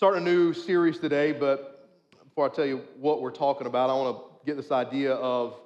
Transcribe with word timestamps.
starting 0.00 0.26
a 0.26 0.30
new 0.30 0.54
series 0.54 0.98
today, 0.98 1.30
but 1.30 1.86
before 2.24 2.50
I 2.50 2.54
tell 2.54 2.64
you 2.64 2.80
what 2.98 3.20
we're 3.20 3.30
talking 3.30 3.66
about, 3.66 3.90
I 3.90 3.92
want 3.92 4.16
to 4.16 4.46
get 4.46 4.56
this 4.56 4.72
idea 4.72 5.12
of, 5.12 5.60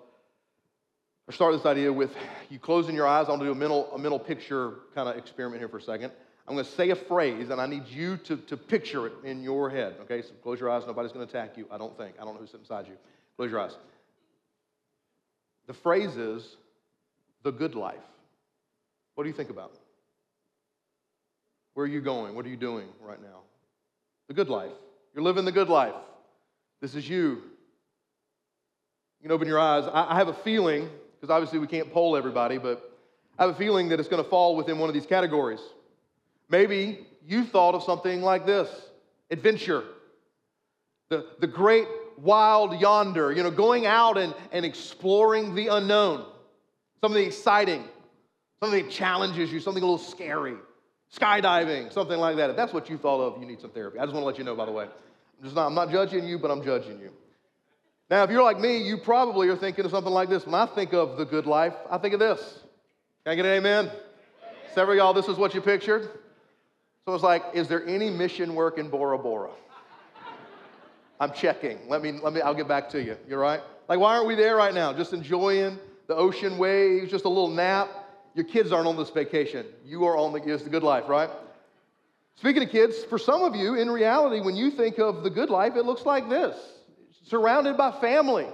or 1.28 1.32
start 1.32 1.54
this 1.54 1.64
idea 1.64 1.92
with 1.92 2.12
you 2.50 2.58
closing 2.58 2.96
your 2.96 3.06
eyes. 3.06 3.26
I 3.28 3.30
want 3.30 3.42
to 3.42 3.46
do 3.46 3.52
a 3.52 3.54
mental, 3.54 3.92
a 3.94 3.96
mental 3.96 4.18
picture 4.18 4.78
kind 4.92 5.08
of 5.08 5.16
experiment 5.16 5.60
here 5.60 5.68
for 5.68 5.76
a 5.76 5.82
second. 5.82 6.10
I'm 6.48 6.56
going 6.56 6.64
to 6.64 6.70
say 6.72 6.90
a 6.90 6.96
phrase, 6.96 7.50
and 7.50 7.60
I 7.60 7.68
need 7.68 7.86
you 7.86 8.16
to, 8.24 8.36
to 8.36 8.56
picture 8.56 9.06
it 9.06 9.12
in 9.22 9.40
your 9.44 9.70
head. 9.70 9.94
Okay, 10.00 10.20
so 10.20 10.30
close 10.42 10.58
your 10.58 10.68
eyes. 10.68 10.82
Nobody's 10.84 11.12
going 11.12 11.24
to 11.24 11.30
attack 11.30 11.56
you. 11.56 11.68
I 11.70 11.78
don't 11.78 11.96
think. 11.96 12.16
I 12.20 12.24
don't 12.24 12.34
know 12.34 12.40
who's 12.40 12.50
sitting 12.50 12.62
beside 12.62 12.88
you. 12.88 12.94
Close 13.36 13.52
your 13.52 13.60
eyes. 13.60 13.76
The 15.68 15.74
phrase 15.74 16.16
is 16.16 16.56
the 17.44 17.52
good 17.52 17.76
life. 17.76 17.94
What 19.14 19.22
do 19.22 19.30
you 19.30 19.36
think 19.36 19.50
about? 19.50 19.74
Where 21.74 21.84
are 21.84 21.88
you 21.88 22.00
going? 22.00 22.34
What 22.34 22.44
are 22.44 22.48
you 22.50 22.56
doing 22.56 22.88
right 23.00 23.22
now? 23.22 23.42
The 24.28 24.34
good 24.34 24.48
life. 24.48 24.72
You're 25.14 25.22
living 25.22 25.44
the 25.44 25.52
good 25.52 25.68
life. 25.68 25.94
This 26.80 26.94
is 26.94 27.08
you. 27.08 27.42
You 29.20 29.22
can 29.22 29.32
open 29.32 29.48
your 29.48 29.58
eyes. 29.58 29.84
I, 29.92 30.16
have 30.16 30.28
a 30.28 30.34
feeling, 30.34 30.88
because 31.14 31.30
obviously 31.30 31.58
we 31.58 31.66
can't 31.66 31.92
poll 31.92 32.16
everybody, 32.16 32.58
but 32.58 32.92
I 33.38 33.44
have 33.44 33.54
a 33.54 33.58
feeling 33.58 33.88
that 33.88 34.00
it's 34.00 34.08
going 34.08 34.22
to 34.22 34.28
fall 34.28 34.56
within 34.56 34.78
one 34.78 34.88
of 34.88 34.94
these 34.94 35.06
categories. 35.06 35.60
Maybe 36.48 37.06
you 37.26 37.44
thought 37.44 37.74
of 37.74 37.82
something 37.82 38.22
like 38.22 38.44
this 38.44 38.68
adventure, 39.30 39.84
the, 41.08 41.26
the 41.40 41.46
great 41.46 41.86
wild 42.18 42.80
yonder, 42.80 43.32
you 43.32 43.42
know, 43.42 43.50
going 43.50 43.86
out 43.86 44.18
and, 44.18 44.34
and 44.52 44.64
exploring 44.64 45.54
the 45.54 45.68
unknown, 45.68 46.26
something 47.00 47.24
exciting, 47.24 47.84
something 48.60 48.84
that 48.84 48.90
challenges 48.90 49.52
you, 49.52 49.60
something 49.60 49.82
a 49.82 49.86
little 49.86 49.98
scary 49.98 50.56
skydiving, 51.14 51.92
something 51.92 52.18
like 52.18 52.36
that. 52.36 52.50
If 52.50 52.56
that's 52.56 52.72
what 52.72 52.88
you 52.90 52.98
thought 52.98 53.20
of, 53.20 53.40
you 53.40 53.46
need 53.46 53.60
some 53.60 53.70
therapy. 53.70 53.98
I 53.98 54.02
just 54.02 54.14
want 54.14 54.22
to 54.22 54.26
let 54.26 54.38
you 54.38 54.44
know, 54.44 54.54
by 54.54 54.66
the 54.66 54.72
way. 54.72 54.84
I'm, 54.84 55.44
just 55.44 55.54
not, 55.54 55.66
I'm 55.66 55.74
not 55.74 55.90
judging 55.90 56.26
you, 56.26 56.38
but 56.38 56.50
I'm 56.50 56.62
judging 56.62 56.98
you. 56.98 57.10
Now, 58.10 58.22
if 58.22 58.30
you're 58.30 58.42
like 58.42 58.60
me, 58.60 58.78
you 58.78 58.98
probably 58.98 59.48
are 59.48 59.56
thinking 59.56 59.84
of 59.84 59.90
something 59.90 60.12
like 60.12 60.28
this. 60.28 60.44
When 60.44 60.54
I 60.54 60.66
think 60.66 60.92
of 60.92 61.16
the 61.16 61.24
good 61.24 61.46
life, 61.46 61.74
I 61.90 61.98
think 61.98 62.14
of 62.14 62.20
this. 62.20 62.60
Can 63.24 63.32
I 63.32 63.34
get 63.34 63.46
an 63.46 63.52
amen? 63.52 63.90
Several 64.74 64.96
y'all, 64.96 65.14
this 65.14 65.28
is 65.28 65.36
what 65.36 65.54
you 65.54 65.60
pictured. 65.60 66.10
So 67.06 67.14
it's 67.14 67.22
like, 67.22 67.42
is 67.54 67.68
there 67.68 67.86
any 67.86 68.10
mission 68.10 68.54
work 68.54 68.78
in 68.78 68.88
Bora 68.88 69.18
Bora? 69.18 69.50
I'm 71.20 71.32
checking. 71.32 71.78
Let 71.88 72.02
me, 72.02 72.12
let 72.12 72.32
me, 72.32 72.40
I'll 72.40 72.54
get 72.54 72.68
back 72.68 72.88
to 72.90 73.02
you. 73.02 73.16
You're 73.28 73.38
right? 73.38 73.60
Like, 73.88 73.98
why 73.98 74.16
aren't 74.16 74.26
we 74.26 74.34
there 74.34 74.56
right 74.56 74.74
now? 74.74 74.92
Just 74.92 75.12
enjoying 75.12 75.78
the 76.06 76.16
ocean 76.16 76.58
waves, 76.58 77.10
just 77.10 77.24
a 77.24 77.28
little 77.28 77.48
nap. 77.48 77.88
Your 78.34 78.44
kids 78.44 78.72
aren't 78.72 78.88
on 78.88 78.96
this 78.96 79.10
vacation. 79.10 79.66
You 79.84 80.04
are 80.04 80.16
on 80.16 80.32
the, 80.32 80.42
it's 80.52 80.64
the 80.64 80.70
good 80.70 80.82
life, 80.82 81.08
right? 81.08 81.30
Speaking 82.36 82.64
of 82.64 82.70
kids, 82.70 83.04
for 83.04 83.18
some 83.18 83.42
of 83.42 83.54
you, 83.54 83.76
in 83.76 83.88
reality, 83.88 84.40
when 84.40 84.56
you 84.56 84.70
think 84.70 84.98
of 84.98 85.22
the 85.22 85.30
good 85.30 85.50
life, 85.50 85.76
it 85.76 85.84
looks 85.84 86.04
like 86.04 86.28
this 86.28 86.56
surrounded 87.26 87.76
by 87.76 87.90
family, 87.90 88.46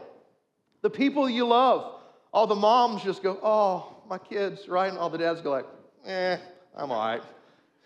the 0.82 0.90
people 0.90 1.28
you 1.28 1.46
love. 1.46 2.00
All 2.32 2.46
the 2.46 2.54
moms 2.54 3.02
just 3.02 3.22
go, 3.22 3.38
oh, 3.42 3.96
my 4.08 4.18
kids, 4.18 4.68
right? 4.68 4.88
And 4.88 4.98
all 4.98 5.10
the 5.10 5.18
dads 5.18 5.40
go 5.40 5.50
like, 5.50 5.66
eh, 6.06 6.36
I'm 6.76 6.92
all 6.92 7.04
right. 7.04 7.22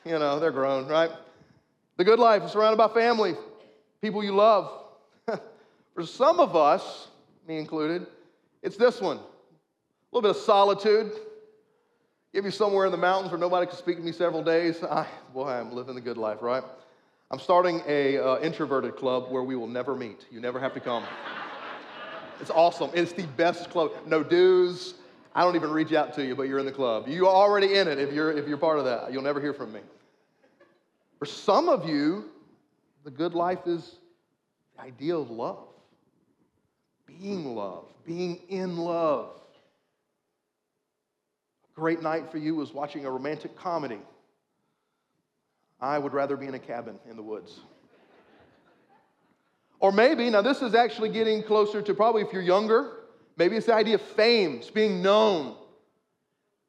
You 0.04 0.18
know, 0.18 0.38
they're 0.38 0.50
grown, 0.50 0.86
right? 0.86 1.10
The 1.96 2.04
good 2.04 2.18
life 2.18 2.42
is 2.42 2.52
surrounded 2.52 2.76
by 2.76 2.88
family, 2.88 3.34
people 4.02 4.22
you 4.22 4.34
love. 4.34 4.70
For 5.94 6.04
some 6.04 6.40
of 6.40 6.54
us, 6.54 7.08
me 7.48 7.58
included, 7.58 8.06
it's 8.62 8.76
this 8.76 9.00
one 9.00 9.18
a 9.18 10.16
little 10.16 10.30
bit 10.30 10.36
of 10.36 10.44
solitude, 10.44 11.12
Give 12.34 12.44
me 12.44 12.50
somewhere 12.50 12.84
in 12.84 12.90
the 12.90 12.98
mountains 12.98 13.30
where 13.30 13.38
nobody 13.38 13.64
can 13.64 13.76
speak 13.76 13.96
to 13.96 14.02
me 14.02 14.10
several 14.10 14.42
days. 14.42 14.82
I, 14.82 15.06
boy, 15.32 15.46
I'm 15.46 15.72
living 15.72 15.94
the 15.94 16.00
good 16.00 16.16
life, 16.16 16.38
right? 16.42 16.64
I'm 17.30 17.38
starting 17.38 17.80
a 17.86 18.18
uh, 18.18 18.40
introverted 18.40 18.96
club 18.96 19.30
where 19.30 19.44
we 19.44 19.54
will 19.54 19.68
never 19.68 19.94
meet. 19.94 20.26
You 20.32 20.40
never 20.40 20.58
have 20.58 20.74
to 20.74 20.80
come. 20.80 21.04
it's 22.40 22.50
awesome. 22.50 22.90
It's 22.92 23.12
the 23.12 23.28
best 23.28 23.70
club. 23.70 23.92
No 24.04 24.24
dues. 24.24 24.94
I 25.32 25.42
don't 25.42 25.54
even 25.54 25.70
reach 25.70 25.92
out 25.92 26.12
to 26.14 26.24
you, 26.26 26.34
but 26.34 26.48
you're 26.48 26.58
in 26.58 26.66
the 26.66 26.72
club. 26.72 27.06
You're 27.06 27.28
already 27.28 27.76
in 27.76 27.86
it 27.86 28.00
if 28.00 28.12
you're, 28.12 28.36
if 28.36 28.48
you're 28.48 28.58
part 28.58 28.80
of 28.80 28.84
that. 28.84 29.12
You'll 29.12 29.22
never 29.22 29.40
hear 29.40 29.54
from 29.54 29.72
me. 29.72 29.80
For 31.20 31.26
some 31.26 31.68
of 31.68 31.88
you, 31.88 32.30
the 33.04 33.12
good 33.12 33.34
life 33.34 33.64
is 33.66 33.94
the 34.76 34.82
idea 34.82 35.16
of 35.16 35.30
love, 35.30 35.68
being 37.06 37.54
love, 37.54 37.84
being 38.04 38.40
in 38.48 38.76
love 38.76 39.30
great 41.74 42.02
night 42.02 42.30
for 42.30 42.38
you 42.38 42.54
was 42.54 42.72
watching 42.72 43.04
a 43.04 43.10
romantic 43.10 43.56
comedy. 43.56 44.00
I 45.80 45.98
would 45.98 46.12
rather 46.12 46.36
be 46.36 46.46
in 46.46 46.54
a 46.54 46.58
cabin 46.58 46.98
in 47.10 47.16
the 47.16 47.22
woods. 47.22 47.60
Or 49.80 49.92
maybe, 49.92 50.30
now 50.30 50.40
this 50.40 50.62
is 50.62 50.74
actually 50.74 51.10
getting 51.10 51.42
closer 51.42 51.82
to 51.82 51.94
probably 51.94 52.22
if 52.22 52.32
you're 52.32 52.42
younger, 52.42 52.92
maybe 53.36 53.56
it's 53.56 53.66
the 53.66 53.74
idea 53.74 53.96
of 53.96 54.00
fame, 54.00 54.56
it's 54.56 54.70
being 54.70 55.02
known, 55.02 55.56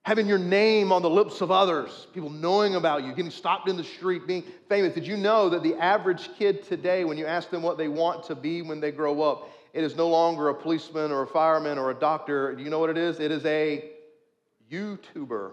having 0.01 0.27
your 0.27 0.39
name 0.39 0.91
on 0.91 1.01
the 1.01 1.09
lips 1.09 1.39
of 1.39 1.49
others, 1.49 2.07
people 2.13 2.29
knowing 2.29 2.75
about 2.75 3.03
you, 3.03 3.13
getting 3.13 3.31
stopped 3.31 3.69
in 3.69 3.77
the 3.77 3.83
street, 3.83 4.27
being 4.27 4.43
famous. 4.67 4.93
Did 4.93 5.07
you 5.07 5.15
know 5.15 5.49
that 5.49 5.63
the 5.63 5.75
average 5.75 6.29
kid 6.37 6.63
today, 6.63 7.05
when 7.05 7.17
you 7.17 7.25
ask 7.25 7.49
them 7.49 7.61
what 7.61 7.77
they 7.77 7.87
want 7.87 8.25
to 8.25 8.35
be 8.35 8.61
when 8.61 8.81
they 8.81 8.91
grow 8.91 9.21
up, 9.21 9.49
it 9.73 9.83
is 9.83 9.95
no 9.95 10.09
longer 10.09 10.49
a 10.49 10.53
policeman 10.53 11.11
or 11.11 11.23
a 11.23 11.27
fireman 11.27 11.77
or 11.77 11.91
a 11.91 11.93
doctor. 11.93 12.55
Do 12.55 12.63
you 12.63 12.69
know 12.69 12.79
what 12.79 12.89
it 12.89 12.97
is? 12.97 13.19
It 13.19 13.31
is 13.31 13.45
a 13.45 13.91
YouTuber. 14.71 15.51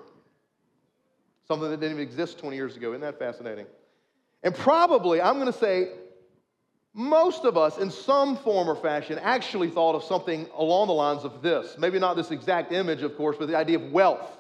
Something 1.49 1.71
that 1.71 1.81
didn't 1.81 1.97
even 1.97 2.03
exist 2.03 2.39
20 2.39 2.56
years 2.56 2.77
ago. 2.77 2.91
Isn't 2.91 3.00
that 3.03 3.19
fascinating? 3.19 3.67
And 4.43 4.55
probably, 4.55 5.21
I'm 5.21 5.34
going 5.39 5.53
to 5.53 5.59
say, 5.59 5.91
most 6.95 7.45
of 7.45 7.56
us, 7.56 7.78
in 7.78 7.91
some 7.91 8.37
form 8.37 8.69
or 8.69 8.77
fashion, 8.77 9.19
actually 9.23 9.71
thought 9.71 9.95
of 9.95 10.05
something 10.05 10.47
along 10.55 10.89
the 10.89 10.93
lines 10.93 11.25
of 11.25 11.43
this. 11.43 11.77
Maybe 11.78 11.99
not 11.99 12.17
this 12.17 12.31
exact 12.31 12.73
image, 12.73 13.03
of 13.03 13.17
course, 13.17 13.37
but 13.39 13.49
the 13.49 13.56
idea 13.56 13.78
of 13.78 13.91
wealth, 13.93 14.31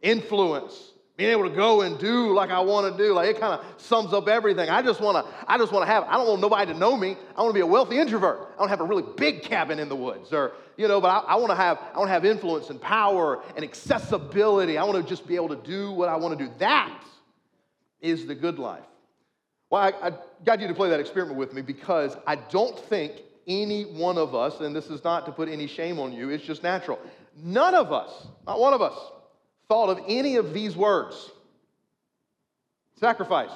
influence, 0.00 0.93
being 1.16 1.30
able 1.30 1.48
to 1.48 1.54
go 1.54 1.82
and 1.82 1.98
do 1.98 2.34
like 2.34 2.50
I 2.50 2.60
want 2.60 2.90
to 2.90 3.02
do. 3.02 3.12
Like 3.12 3.28
it 3.28 3.38
kind 3.38 3.54
of 3.54 3.64
sums 3.80 4.12
up 4.12 4.26
everything. 4.26 4.68
I 4.68 4.82
just 4.82 5.00
want 5.00 5.24
to, 5.24 5.34
I 5.46 5.56
just 5.58 5.72
want 5.72 5.86
to 5.86 5.86
have, 5.86 6.04
I 6.04 6.14
don't 6.14 6.26
want 6.26 6.40
nobody 6.40 6.72
to 6.72 6.78
know 6.78 6.96
me. 6.96 7.16
I 7.36 7.42
want 7.42 7.50
to 7.50 7.54
be 7.54 7.60
a 7.60 7.66
wealthy 7.66 7.98
introvert. 7.98 8.38
I 8.56 8.60
want 8.60 8.64
to 8.64 8.68
have 8.68 8.80
a 8.80 8.84
really 8.84 9.04
big 9.16 9.42
cabin 9.42 9.78
in 9.78 9.88
the 9.88 9.96
woods 9.96 10.32
or, 10.32 10.52
you 10.76 10.88
know, 10.88 11.00
but 11.00 11.08
I, 11.08 11.34
I 11.34 11.36
want 11.36 11.50
to 11.50 11.56
have, 11.56 11.78
I 11.94 11.98
want 11.98 12.08
to 12.08 12.12
have 12.12 12.24
influence 12.24 12.70
and 12.70 12.80
power 12.80 13.42
and 13.54 13.64
accessibility. 13.64 14.76
I 14.76 14.82
want 14.82 15.00
to 15.00 15.08
just 15.08 15.26
be 15.26 15.36
able 15.36 15.50
to 15.50 15.56
do 15.56 15.92
what 15.92 16.08
I 16.08 16.16
want 16.16 16.36
to 16.36 16.44
do. 16.44 16.50
That 16.58 17.04
is 18.00 18.26
the 18.26 18.34
good 18.34 18.58
life. 18.58 18.82
Well, 19.70 19.82
I, 19.82 20.08
I 20.08 20.12
got 20.44 20.60
you 20.60 20.66
to 20.68 20.74
play 20.74 20.90
that 20.90 21.00
experiment 21.00 21.38
with 21.38 21.52
me 21.52 21.62
because 21.62 22.16
I 22.26 22.36
don't 22.36 22.78
think 22.78 23.22
any 23.46 23.84
one 23.84 24.18
of 24.18 24.34
us, 24.34 24.60
and 24.60 24.74
this 24.74 24.86
is 24.86 25.04
not 25.04 25.26
to 25.26 25.32
put 25.32 25.48
any 25.48 25.68
shame 25.68 26.00
on 26.00 26.12
you, 26.12 26.30
it's 26.30 26.44
just 26.44 26.62
natural. 26.62 26.98
None 27.36 27.74
of 27.74 27.92
us, 27.92 28.26
not 28.46 28.58
one 28.58 28.74
of 28.74 28.82
us, 28.82 28.94
thought 29.68 29.90
of 29.90 30.00
any 30.06 30.36
of 30.36 30.52
these 30.52 30.76
words 30.76 31.30
sacrifice. 32.98 33.50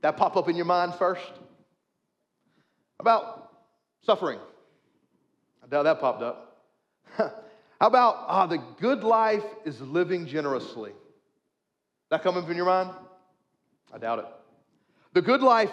That 0.00 0.16
pop 0.16 0.36
up 0.36 0.48
in 0.48 0.56
your 0.56 0.64
mind 0.64 0.94
first? 0.94 1.32
About 3.00 3.52
suffering? 4.02 4.38
I 5.62 5.66
doubt 5.68 5.84
that 5.84 6.00
popped 6.00 6.22
up. 6.22 6.62
How 7.16 7.86
about 7.86 8.16
ah, 8.26 8.46
the 8.46 8.62
good 8.80 9.04
life 9.04 9.44
is 9.64 9.80
living 9.80 10.26
generously? 10.26 10.92
That 12.10 12.22
come 12.22 12.36
up 12.36 12.48
in 12.48 12.56
your 12.56 12.66
mind? 12.66 12.90
I 13.92 13.98
doubt 13.98 14.20
it. 14.20 14.26
The 15.14 15.22
good 15.22 15.42
life 15.42 15.72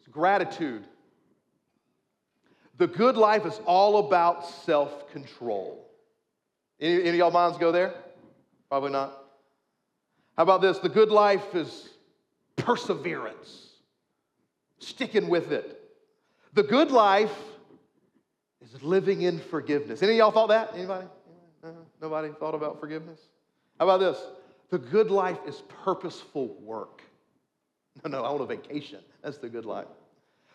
is 0.00 0.08
gratitude. 0.08 0.84
The 2.78 2.86
good 2.86 3.16
life 3.16 3.46
is 3.46 3.58
all 3.64 4.06
about 4.06 4.46
self 4.46 5.10
control. 5.12 5.91
Any, 6.82 7.00
any 7.00 7.08
of 7.10 7.14
y'all 7.14 7.30
minds 7.30 7.56
go 7.58 7.70
there? 7.70 7.94
Probably 8.68 8.90
not. 8.90 9.16
How 10.36 10.42
about 10.42 10.60
this? 10.60 10.78
The 10.78 10.88
good 10.88 11.10
life 11.10 11.54
is 11.54 11.90
perseverance, 12.56 13.68
sticking 14.80 15.28
with 15.28 15.52
it. 15.52 15.78
The 16.54 16.64
good 16.64 16.90
life 16.90 17.34
is 18.60 18.82
living 18.82 19.22
in 19.22 19.38
forgiveness. 19.38 20.02
Any 20.02 20.12
of 20.12 20.18
y'all 20.18 20.30
thought 20.32 20.48
that? 20.48 20.72
Anybody? 20.74 21.06
Nobody 22.00 22.30
thought 22.40 22.54
about 22.54 22.80
forgiveness? 22.80 23.20
How 23.78 23.88
about 23.88 24.00
this? 24.00 24.20
The 24.70 24.78
good 24.78 25.10
life 25.10 25.38
is 25.46 25.62
purposeful 25.84 26.56
work. 26.62 27.02
No, 28.04 28.10
no, 28.10 28.24
I 28.24 28.30
want 28.30 28.42
a 28.42 28.46
vacation. 28.46 28.98
That's 29.22 29.38
the 29.38 29.48
good 29.48 29.64
life. 29.64 29.86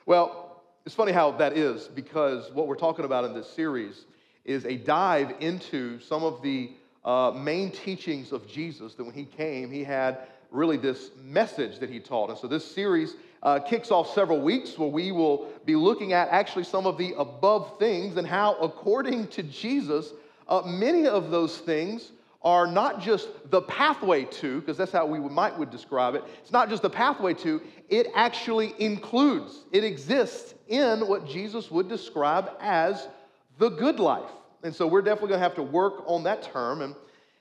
Well, 0.05 0.63
it's 0.85 0.95
funny 0.95 1.11
how 1.13 1.31
that 1.31 1.57
is 1.57 1.87
because 1.87 2.51
what 2.51 2.67
we're 2.67 2.75
talking 2.75 3.05
about 3.05 3.23
in 3.23 3.33
this 3.33 3.49
series 3.49 4.05
is 4.47 4.65
a 4.65 4.77
dive 4.77 5.35
into 5.39 5.99
some 5.99 6.23
of 6.23 6.41
the 6.41 6.71
uh, 7.05 7.31
main 7.35 7.69
teachings 7.69 8.31
of 8.31 8.47
Jesus 8.47 8.95
that 8.95 9.03
when 9.03 9.13
he 9.13 9.25
came, 9.25 9.71
he 9.71 9.83
had 9.83 10.27
really 10.49 10.77
this 10.77 11.11
message 11.21 11.79
that 11.79 11.89
he 11.89 11.99
taught. 11.99 12.29
And 12.29 12.39
so 12.39 12.47
this 12.47 12.65
series 12.65 13.15
uh, 13.43 13.59
kicks 13.59 13.91
off 13.91 14.13
several 14.13 14.41
weeks 14.41 14.77
where 14.77 14.89
we 14.89 15.11
will 15.11 15.47
be 15.65 15.75
looking 15.75 16.13
at 16.13 16.29
actually 16.29 16.63
some 16.63 16.87
of 16.87 16.97
the 16.97 17.13
above 17.17 17.77
things 17.77 18.17
and 18.17 18.25
how, 18.25 18.55
according 18.55 19.27
to 19.27 19.43
Jesus, 19.43 20.13
uh, 20.47 20.61
many 20.65 21.05
of 21.05 21.29
those 21.29 21.57
things 21.57 22.11
are 22.41 22.67
not 22.67 23.01
just 23.01 23.27
the 23.51 23.61
pathway 23.63 24.23
to, 24.23 24.61
because 24.61 24.77
that's 24.77 24.91
how 24.91 25.05
we 25.05 25.19
might 25.19 25.57
would 25.57 25.69
describe 25.69 26.15
it. 26.15 26.23
It's 26.41 26.51
not 26.51 26.69
just 26.69 26.81
the 26.81 26.89
pathway 26.89 27.33
to, 27.35 27.61
it 27.89 28.07
actually 28.15 28.73
includes, 28.79 29.65
it 29.71 29.83
exists 29.83 30.53
in 30.67 31.01
what 31.07 31.27
Jesus 31.27 31.69
would 31.69 31.89
describe 31.89 32.51
as 32.61 33.07
the 33.57 33.69
good 33.69 33.99
life. 33.99 34.29
And 34.63 34.73
so 34.75 34.87
we're 34.87 35.01
definitely 35.01 35.29
going 35.29 35.39
to 35.39 35.43
have 35.43 35.55
to 35.55 35.63
work 35.63 36.03
on 36.05 36.23
that 36.23 36.43
term. 36.43 36.81
And, 36.81 36.95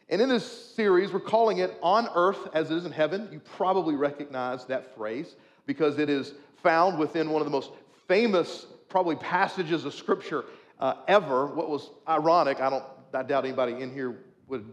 and 0.08 0.20
in 0.20 0.28
this 0.28 0.44
series, 0.74 1.12
we're 1.12 1.20
calling 1.20 1.58
it 1.58 1.76
On 1.82 2.08
Earth 2.14 2.48
as 2.54 2.70
It 2.70 2.76
Is 2.76 2.86
in 2.86 2.92
Heaven. 2.92 3.28
You 3.32 3.40
probably 3.40 3.94
recognize 3.94 4.64
that 4.66 4.94
phrase 4.94 5.36
because 5.66 5.98
it 5.98 6.08
is 6.08 6.34
found 6.62 6.98
within 6.98 7.30
one 7.30 7.42
of 7.42 7.46
the 7.46 7.50
most 7.50 7.70
famous, 8.06 8.66
probably, 8.88 9.16
passages 9.16 9.84
of 9.84 9.94
Scripture 9.94 10.44
uh, 10.78 10.94
ever. 11.08 11.46
What 11.46 11.68
was 11.68 11.90
ironic, 12.08 12.60
I 12.60 12.70
don't, 12.70 12.84
I 13.12 13.22
doubt 13.22 13.44
anybody 13.44 13.80
in 13.80 13.92
here 13.92 14.18
would 14.48 14.64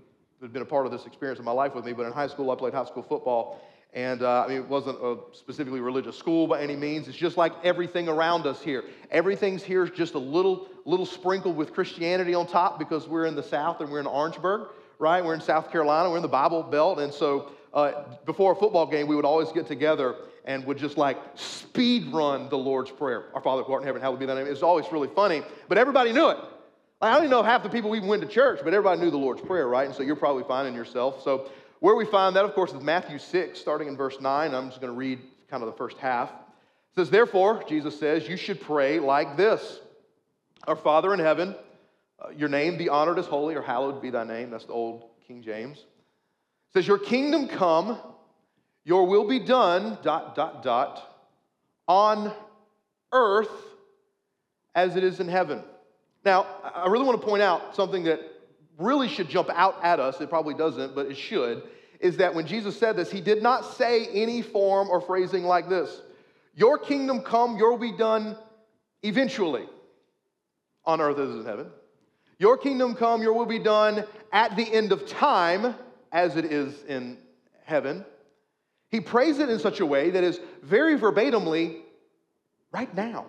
have 0.41 0.53
been 0.53 0.61
a 0.61 0.65
part 0.65 0.85
of 0.85 0.91
this 0.91 1.05
experience 1.05 1.39
in 1.39 1.45
my 1.45 1.51
life 1.51 1.73
with 1.73 1.85
me, 1.85 1.93
but 1.93 2.05
in 2.05 2.11
high 2.11 2.27
school, 2.27 2.51
I 2.51 2.55
played 2.55 2.73
high 2.73 2.85
school 2.85 3.03
football. 3.03 3.61
And 3.93 4.23
uh, 4.23 4.43
I 4.43 4.47
mean, 4.47 4.57
it 4.57 4.67
wasn't 4.67 4.97
a 5.03 5.17
specifically 5.33 5.79
religious 5.79 6.17
school 6.17 6.47
by 6.47 6.61
any 6.61 6.75
means. 6.75 7.07
It's 7.07 7.17
just 7.17 7.37
like 7.37 7.53
everything 7.63 8.09
around 8.09 8.47
us 8.47 8.59
here. 8.61 8.83
Everything's 9.11 9.61
here 9.61 9.83
is 9.83 9.91
just 9.91 10.15
a 10.15 10.19
little, 10.19 10.67
little 10.85 11.05
sprinkled 11.05 11.55
with 11.55 11.73
Christianity 11.73 12.33
on 12.33 12.47
top 12.47 12.79
because 12.79 13.07
we're 13.07 13.25
in 13.25 13.35
the 13.35 13.43
South 13.43 13.81
and 13.81 13.91
we're 13.91 13.99
in 13.99 14.07
Orangeburg, 14.07 14.69
right? 14.97 15.23
We're 15.23 15.35
in 15.35 15.41
South 15.41 15.71
Carolina, 15.71 16.09
we're 16.09 16.17
in 16.17 16.23
the 16.23 16.27
Bible 16.27 16.63
Belt. 16.63 16.99
And 16.99 17.13
so 17.13 17.51
uh, 17.71 18.05
before 18.25 18.53
a 18.53 18.55
football 18.55 18.87
game, 18.87 19.07
we 19.07 19.15
would 19.15 19.25
always 19.25 19.51
get 19.51 19.67
together 19.67 20.15
and 20.45 20.65
would 20.65 20.79
just 20.79 20.97
like 20.97 21.17
speed 21.35 22.11
run 22.11 22.49
the 22.49 22.57
Lord's 22.57 22.89
Prayer. 22.89 23.25
Our 23.35 23.41
Father 23.41 23.61
who 23.61 23.73
art 23.73 23.83
in 23.83 23.87
heaven, 23.87 24.01
hallowed 24.01 24.19
be 24.19 24.25
thy 24.25 24.33
name. 24.33 24.47
It 24.47 24.51
was 24.51 24.63
always 24.63 24.91
really 24.91 25.07
funny, 25.07 25.43
but 25.69 25.77
everybody 25.77 26.13
knew 26.13 26.29
it. 26.29 26.37
I 26.99 27.11
don't 27.13 27.23
even 27.23 27.31
know 27.31 27.43
half 27.43 27.63
the 27.63 27.69
people 27.69 27.95
even 27.95 28.07
went 28.07 28.21
to 28.21 28.27
church, 28.27 28.61
but 28.63 28.73
everybody 28.73 29.01
knew 29.01 29.11
the 29.11 29.17
Lord's 29.17 29.41
Prayer, 29.41 29.67
right? 29.67 29.85
And 29.85 29.93
so 29.93 30.03
you're 30.03 30.15
probably 30.15 30.45
finding 30.45 30.73
yourself. 30.73 31.21
So 31.21 31.49
where 31.83 31.95
we 31.95 32.06
find 32.06 32.38
that, 32.38 32.45
of 32.45 32.53
course, 32.53 32.71
is 32.71 32.81
Matthew 32.81 33.19
6, 33.19 33.59
starting 33.59 33.89
in 33.89 33.97
verse 33.97 34.21
9. 34.21 34.53
I'm 34.53 34.69
just 34.69 34.80
going 34.80 34.94
to 34.94 34.97
read 34.97 35.19
kind 35.50 35.62
of 35.62 35.68
the 35.68 35.75
first 35.75 35.97
half. 35.97 36.30
It 36.30 36.95
says, 36.95 37.09
Therefore, 37.09 37.62
Jesus 37.68 38.00
says, 38.00 38.25
you 38.25 38.38
should 38.38 38.62
pray 38.62 39.00
like 39.00 39.35
this 39.35 39.81
Our 40.65 40.77
Father 40.77 41.13
in 41.13 41.19
heaven, 41.19 41.53
uh, 42.21 42.30
your 42.30 42.47
name 42.47 42.77
be 42.77 42.88
honored 42.88 43.19
as 43.19 43.25
holy, 43.25 43.56
or 43.56 43.62
hallowed 43.62 44.01
be 44.01 44.09
thy 44.12 44.24
name. 44.24 44.50
That's 44.50 44.63
the 44.63 44.71
old 44.71 45.09
King 45.27 45.44
James. 45.44 45.80
It 45.80 45.85
says, 46.71 46.88
Your 46.88 47.00
kingdom 47.00 47.50
come, 47.50 47.97
your 48.86 49.06
will 49.06 49.27
be 49.27 49.39
done, 49.39 49.97
dot, 50.03 50.36
dot, 50.36 50.63
dot, 50.63 51.06
on 51.86 52.31
earth 53.12 53.51
as 54.74 54.95
it 54.95 55.03
is 55.03 55.19
in 55.19 55.27
heaven. 55.27 55.62
Now, 56.24 56.47
I 56.63 56.88
really 56.88 57.03
want 57.03 57.19
to 57.19 57.27
point 57.27 57.44
out 57.44 57.75
something 57.75 58.06
that 58.06 58.21
really 58.77 59.07
should 59.07 59.29
jump 59.29 59.49
out 59.53 59.77
at 59.83 59.99
us. 59.99 60.19
It 60.21 60.29
probably 60.29 60.53
doesn't, 60.53 60.95
but 60.95 61.07
it 61.07 61.15
should. 61.17 61.63
Is 61.99 62.17
that 62.17 62.35
when 62.35 62.47
Jesus 62.47 62.77
said 62.77 62.95
this, 62.95 63.11
he 63.11 63.21
did 63.21 63.41
not 63.41 63.65
say 63.75 64.07
any 64.07 64.41
form 64.41 64.89
or 64.89 64.99
phrasing 64.99 65.43
like 65.43 65.69
this 65.69 66.01
Your 66.55 66.77
kingdom 66.77 67.21
come, 67.21 67.57
your 67.57 67.71
will 67.71 67.77
be 67.77 67.97
done 67.97 68.37
eventually 69.01 69.65
on 70.85 71.01
earth 71.01 71.17
as 71.17 71.29
in 71.29 71.45
heaven. 71.45 71.67
Your 72.39 72.57
kingdom 72.57 72.95
come, 72.95 73.21
your 73.21 73.33
will 73.33 73.45
be 73.45 73.59
done 73.59 74.03
at 74.31 74.55
the 74.55 74.63
end 74.63 74.91
of 74.91 75.07
time 75.07 75.75
as 76.11 76.35
it 76.35 76.45
is 76.45 76.83
in 76.83 77.17
heaven. 77.63 78.05
He 78.89 78.99
prays 78.99 79.39
it 79.39 79.49
in 79.49 79.59
such 79.59 79.79
a 79.79 79.85
way 79.85 80.09
that 80.11 80.23
is 80.23 80.39
very 80.61 80.97
verbatimly 80.97 81.81
right 82.71 82.93
now, 82.93 83.25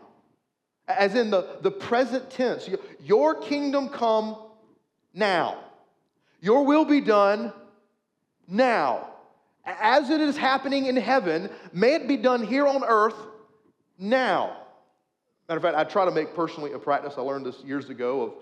as 0.88 1.14
in 1.14 1.31
the, 1.31 1.58
the 1.62 1.70
present 1.70 2.31
tense. 2.31 2.69
Your 3.00 3.40
kingdom 3.40 3.88
come 3.88 4.37
now. 5.14 5.58
Your 6.40 6.64
will 6.64 6.84
be 6.84 7.00
done 7.00 7.52
now. 8.46 9.08
As 9.64 10.11
it 10.11 10.20
is 10.20 10.37
happening 10.37 10.87
in 10.87 10.96
heaven, 10.96 11.49
may 11.72 11.94
it 11.94 12.06
be 12.06 12.19
done 12.19 12.44
here 12.44 12.66
on 12.66 12.84
earth 12.84 13.16
now. 13.99 14.58
Matter 15.49 15.58
of 15.58 15.62
fact, 15.62 15.76
I 15.76 15.84
try 15.84 16.05
to 16.05 16.11
make 16.11 16.34
personally 16.34 16.72
a 16.72 16.78
practice. 16.78 17.14
I 17.16 17.22
learned 17.22 17.46
this 17.46 17.61
years 17.64 17.88
ago 17.88 18.22
of 18.22 18.32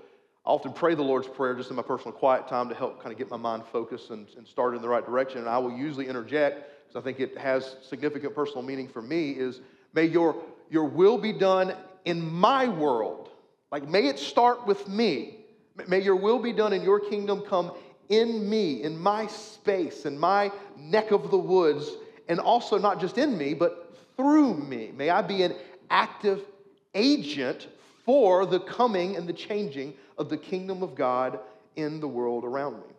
I 0.45 0.51
often 0.51 0.73
pray 0.73 0.97
the 0.97 1.03
Lord's 1.03 1.29
Prayer 1.29 1.55
just 1.55 1.71
in 1.71 1.77
my 1.77 1.83
personal 1.83 2.13
quiet 2.13 2.49
time 2.49 2.69
to 2.69 2.75
help 2.75 3.01
kind 3.01 3.13
of 3.13 3.19
get 3.19 3.31
my 3.31 3.37
mind 3.37 3.63
focused 3.71 4.11
and, 4.11 4.27
and 4.37 4.47
start 4.47 4.75
in 4.75 4.83
the 4.83 4.89
right 4.89 5.05
direction. 5.07 5.39
And 5.39 5.49
I 5.49 5.59
will 5.59 5.71
usually 5.71 6.09
interject, 6.09 6.89
because 6.89 7.01
I 7.01 7.05
think 7.05 7.21
it 7.21 7.39
has 7.39 7.77
significant 7.83 8.35
personal 8.35 8.63
meaning 8.63 8.89
for 8.89 9.03
me, 9.03 9.31
is 9.31 9.61
may 9.95 10.07
your, 10.07 10.35
your 10.69 10.87
will 10.87 11.17
be 11.17 11.33
done 11.33 11.75
in 12.05 12.29
my 12.29 12.67
world. 12.67 13.31
Like, 13.71 13.89
may 13.89 14.09
it 14.09 14.19
start 14.19 14.67
with 14.67 14.89
me. 14.89 15.42
May 15.89 16.03
your 16.03 16.17
will 16.17 16.39
be 16.39 16.53
done 16.53 16.73
and 16.73 16.85
your 16.85 17.01
kingdom 17.01 17.43
come 17.43 17.73
in 18.09 18.49
me, 18.49 18.83
in 18.83 18.99
my 18.99 19.27
space, 19.27 20.05
in 20.05 20.19
my 20.19 20.53
neck 20.77 21.13
of 21.13 21.31
the 21.31 21.39
woods, 21.39 21.91
and 22.29 22.39
also 22.39 22.79
not 22.79 23.01
just 23.01 23.17
in 23.19 23.37
me, 23.39 23.55
but 23.55 23.95
through 24.17 24.55
me. 24.55 24.93
May 24.95 25.11
I 25.11 25.23
be 25.23 25.43
an 25.43 25.55
active 25.91 26.43
agent 26.95 27.69
for 28.05 28.45
the 28.45 28.61
coming 28.61 29.17
and 29.17 29.27
the 29.27 29.33
changing 29.33 29.95
of 30.19 30.29
the 30.29 30.37
kingdom 30.37 30.83
of 30.83 30.95
God 30.95 31.39
in 31.77 32.01
the 32.01 32.09
world 32.09 32.45
around 32.45 32.75
me. 32.75 32.95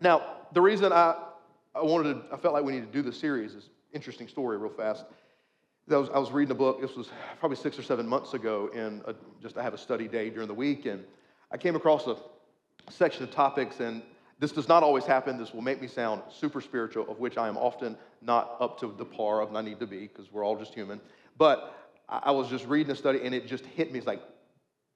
Now, 0.00 0.22
the 0.52 0.60
reason 0.60 0.92
I, 0.92 1.16
I 1.74 1.82
wanted 1.82 2.14
to, 2.14 2.34
I 2.34 2.36
felt 2.38 2.54
like 2.54 2.64
we 2.64 2.72
needed 2.72 2.92
to 2.92 2.92
do 2.92 3.02
this 3.02 3.18
series 3.18 3.54
is 3.54 3.68
interesting 3.92 4.28
story 4.28 4.56
real 4.56 4.70
fast. 4.70 5.04
I 5.90 5.96
was, 5.96 6.08
I 6.10 6.18
was 6.18 6.32
reading 6.32 6.52
a 6.52 6.54
book, 6.54 6.80
this 6.80 6.96
was 6.96 7.10
probably 7.38 7.56
six 7.56 7.78
or 7.78 7.82
seven 7.82 8.08
months 8.08 8.32
ago, 8.32 8.70
and 8.74 9.02
uh, 9.06 9.12
just 9.42 9.58
I 9.58 9.62
have 9.62 9.74
a 9.74 9.78
study 9.78 10.08
day 10.08 10.30
during 10.30 10.48
the 10.48 10.54
week, 10.54 10.86
and 10.86 11.04
I 11.54 11.56
came 11.56 11.76
across 11.76 12.08
a 12.08 12.16
section 12.90 13.22
of 13.22 13.30
topics, 13.30 13.78
and 13.78 14.02
this 14.40 14.50
does 14.50 14.66
not 14.66 14.82
always 14.82 15.04
happen. 15.04 15.38
This 15.38 15.54
will 15.54 15.62
make 15.62 15.80
me 15.80 15.86
sound 15.86 16.20
super 16.28 16.60
spiritual, 16.60 17.08
of 17.08 17.20
which 17.20 17.38
I 17.38 17.46
am 17.46 17.56
often 17.56 17.96
not 18.20 18.56
up 18.58 18.80
to 18.80 18.92
the 18.98 19.04
par 19.04 19.40
of 19.40 19.54
I 19.54 19.62
need 19.62 19.78
to 19.78 19.86
be, 19.86 20.00
because 20.08 20.32
we're 20.32 20.44
all 20.44 20.58
just 20.58 20.74
human. 20.74 21.00
But 21.38 21.72
I 22.08 22.32
was 22.32 22.48
just 22.48 22.66
reading 22.66 22.90
a 22.90 22.96
study, 22.96 23.20
and 23.22 23.32
it 23.32 23.46
just 23.46 23.64
hit 23.66 23.92
me. 23.92 23.98
It's 23.98 24.06
like, 24.06 24.20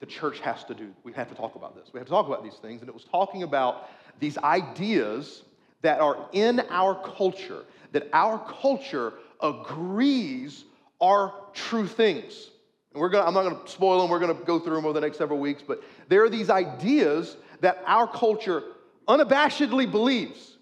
the 0.00 0.06
church 0.06 0.40
has 0.40 0.64
to 0.64 0.74
do, 0.74 0.92
we 1.04 1.12
have 1.12 1.28
to 1.28 1.36
talk 1.36 1.54
about 1.54 1.76
this. 1.76 1.90
We 1.92 2.00
have 2.00 2.08
to 2.08 2.12
talk 2.12 2.26
about 2.26 2.42
these 2.42 2.56
things. 2.60 2.80
And 2.80 2.88
it 2.88 2.94
was 2.94 3.04
talking 3.04 3.44
about 3.44 3.88
these 4.18 4.36
ideas 4.38 5.44
that 5.82 6.00
are 6.00 6.28
in 6.32 6.58
our 6.70 7.00
culture, 7.16 7.62
that 7.92 8.08
our 8.12 8.44
culture 8.60 9.12
agrees 9.40 10.64
are 11.00 11.34
true 11.52 11.86
things. 11.86 12.50
And 12.92 13.00
we're 13.00 13.08
gonna, 13.08 13.26
I'm 13.26 13.34
not 13.34 13.42
going 13.42 13.62
to 13.62 13.70
spoil 13.70 14.00
them, 14.00 14.10
we're 14.10 14.18
going 14.18 14.36
to 14.36 14.44
go 14.44 14.58
through 14.58 14.76
them 14.76 14.84
over 14.84 14.94
the 14.94 15.00
next 15.00 15.18
several 15.18 15.38
weeks, 15.38 15.62
but 15.66 15.82
there 16.08 16.24
are 16.24 16.30
these 16.30 16.50
ideas 16.50 17.36
that 17.60 17.82
our 17.86 18.06
culture 18.06 18.62
unabashedly 19.06 19.90
believes. 19.90 20.56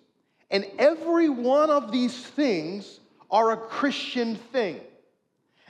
And 0.50 0.64
every 0.78 1.28
one 1.28 1.70
of 1.70 1.90
these 1.90 2.16
things 2.16 3.00
are 3.30 3.52
a 3.52 3.56
Christian 3.56 4.36
thing. 4.36 4.80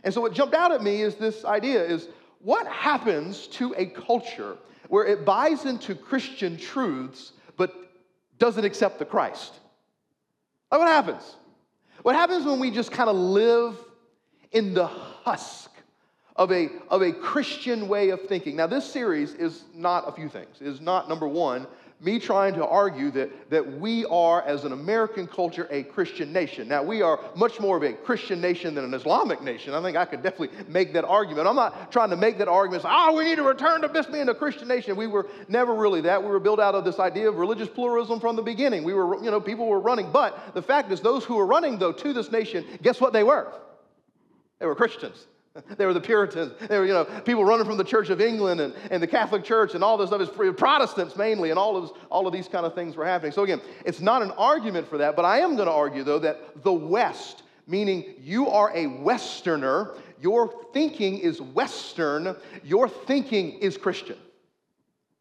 And 0.04 0.12
so 0.12 0.20
what 0.20 0.34
jumped 0.34 0.54
out 0.54 0.72
at 0.72 0.82
me 0.82 1.02
is 1.02 1.16
this 1.16 1.44
idea 1.44 1.82
is 1.82 2.08
what 2.40 2.66
happens 2.66 3.46
to 3.48 3.74
a 3.76 3.86
culture 3.86 4.56
where 4.88 5.04
it 5.04 5.24
buys 5.24 5.64
into 5.64 5.94
Christian 5.94 6.56
truths 6.56 7.32
but 7.56 7.74
doesn't 8.38 8.64
accept 8.64 8.98
the 8.98 9.04
Christ? 9.04 9.52
Like 10.70 10.80
what 10.80 10.88
happens? 10.88 11.36
What 12.02 12.14
happens 12.14 12.44
when 12.44 12.60
we 12.60 12.70
just 12.70 12.92
kind 12.92 13.08
of 13.08 13.16
live 13.16 13.76
in 14.52 14.74
the 14.74 14.86
husk 14.86 15.70
of 16.36 16.52
a, 16.52 16.68
of 16.88 17.02
a 17.02 17.12
Christian 17.12 17.88
way 17.88 18.10
of 18.10 18.22
thinking. 18.22 18.56
Now, 18.56 18.66
this 18.66 18.84
series 18.84 19.34
is 19.34 19.64
not 19.74 20.08
a 20.08 20.12
few 20.12 20.28
things. 20.28 20.56
It 20.60 20.66
is 20.66 20.80
not, 20.80 21.08
number 21.08 21.26
one, 21.26 21.66
me 21.98 22.18
trying 22.18 22.52
to 22.52 22.66
argue 22.66 23.10
that, 23.12 23.48
that 23.48 23.80
we 23.80 24.04
are, 24.04 24.42
as 24.42 24.64
an 24.64 24.72
American 24.72 25.26
culture, 25.26 25.66
a 25.70 25.82
Christian 25.82 26.30
nation. 26.30 26.68
Now, 26.68 26.82
we 26.82 27.00
are 27.00 27.18
much 27.34 27.58
more 27.58 27.78
of 27.78 27.82
a 27.82 27.94
Christian 27.94 28.38
nation 28.38 28.74
than 28.74 28.84
an 28.84 28.92
Islamic 28.92 29.40
nation. 29.40 29.72
I 29.72 29.80
think 29.80 29.96
I 29.96 30.04
could 30.04 30.22
definitely 30.22 30.50
make 30.68 30.92
that 30.92 31.06
argument. 31.06 31.48
I'm 31.48 31.56
not 31.56 31.90
trying 31.90 32.10
to 32.10 32.16
make 32.16 32.36
that 32.36 32.48
argument, 32.48 32.82
say, 32.82 32.90
oh, 32.92 33.16
we 33.16 33.24
need 33.24 33.36
to 33.36 33.42
return 33.42 33.80
to 33.80 33.88
just 33.88 34.12
being 34.12 34.28
a 34.28 34.34
Christian 34.34 34.68
nation. 34.68 34.94
We 34.94 35.06
were 35.06 35.26
never 35.48 35.74
really 35.74 36.02
that. 36.02 36.22
We 36.22 36.28
were 36.28 36.38
built 36.38 36.60
out 36.60 36.74
of 36.74 36.84
this 36.84 36.98
idea 36.98 37.30
of 37.30 37.36
religious 37.36 37.68
pluralism 37.70 38.20
from 38.20 38.36
the 38.36 38.42
beginning. 38.42 38.84
We 38.84 38.92
were, 38.92 39.16
you 39.24 39.30
know, 39.30 39.40
people 39.40 39.66
were 39.66 39.80
running. 39.80 40.12
But 40.12 40.52
the 40.52 40.62
fact 40.62 40.92
is, 40.92 41.00
those 41.00 41.24
who 41.24 41.36
were 41.36 41.46
running, 41.46 41.78
though, 41.78 41.92
to 41.92 42.12
this 42.12 42.30
nation, 42.30 42.66
guess 42.82 43.00
what 43.00 43.14
they 43.14 43.22
were? 43.22 43.54
They 44.58 44.66
were 44.66 44.74
Christians. 44.74 45.26
They 45.76 45.86
were 45.86 45.94
the 45.94 46.00
Puritans. 46.00 46.52
They 46.68 46.78
were, 46.78 46.86
you 46.86 46.92
know, 46.92 47.04
people 47.04 47.44
running 47.44 47.66
from 47.66 47.76
the 47.76 47.84
Church 47.84 48.10
of 48.10 48.20
England 48.20 48.60
and, 48.60 48.74
and 48.90 49.02
the 49.02 49.06
Catholic 49.06 49.44
Church 49.44 49.74
and 49.74 49.82
all 49.82 49.96
this 49.96 50.08
stuff. 50.08 50.20
It's 50.20 50.58
Protestants 50.58 51.16
mainly, 51.16 51.50
and 51.50 51.58
all 51.58 51.76
of, 51.76 51.92
all 52.10 52.26
of 52.26 52.32
these 52.32 52.48
kind 52.48 52.66
of 52.66 52.74
things 52.74 52.96
were 52.96 53.04
happening. 53.04 53.32
So, 53.32 53.42
again, 53.42 53.60
it's 53.84 54.00
not 54.00 54.22
an 54.22 54.30
argument 54.32 54.88
for 54.88 54.98
that, 54.98 55.16
but 55.16 55.24
I 55.24 55.40
am 55.40 55.56
going 55.56 55.66
to 55.68 55.72
argue, 55.72 56.04
though, 56.04 56.18
that 56.20 56.62
the 56.62 56.72
West, 56.72 57.42
meaning 57.66 58.14
you 58.20 58.48
are 58.48 58.74
a 58.74 58.86
Westerner, 58.86 59.94
your 60.20 60.52
thinking 60.72 61.18
is 61.18 61.40
Western, 61.40 62.36
your 62.64 62.88
thinking 62.88 63.58
is 63.58 63.76
Christian. 63.76 64.16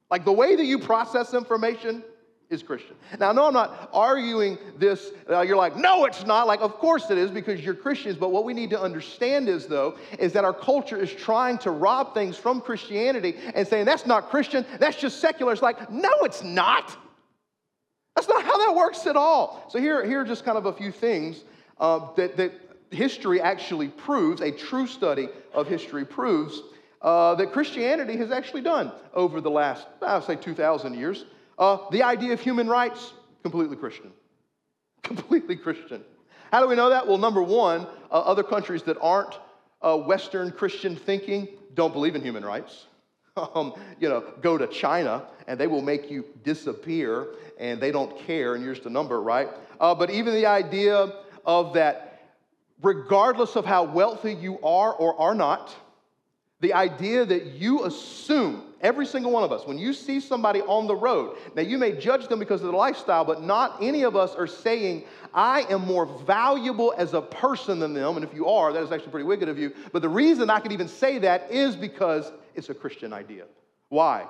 Like 0.10 0.26
the 0.26 0.32
way 0.32 0.56
that 0.56 0.66
you 0.66 0.80
process 0.80 1.34
information, 1.34 2.04
is 2.50 2.62
Christian. 2.62 2.96
Now, 3.20 3.32
no, 3.32 3.48
I'm 3.48 3.54
not 3.54 3.90
arguing 3.92 4.58
this. 4.78 5.12
Uh, 5.30 5.42
you're 5.42 5.58
like, 5.58 5.76
no, 5.76 6.06
it's 6.06 6.26
not. 6.26 6.46
Like, 6.46 6.62
of 6.62 6.76
course 6.76 7.10
it 7.10 7.18
is 7.18 7.32
because 7.32 7.62
you're 7.62 7.74
Christians. 7.74 8.18
But 8.18 8.32
what 8.32 8.44
we 8.44 8.54
need 8.54 8.70
to 8.70 8.80
understand 8.80 9.50
is, 9.50 9.66
though, 9.66 9.98
is 10.20 10.34
that 10.34 10.46
our 10.46 10.54
culture 10.54 10.98
is 10.98 11.12
trying 11.12 11.58
to 11.60 11.72
rob 11.72 12.14
things 12.14 12.38
from 12.38 12.62
Christianity 12.62 13.36
and 13.56 13.68
saying 13.68 13.86
that's 13.86 14.06
not 14.06 14.30
Christian, 14.30 14.66
that's 14.80 14.98
just 14.98 15.20
secular. 15.20 15.54
It's 15.54 15.62
like, 15.62 15.92
no, 15.92 16.12
it's 16.22 16.44
not. 16.44 16.96
That's 18.16 18.28
not 18.30 18.44
how 18.44 18.58
that 18.66 18.76
works 18.76 19.08
at 19.08 19.16
all. 19.16 19.66
So 19.70 19.80
here, 19.80 20.06
here 20.06 20.22
are 20.22 20.26
just 20.26 20.46
kind 20.46 20.58
of 20.58 20.68
a 20.68 20.74
few 20.74 20.92
things 20.92 21.44
uh, 21.80 22.14
that, 22.16 22.38
that 22.38 22.54
history 22.92 23.42
actually 23.42 23.90
proves, 23.90 24.42
a 24.42 24.52
true 24.52 24.88
study 24.88 25.28
of 25.54 25.68
history 25.68 26.06
proves 26.06 26.62
uh, 27.02 27.36
that 27.36 27.52
Christianity 27.52 28.16
has 28.18 28.32
actually 28.32 28.62
done 28.62 28.92
over 29.14 29.42
the 29.42 29.52
last, 29.52 29.88
I 30.02 30.16
would 30.16 30.26
say, 30.26 30.36
2,000 30.36 30.94
years. 30.94 31.26
Uh, 31.58 31.78
the 31.92 32.04
idea 32.04 32.34
of 32.34 32.42
human 32.42 32.68
rights, 32.68 33.14
completely 33.44 33.78
Christian. 33.78 34.12
Completely 35.04 35.56
Christian. 35.56 36.04
How 36.52 36.62
do 36.62 36.68
we 36.68 36.76
know 36.76 36.90
that? 36.90 37.08
Well, 37.08 37.18
number 37.18 37.42
one, 37.42 37.88
uh, 38.12 38.14
other 38.14 38.44
countries 38.44 38.84
that 38.84 38.98
aren't 39.02 39.38
uh, 39.82 39.98
Western 39.98 40.52
Christian 40.52 40.96
thinking 40.96 41.48
don't 41.74 41.94
believe 41.94 42.16
in 42.16 42.22
human 42.22 42.44
rights. 42.44 42.86
Um, 43.54 43.74
you 44.00 44.08
know, 44.08 44.24
go 44.42 44.58
to 44.58 44.66
China 44.66 45.24
and 45.46 45.60
they 45.60 45.68
will 45.68 45.82
make 45.82 46.10
you 46.10 46.24
disappear 46.46 47.28
and 47.60 47.82
they 47.82 47.92
don't 47.92 48.18
care 48.20 48.56
and 48.56 48.64
you're 48.64 48.74
just 48.74 48.86
a 48.86 48.90
number, 48.90 49.22
right? 49.22 49.50
Uh, 49.78 49.94
but 49.94 50.10
even 50.10 50.34
the 50.34 50.46
idea 50.46 51.12
of 51.46 51.74
that, 51.74 52.30
regardless 52.82 53.58
of 53.58 53.66
how 53.66 53.84
wealthy 53.84 54.34
you 54.34 54.58
are 54.62 54.94
or 54.94 55.20
are 55.20 55.36
not, 55.36 55.76
the 56.62 56.74
idea 56.74 57.26
that 57.26 57.46
you 57.54 57.84
assume, 57.84 58.64
every 58.82 59.06
single 59.06 59.32
one 59.32 59.44
of 59.44 59.52
us, 59.52 59.68
when 59.68 59.78
you 59.78 59.94
see 59.94 60.20
somebody 60.20 60.62
on 60.62 60.88
the 60.88 60.96
road, 60.96 61.38
now 61.54 61.62
you 61.62 61.78
may 61.78 61.92
judge 61.92 62.28
them 62.28 62.40
because 62.40 62.62
of 62.62 62.68
their 62.68 62.78
lifestyle, 62.78 63.26
but 63.26 63.44
not 63.44 63.78
any 63.82 64.04
of 64.04 64.16
us 64.16 64.36
are 64.36 64.48
saying, 64.48 65.04
I 65.34 65.62
am 65.70 65.82
more 65.82 66.06
valuable 66.06 66.94
as 66.98 67.14
a 67.14 67.22
person 67.22 67.80
than 67.80 67.94
them. 67.94 68.16
And 68.16 68.24
if 68.24 68.34
you 68.34 68.48
are, 68.48 68.72
that 68.72 68.82
is 68.82 68.92
actually 68.92 69.12
pretty 69.12 69.26
wicked 69.26 69.50
of 69.50 69.60
you. 69.60 69.74
But 69.92 70.02
the 70.02 70.10
reason 70.10 70.50
I 70.50 70.62
can 70.62 70.72
even 70.72 70.88
say 70.88 71.18
that 71.20 71.52
is 71.52 71.76
because 71.76 72.32
it's 72.54 72.70
a 72.70 72.74
Christian 72.74 73.12
idea. 73.12 73.44
Why? 73.90 74.26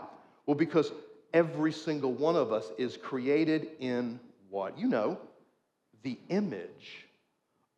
Well, 0.48 0.56
because 0.56 0.92
every 1.32 1.72
single 1.72 2.12
one 2.12 2.36
of 2.36 2.52
us 2.52 2.72
is 2.78 2.98
created 2.98 3.70
in 3.80 4.20
what? 4.50 4.80
You 4.80 4.88
know, 4.88 5.20
the 6.02 6.18
image 6.30 7.06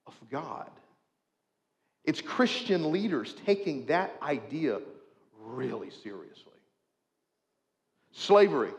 of 0.05 0.13
God. 0.31 0.69
It's 2.07 2.21
Christian 2.21 2.91
leaders 2.91 3.35
taking 3.45 3.85
that 3.87 4.15
idea 4.21 4.79
really 5.39 5.89
seriously. 5.89 6.53
Slavery. 8.13 8.71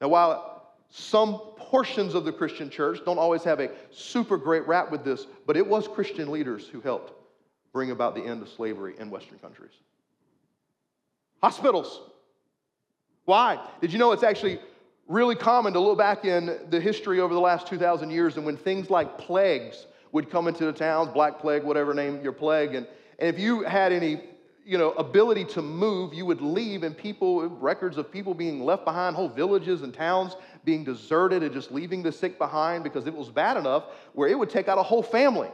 Now, 0.00 0.08
while 0.08 0.74
some 0.90 1.38
portions 1.56 2.14
of 2.14 2.24
the 2.24 2.32
Christian 2.32 2.68
church 2.68 2.98
don't 3.04 3.18
always 3.18 3.44
have 3.44 3.60
a 3.60 3.70
super 3.92 4.36
great 4.36 4.66
rap 4.66 4.90
with 4.90 5.04
this, 5.04 5.26
but 5.46 5.56
it 5.56 5.66
was 5.66 5.86
Christian 5.86 6.32
leaders 6.32 6.66
who 6.66 6.80
helped 6.80 7.12
bring 7.72 7.92
about 7.92 8.16
the 8.16 8.22
end 8.22 8.42
of 8.42 8.48
slavery 8.48 8.94
in 8.98 9.08
Western 9.08 9.38
countries. 9.38 9.72
Hospitals. 11.40 12.00
Why? 13.24 13.60
Did 13.80 13.92
you 13.92 14.00
know 14.00 14.10
it's 14.10 14.24
actually 14.24 14.58
really 15.06 15.36
common 15.36 15.74
to 15.74 15.80
look 15.80 15.96
back 15.96 16.24
in 16.24 16.58
the 16.70 16.80
history 16.80 17.20
over 17.20 17.32
the 17.32 17.40
last 17.40 17.68
2,000 17.68 18.10
years 18.10 18.36
and 18.36 18.44
when 18.44 18.56
things 18.56 18.90
like 18.90 19.16
plagues 19.16 19.86
would 20.12 20.30
come 20.30 20.48
into 20.48 20.64
the 20.64 20.72
towns, 20.72 21.10
black 21.10 21.38
plague, 21.38 21.62
whatever 21.64 21.94
name 21.94 22.22
your 22.22 22.32
plague. 22.32 22.74
And, 22.74 22.86
and 23.18 23.28
if 23.28 23.38
you 23.38 23.62
had 23.62 23.92
any 23.92 24.20
you 24.68 24.76
know, 24.76 24.90
ability 24.92 25.46
to 25.46 25.62
move, 25.62 26.12
you 26.12 26.26
would 26.26 26.42
leave, 26.42 26.82
and 26.82 26.94
people, 26.94 27.48
records 27.48 27.96
of 27.96 28.12
people 28.12 28.34
being 28.34 28.62
left 28.62 28.84
behind, 28.84 29.16
whole 29.16 29.30
villages 29.30 29.80
and 29.80 29.94
towns 29.94 30.36
being 30.62 30.84
deserted 30.84 31.42
and 31.42 31.54
just 31.54 31.72
leaving 31.72 32.02
the 32.02 32.12
sick 32.12 32.36
behind 32.36 32.84
because 32.84 33.06
it 33.06 33.14
was 33.14 33.30
bad 33.30 33.56
enough 33.56 33.84
where 34.12 34.28
it 34.28 34.38
would 34.38 34.50
take 34.50 34.68
out 34.68 34.76
a 34.76 34.82
whole 34.82 35.02
family. 35.02 35.48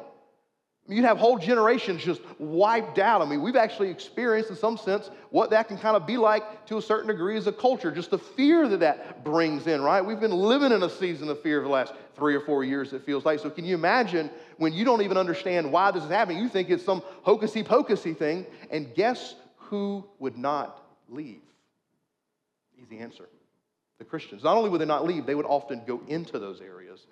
You'd 0.88 1.04
have 1.04 1.16
whole 1.16 1.38
generations 1.38 2.02
just 2.02 2.20
wiped 2.40 2.98
out. 2.98 3.22
I 3.22 3.24
mean, 3.24 3.40
we've 3.40 3.54
actually 3.54 3.88
experienced, 3.88 4.50
in 4.50 4.56
some 4.56 4.76
sense, 4.76 5.08
what 5.30 5.48
that 5.50 5.68
can 5.68 5.78
kind 5.78 5.96
of 5.96 6.06
be 6.06 6.16
like 6.16 6.66
to 6.66 6.76
a 6.76 6.82
certain 6.82 7.06
degree 7.06 7.36
as 7.36 7.46
a 7.46 7.52
culture, 7.52 7.92
just 7.92 8.10
the 8.10 8.18
fear 8.18 8.68
that 8.68 8.80
that 8.80 9.24
brings 9.24 9.68
in, 9.68 9.80
right? 9.80 10.04
We've 10.04 10.20
been 10.20 10.36
living 10.36 10.72
in 10.72 10.82
a 10.82 10.90
season 10.90 11.28
of 11.28 11.40
fear 11.40 11.60
for 11.60 11.68
the 11.68 11.72
last 11.72 11.94
three 12.16 12.34
or 12.34 12.40
four 12.40 12.64
years, 12.64 12.92
it 12.92 13.04
feels 13.04 13.24
like. 13.24 13.40
So, 13.40 13.50
can 13.50 13.64
you 13.64 13.74
imagine 13.74 14.30
when 14.58 14.72
you 14.72 14.84
don't 14.84 15.02
even 15.02 15.16
understand 15.16 15.70
why 15.70 15.90
this 15.90 16.04
is 16.04 16.10
happening? 16.10 16.42
You 16.42 16.48
think 16.48 16.70
it's 16.70 16.84
some 16.84 17.02
hocusy 17.26 17.64
pocusy 17.64 18.16
thing, 18.16 18.46
and 18.70 18.94
guess 18.94 19.34
who 19.56 20.04
would 20.18 20.36
not 20.36 20.82
leave? 21.08 21.40
Easy 22.80 22.98
answer 22.98 23.28
the 23.98 24.04
Christians. 24.04 24.42
Not 24.42 24.56
only 24.56 24.70
would 24.70 24.80
they 24.80 24.86
not 24.86 25.04
leave, 25.04 25.26
they 25.26 25.34
would 25.34 25.46
often 25.46 25.82
go 25.86 26.00
into 26.08 26.38
those 26.38 26.60
areas, 26.60 27.06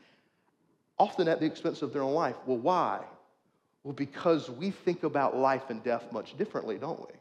often 0.99 1.29
at 1.29 1.41
the 1.41 1.47
expense 1.47 1.83
of 1.83 1.93
their 1.93 2.03
own 2.03 2.15
life. 2.15 2.37
Well, 2.47 2.59
why? 2.59 3.01
Well, 3.85 3.95
because 3.95 4.51
we 4.51 4.71
think 4.71 5.03
about 5.03 5.37
life 5.37 5.71
and 5.71 5.83
death 5.83 6.05
much 6.13 6.37
differently, 6.37 6.79
don't 6.79 7.01
we? 7.01 7.15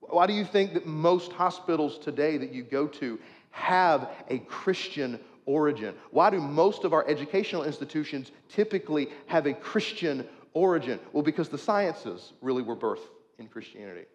Why 0.00 0.26
do 0.26 0.32
you 0.32 0.44
think 0.44 0.74
that 0.74 0.86
most 0.86 1.32
hospitals 1.32 1.98
today 1.98 2.36
that 2.38 2.52
you 2.52 2.62
go 2.62 2.86
to 2.86 3.18
have 3.50 4.10
a 4.28 4.38
Christian 4.40 5.18
origin? 5.46 5.94
Why 6.10 6.30
do 6.30 6.40
most 6.40 6.84
of 6.84 6.92
our 6.92 7.08
educational 7.08 7.64
institutions 7.64 8.30
typically 8.48 9.08
have 9.26 9.46
a 9.46 9.54
Christian 9.54 10.26
origin? 10.52 11.00
Well, 11.12 11.22
because 11.22 11.48
the 11.48 11.58
sciences 11.58 12.32
really 12.42 12.62
were 12.62 12.76
birthed 12.76 13.08
in 13.38 13.48
Christianity. 13.48 14.06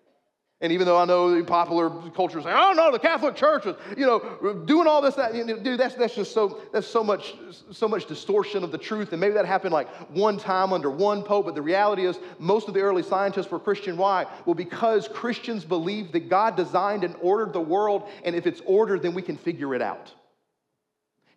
And 0.64 0.72
even 0.72 0.86
though 0.86 0.98
I 0.98 1.06
know 1.06 1.44
popular 1.44 1.90
culture 2.12 2.38
is 2.38 2.44
saying, 2.44 2.56
oh 2.56 2.74
no, 2.74 2.92
the 2.92 3.00
Catholic 3.00 3.36
Church 3.36 3.66
is, 3.66 3.76
you 3.98 4.06
know, 4.06 4.64
doing 4.68 4.86
all 4.86 5.02
this, 5.02 5.16
that, 5.16 5.34
dude, 5.34 5.80
that's, 5.80 5.96
that's 5.96 6.14
just 6.14 6.34
so, 6.34 6.62
that's 6.72 6.86
so 6.86 7.04
much, 7.04 7.34
so 7.72 7.88
much 7.88 8.06
distortion 8.06 8.64
of 8.64 8.72
the 8.72 8.78
truth. 8.78 9.12
And 9.12 9.20
maybe 9.20 9.34
that 9.34 9.48
happened 9.48 9.74
like 9.74 9.90
one 10.12 10.38
time 10.38 10.72
under 10.72 10.92
one 10.92 11.24
pope, 11.24 11.48
but 11.48 11.56
the 11.56 11.64
reality 11.64 12.06
is 12.06 12.20
most 12.38 12.68
of 12.68 12.76
the 12.76 12.82
early 12.82 13.02
scientists 13.02 13.50
were 13.50 13.60
Christian. 13.60 13.98
Why? 13.98 14.28
Well, 14.46 14.54
because 14.54 15.08
Christians 15.08 15.66
believed 15.66 16.14
that 16.14 16.30
God 16.30 16.56
designed 16.56 17.04
and 17.04 17.16
ordered 17.22 17.54
the 17.54 17.62
world, 17.62 18.08
and 18.24 18.36
if 18.36 18.46
it's 18.46 18.62
ordered, 18.64 19.02
then 19.02 19.16
we 19.16 19.24
can 19.24 19.38
figure 19.38 19.74
it 19.74 19.82
out. 19.82 20.14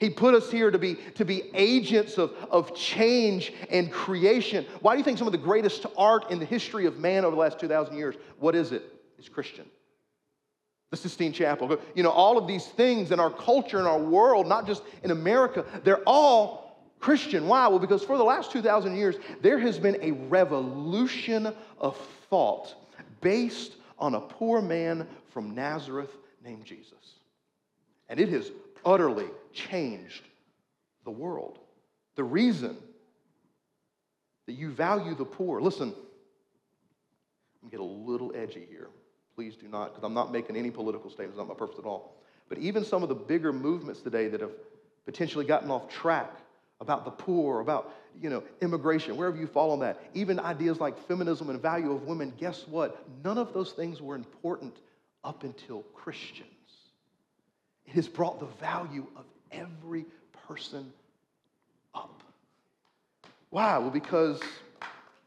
He 0.04 0.10
put 0.10 0.34
us 0.34 0.50
here 0.50 0.70
to 0.70 0.78
be, 0.78 0.96
to 1.14 1.24
be 1.24 1.50
agents 1.54 2.18
of, 2.18 2.34
of 2.50 2.74
change 2.74 3.54
and 3.70 3.90
creation. 3.90 4.66
Why 4.82 4.92
do 4.92 4.98
you 4.98 5.04
think 5.04 5.16
some 5.16 5.26
of 5.26 5.32
the 5.32 5.38
greatest 5.38 5.86
art 5.96 6.30
in 6.30 6.38
the 6.38 6.44
history 6.44 6.84
of 6.84 6.98
man 6.98 7.24
over 7.24 7.34
the 7.34 7.40
last 7.40 7.58
2,000 7.58 7.96
years, 7.96 8.14
what 8.38 8.54
is 8.54 8.72
it? 8.72 8.82
It's 9.18 9.30
Christian. 9.30 9.64
The 10.90 10.98
Sistine 10.98 11.32
Chapel, 11.32 11.78
you 11.94 12.02
know, 12.02 12.10
all 12.10 12.36
of 12.36 12.46
these 12.46 12.66
things 12.66 13.12
in 13.12 13.18
our 13.18 13.30
culture, 13.30 13.80
in 13.80 13.86
our 13.86 13.98
world, 13.98 14.46
not 14.46 14.66
just 14.66 14.82
in 15.02 15.10
America, 15.10 15.64
they're 15.84 16.02
all 16.06 16.92
Christian. 17.00 17.48
Why? 17.48 17.66
Well, 17.68 17.78
because 17.78 18.04
for 18.04 18.18
the 18.18 18.24
last 18.24 18.52
2,000 18.52 18.94
years, 18.94 19.16
there 19.40 19.58
has 19.58 19.78
been 19.78 19.96
a 20.02 20.10
revolution 20.10 21.50
of 21.78 21.96
thought 22.28 22.74
based 23.22 23.76
on 23.98 24.16
a 24.16 24.20
poor 24.20 24.60
man 24.60 25.08
from 25.30 25.54
Nazareth 25.54 26.14
named 26.44 26.66
Jesus. 26.66 27.20
And 28.10 28.20
it 28.20 28.28
has 28.28 28.50
utterly 28.84 29.28
changed 29.54 30.22
the 31.04 31.10
world. 31.10 31.58
The 32.16 32.24
reason 32.24 32.76
that 34.46 34.52
you 34.52 34.70
value 34.70 35.14
the 35.14 35.24
poor, 35.24 35.60
listen, 35.60 35.88
I'm 35.88 37.70
going 37.70 37.70
to 37.70 37.76
get 37.76 37.80
a 37.80 38.10
little 38.10 38.32
edgy 38.34 38.66
here. 38.68 38.88
Please 39.34 39.56
do 39.56 39.68
not, 39.68 39.92
because 39.92 40.04
I'm 40.04 40.14
not 40.14 40.32
making 40.32 40.56
any 40.56 40.70
political 40.70 41.10
statements, 41.10 41.38
not 41.38 41.48
my 41.48 41.54
purpose 41.54 41.78
at 41.78 41.84
all. 41.84 42.16
But 42.48 42.58
even 42.58 42.84
some 42.84 43.02
of 43.02 43.08
the 43.08 43.14
bigger 43.14 43.52
movements 43.52 44.00
today 44.00 44.28
that 44.28 44.40
have 44.40 44.52
potentially 45.06 45.44
gotten 45.44 45.70
off 45.70 45.88
track 45.88 46.30
about 46.80 47.04
the 47.04 47.10
poor, 47.10 47.60
about 47.60 47.92
you 48.20 48.30
know 48.30 48.42
immigration, 48.60 49.16
wherever 49.16 49.36
you 49.36 49.46
fall 49.46 49.70
on 49.70 49.80
that, 49.80 50.00
even 50.12 50.38
ideas 50.38 50.78
like 50.78 50.98
feminism 51.08 51.50
and 51.50 51.60
value 51.60 51.92
of 51.92 52.02
women, 52.02 52.32
guess 52.38 52.66
what? 52.68 53.04
None 53.24 53.38
of 53.38 53.52
those 53.54 53.72
things 53.72 54.00
were 54.00 54.14
important 54.14 54.76
up 55.24 55.42
until 55.42 55.82
Christians. 55.94 56.48
It 57.86 57.92
has 57.92 58.08
brought 58.08 58.40
the 58.40 58.46
value 58.60 59.06
of 59.16 59.24
every 59.54 60.06
person 60.46 60.92
up. 61.94 62.22
Why? 63.50 63.78
Well, 63.78 63.90
because 63.90 64.40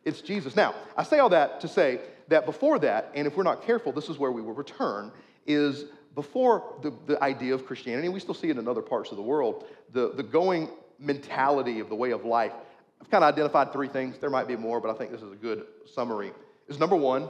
it's 0.03 0.21
Jesus. 0.21 0.55
Now, 0.55 0.75
I 0.95 1.03
say 1.03 1.19
all 1.19 1.29
that 1.29 1.61
to 1.61 1.67
say 1.67 2.01
that 2.27 2.45
before 2.45 2.79
that, 2.79 3.11
and 3.15 3.25
if 3.27 3.35
we're 3.35 3.43
not 3.43 3.63
careful, 3.65 3.91
this 3.91 4.09
is 4.09 4.17
where 4.17 4.31
we 4.31 4.41
will 4.41 4.53
return, 4.53 5.11
is 5.45 5.85
before 6.15 6.75
the, 6.81 6.93
the 7.05 7.21
idea 7.23 7.53
of 7.53 7.65
Christianity, 7.65 8.09
we 8.09 8.19
still 8.19 8.33
see 8.33 8.49
it 8.49 8.57
in 8.57 8.67
other 8.67 8.81
parts 8.81 9.11
of 9.11 9.17
the 9.17 9.23
world, 9.23 9.65
the, 9.93 10.13
the 10.13 10.23
going 10.23 10.69
mentality 10.99 11.79
of 11.79 11.89
the 11.89 11.95
way 11.95 12.11
of 12.11 12.25
life. 12.25 12.53
I've 12.99 13.09
kind 13.09 13.23
of 13.23 13.33
identified 13.33 13.71
three 13.71 13.87
things. 13.87 14.17
There 14.17 14.29
might 14.29 14.47
be 14.47 14.55
more, 14.55 14.81
but 14.81 14.89
I 14.89 14.97
think 14.97 15.11
this 15.11 15.21
is 15.21 15.31
a 15.31 15.35
good 15.35 15.65
summary. 15.93 16.31
Is 16.67 16.79
number 16.79 16.95
one, 16.95 17.29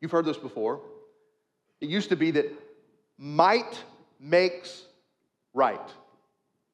you've 0.00 0.12
heard 0.12 0.24
this 0.24 0.36
before. 0.36 0.80
It 1.80 1.88
used 1.88 2.10
to 2.10 2.16
be 2.16 2.30
that 2.30 2.46
might 3.18 3.82
makes 4.20 4.84
right. 5.52 5.80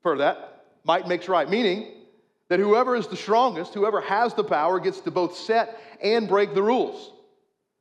Heard 0.04 0.20
that? 0.20 0.64
Might 0.84 1.08
makes 1.08 1.28
right, 1.28 1.48
meaning 1.48 1.92
that 2.48 2.60
whoever 2.60 2.96
is 2.96 3.06
the 3.06 3.16
strongest, 3.16 3.74
whoever 3.74 4.00
has 4.00 4.34
the 4.34 4.44
power, 4.44 4.80
gets 4.80 5.00
to 5.00 5.10
both 5.10 5.36
set 5.36 5.78
and 6.02 6.28
break 6.28 6.54
the 6.54 6.62
rules. 6.62 7.12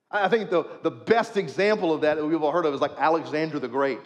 I 0.09 0.29
think 0.29 0.49
the, 0.49 0.65
the 0.83 0.91
best 0.91 1.37
example 1.37 1.93
of 1.93 2.01
that 2.01 2.15
that 2.15 2.25
we've 2.25 2.41
all 2.41 2.51
heard 2.51 2.65
of 2.65 2.73
is 2.73 2.81
like 2.81 2.93
Alexander 2.97 3.59
the 3.59 3.67
Great. 3.67 3.99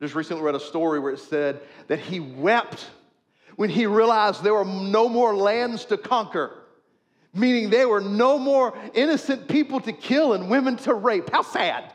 Just 0.00 0.14
recently 0.14 0.42
read 0.42 0.54
a 0.54 0.60
story 0.60 0.98
where 0.98 1.12
it 1.12 1.20
said 1.20 1.60
that 1.88 2.00
he 2.00 2.20
wept 2.20 2.90
when 3.56 3.70
he 3.70 3.86
realized 3.86 4.42
there 4.42 4.54
were 4.54 4.64
no 4.64 5.08
more 5.08 5.34
lands 5.34 5.84
to 5.86 5.96
conquer, 5.96 6.64
meaning 7.34 7.70
there 7.70 7.88
were 7.88 8.00
no 8.00 8.38
more 8.38 8.76
innocent 8.94 9.46
people 9.46 9.78
to 9.80 9.92
kill 9.92 10.32
and 10.32 10.48
women 10.48 10.76
to 10.78 10.94
rape. 10.94 11.30
How 11.30 11.42
sad. 11.42 11.92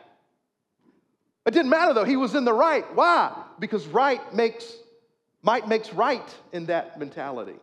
It 1.46 1.52
didn't 1.52 1.70
matter 1.70 1.94
though, 1.94 2.06
he 2.06 2.16
was 2.16 2.36
in 2.36 2.46
the 2.46 2.54
right. 2.54 2.86
Why? 2.96 3.44
Because 3.60 3.88
right 3.88 4.34
makes 4.34 4.72
Might 5.48 5.66
makes 5.66 5.94
right 5.94 6.36
in 6.52 6.66
that 6.66 7.00
mentality. 7.00 7.56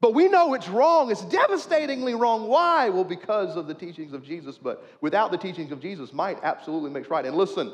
But 0.00 0.14
we 0.14 0.26
know 0.26 0.52
it's 0.54 0.68
wrong. 0.68 1.12
It's 1.12 1.24
devastatingly 1.24 2.16
wrong. 2.16 2.48
Why? 2.48 2.88
Well, 2.88 3.04
because 3.04 3.56
of 3.56 3.68
the 3.68 3.72
teachings 3.72 4.12
of 4.12 4.24
Jesus. 4.24 4.58
But 4.58 4.84
without 5.00 5.30
the 5.30 5.38
teachings 5.38 5.70
of 5.70 5.80
Jesus, 5.80 6.12
might 6.12 6.38
absolutely 6.42 6.90
makes 6.90 7.08
right. 7.08 7.24
And 7.24 7.36
listen, 7.36 7.72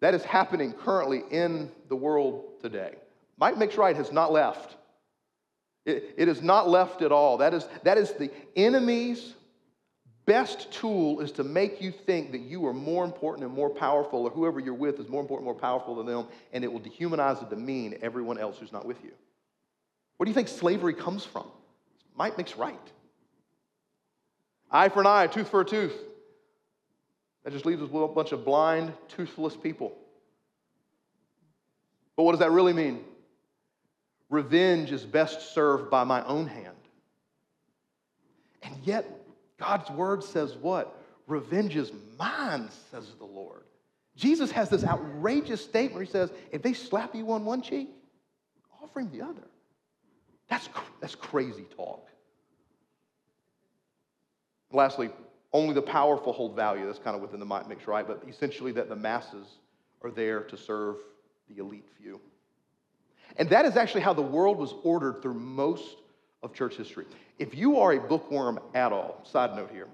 that 0.00 0.12
is 0.12 0.24
happening 0.24 0.72
currently 0.72 1.22
in 1.30 1.70
the 1.88 1.94
world 1.94 2.60
today. 2.60 2.96
Might 3.38 3.58
makes 3.58 3.76
right 3.76 3.94
has 3.94 4.10
not 4.10 4.32
left. 4.32 4.74
It, 5.86 6.16
it 6.16 6.26
is 6.26 6.42
not 6.42 6.68
left 6.68 7.00
at 7.00 7.12
all. 7.12 7.38
That 7.38 7.54
is, 7.54 7.64
that 7.84 7.96
is 7.96 8.10
the 8.10 8.32
enemy's 8.56 9.34
best 10.26 10.70
tool 10.72 11.20
is 11.20 11.32
to 11.32 11.44
make 11.44 11.80
you 11.80 11.90
think 11.90 12.32
that 12.32 12.40
you 12.40 12.66
are 12.66 12.72
more 12.72 13.04
important 13.04 13.44
and 13.46 13.54
more 13.54 13.70
powerful, 13.70 14.24
or 14.24 14.30
whoever 14.30 14.60
you're 14.60 14.74
with 14.74 14.98
is 14.98 15.08
more 15.08 15.20
important, 15.20 15.44
more 15.44 15.54
powerful 15.54 15.96
than 15.96 16.06
them, 16.06 16.26
and 16.52 16.64
it 16.64 16.72
will 16.72 16.80
dehumanize 16.80 17.40
and 17.40 17.50
demean 17.50 17.98
everyone 18.02 18.38
else 18.38 18.58
who's 18.58 18.72
not 18.72 18.86
with 18.86 19.02
you. 19.02 19.12
Where 20.16 20.24
do 20.24 20.30
you 20.30 20.34
think 20.34 20.48
slavery 20.48 20.94
comes 20.94 21.24
from? 21.24 21.46
Might 22.16 22.36
makes 22.36 22.56
right. 22.56 22.78
Eye 24.70 24.88
for 24.88 25.00
an 25.00 25.06
eye, 25.06 25.26
tooth 25.26 25.48
for 25.48 25.60
a 25.60 25.64
tooth. 25.64 25.94
That 27.44 27.52
just 27.52 27.66
leaves 27.66 27.82
us 27.82 27.90
with 27.90 28.04
a 28.04 28.08
bunch 28.08 28.32
of 28.32 28.44
blind, 28.44 28.92
toothless 29.08 29.56
people. 29.56 29.96
But 32.16 32.22
what 32.22 32.32
does 32.32 32.40
that 32.40 32.52
really 32.52 32.72
mean? 32.72 33.04
Revenge 34.30 34.90
is 34.92 35.04
best 35.04 35.54
served 35.54 35.90
by 35.90 36.04
my 36.04 36.24
own 36.24 36.46
hand. 36.46 36.74
And 38.62 38.74
yet, 38.84 39.23
God's 39.58 39.90
word 39.90 40.22
says 40.24 40.56
what? 40.56 41.00
Revenge 41.26 41.76
is 41.76 41.92
mine, 42.18 42.68
says 42.90 43.06
the 43.18 43.24
Lord. 43.24 43.62
Jesus 44.16 44.50
has 44.50 44.68
this 44.68 44.84
outrageous 44.84 45.62
statement 45.62 45.94
where 45.94 46.04
he 46.04 46.10
says, 46.10 46.30
if 46.52 46.62
they 46.62 46.72
slap 46.72 47.14
you 47.14 47.32
on 47.32 47.44
one 47.44 47.62
cheek, 47.62 47.90
offer 48.82 49.00
him 49.00 49.10
the 49.10 49.24
other. 49.24 49.48
That's, 50.48 50.68
that's 51.00 51.14
crazy 51.14 51.64
talk. 51.76 52.08
Lastly, 54.70 55.10
only 55.52 55.74
the 55.74 55.82
powerful 55.82 56.32
hold 56.32 56.54
value. 56.54 56.84
That's 56.86 56.98
kind 56.98 57.16
of 57.16 57.22
within 57.22 57.40
the 57.40 57.46
makes 57.68 57.86
right, 57.86 58.06
but 58.06 58.22
essentially 58.28 58.72
that 58.72 58.88
the 58.88 58.96
masses 58.96 59.46
are 60.02 60.10
there 60.10 60.42
to 60.42 60.56
serve 60.56 60.96
the 61.48 61.58
elite 61.62 61.88
few. 61.98 62.20
And 63.36 63.48
that 63.50 63.64
is 63.64 63.76
actually 63.76 64.02
how 64.02 64.12
the 64.12 64.22
world 64.22 64.58
was 64.58 64.74
ordered 64.82 65.22
through 65.22 65.34
most 65.34 65.96
of 66.44 66.52
church 66.52 66.76
history. 66.76 67.06
If 67.38 67.54
you 67.54 67.78
are 67.80 67.94
a 67.94 68.00
bookworm 68.00 68.60
at 68.74 68.92
all, 68.92 69.20
side 69.24 69.56
note 69.56 69.70
here, 69.72 69.88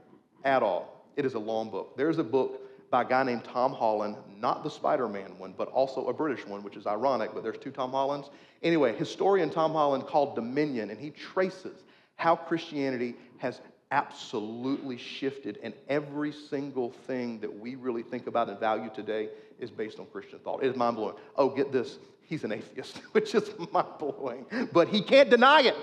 at 0.45 0.63
all, 0.63 1.07
it 1.17 1.25
is 1.25 1.35
a 1.35 1.39
long 1.39 1.71
book. 1.71 1.97
There's 1.97 2.19
a 2.19 2.25
book 2.25 2.91
by 2.91 3.03
a 3.03 3.05
guy 3.05 3.23
named 3.23 3.45
Tom 3.45 3.73
Holland, 3.73 4.17
not 4.37 4.65
the 4.65 4.71
Spider 4.71 5.09
Man 5.09 5.39
one, 5.39 5.55
but 5.57 5.69
also 5.69 6.09
a 6.09 6.13
British 6.13 6.45
one, 6.45 6.63
which 6.63 6.77
is 6.77 6.87
ironic, 6.87 7.33
but 7.33 7.45
there's 7.45 7.59
two 7.59 7.71
Tom 7.71 7.93
Hollands. 7.93 8.31
Anyway, 8.63 8.95
historian 8.97 9.49
Tom 9.49 9.73
Holland 9.73 10.07
called 10.07 10.35
Dominion, 10.35 10.91
and 10.91 10.99
he 10.99 11.11
traces 11.11 11.85
how 12.17 12.35
Christianity 12.35 13.15
has 13.39 13.61
absolutely 13.93 14.97
shifted, 14.97 15.59
and 15.63 15.73
every 15.89 16.33
single 16.33 16.91
thing 16.91 17.41
that 17.41 17.61
we 17.61 17.77
really 17.77 18.03
think 18.03 18.27
about 18.27 18.49
and 18.49 18.59
value 18.59 18.91
today 18.95 19.29
is 19.61 19.71
based 19.71 19.99
on 20.01 20.07
Christian 20.07 20.41
thought. 20.41 20.63
It 20.63 20.69
is 20.69 20.77
mind 20.77 20.97
blowing. 20.97 21.15
Oh, 21.37 21.49
get 21.49 21.71
this 21.73 21.99
he's 22.23 22.45
an 22.45 22.53
atheist, 22.53 22.97
which 23.13 23.35
is 23.35 23.51
mind 23.73 23.87
blowing. 23.99 24.47
But 24.73 24.89
he 24.89 25.01
can't 25.01 25.31
deny 25.31 25.63
it 25.63 25.77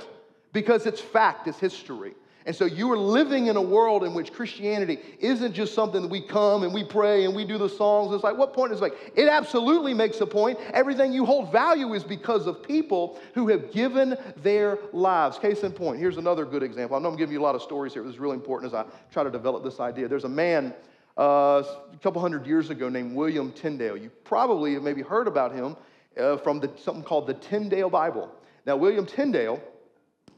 because 0.53 0.85
it's 0.85 1.01
fact, 1.01 1.47
it's 1.47 1.59
history. 1.59 2.13
And 2.47 2.55
so 2.55 2.63
you 2.63 2.89
are 2.93 2.97
living 2.97 3.47
in 3.47 3.57
a 3.57 3.61
world 3.61 4.05
in 4.05 4.13
which 4.13 4.31
Christianity 4.31 4.99
isn't 5.19 5.51
just 5.51 5.73
something 5.73 6.01
that 6.01 6.07
we 6.07 6.21
come 6.21 6.63
and 6.63 6.73
we 6.73 6.81
pray 6.81 7.25
and 7.25 7.35
we 7.35 7.43
do 7.43 7.57
the 7.57 7.67
songs. 7.67 8.13
It's 8.13 8.23
like, 8.23 8.37
what 8.37 8.53
point 8.53 8.71
is 8.71 8.79
it 8.79 8.83
like? 8.83 9.11
It 9.17 9.27
absolutely 9.27 9.93
makes 9.93 10.21
a 10.21 10.25
point. 10.25 10.57
Everything 10.71 11.11
you 11.11 11.25
hold 11.25 11.51
value 11.51 11.93
is 11.93 12.05
because 12.05 12.47
of 12.47 12.63
people 12.63 13.19
who 13.33 13.49
have 13.49 13.73
given 13.73 14.17
their 14.37 14.79
lives. 14.93 15.37
Case 15.37 15.63
in 15.63 15.73
point, 15.73 15.99
here's 15.99 16.15
another 16.15 16.45
good 16.45 16.63
example. 16.63 16.95
I 16.95 17.01
know 17.01 17.09
I'm 17.09 17.17
giving 17.17 17.33
you 17.33 17.41
a 17.41 17.43
lot 17.43 17.55
of 17.55 17.61
stories 17.61 17.91
here. 17.91 18.01
This 18.03 18.13
is 18.13 18.19
really 18.19 18.35
important 18.35 18.73
as 18.73 18.73
I 18.73 18.85
try 19.11 19.25
to 19.25 19.29
develop 19.29 19.65
this 19.65 19.81
idea. 19.81 20.07
There's 20.07 20.23
a 20.23 20.29
man 20.29 20.73
uh, 21.17 21.63
a 21.93 21.97
couple 22.01 22.21
hundred 22.21 22.47
years 22.47 22.69
ago 22.69 22.87
named 22.87 23.13
William 23.13 23.51
Tyndale. 23.51 23.97
You 23.97 24.09
probably 24.23 24.73
have 24.75 24.83
maybe 24.83 25.01
heard 25.01 25.27
about 25.27 25.53
him 25.53 25.75
uh, 26.17 26.37
from 26.37 26.61
the, 26.61 26.71
something 26.77 27.03
called 27.03 27.27
the 27.27 27.33
Tyndale 27.33 27.89
Bible. 27.89 28.31
Now, 28.65 28.77
William 28.77 29.05
Tyndale, 29.05 29.61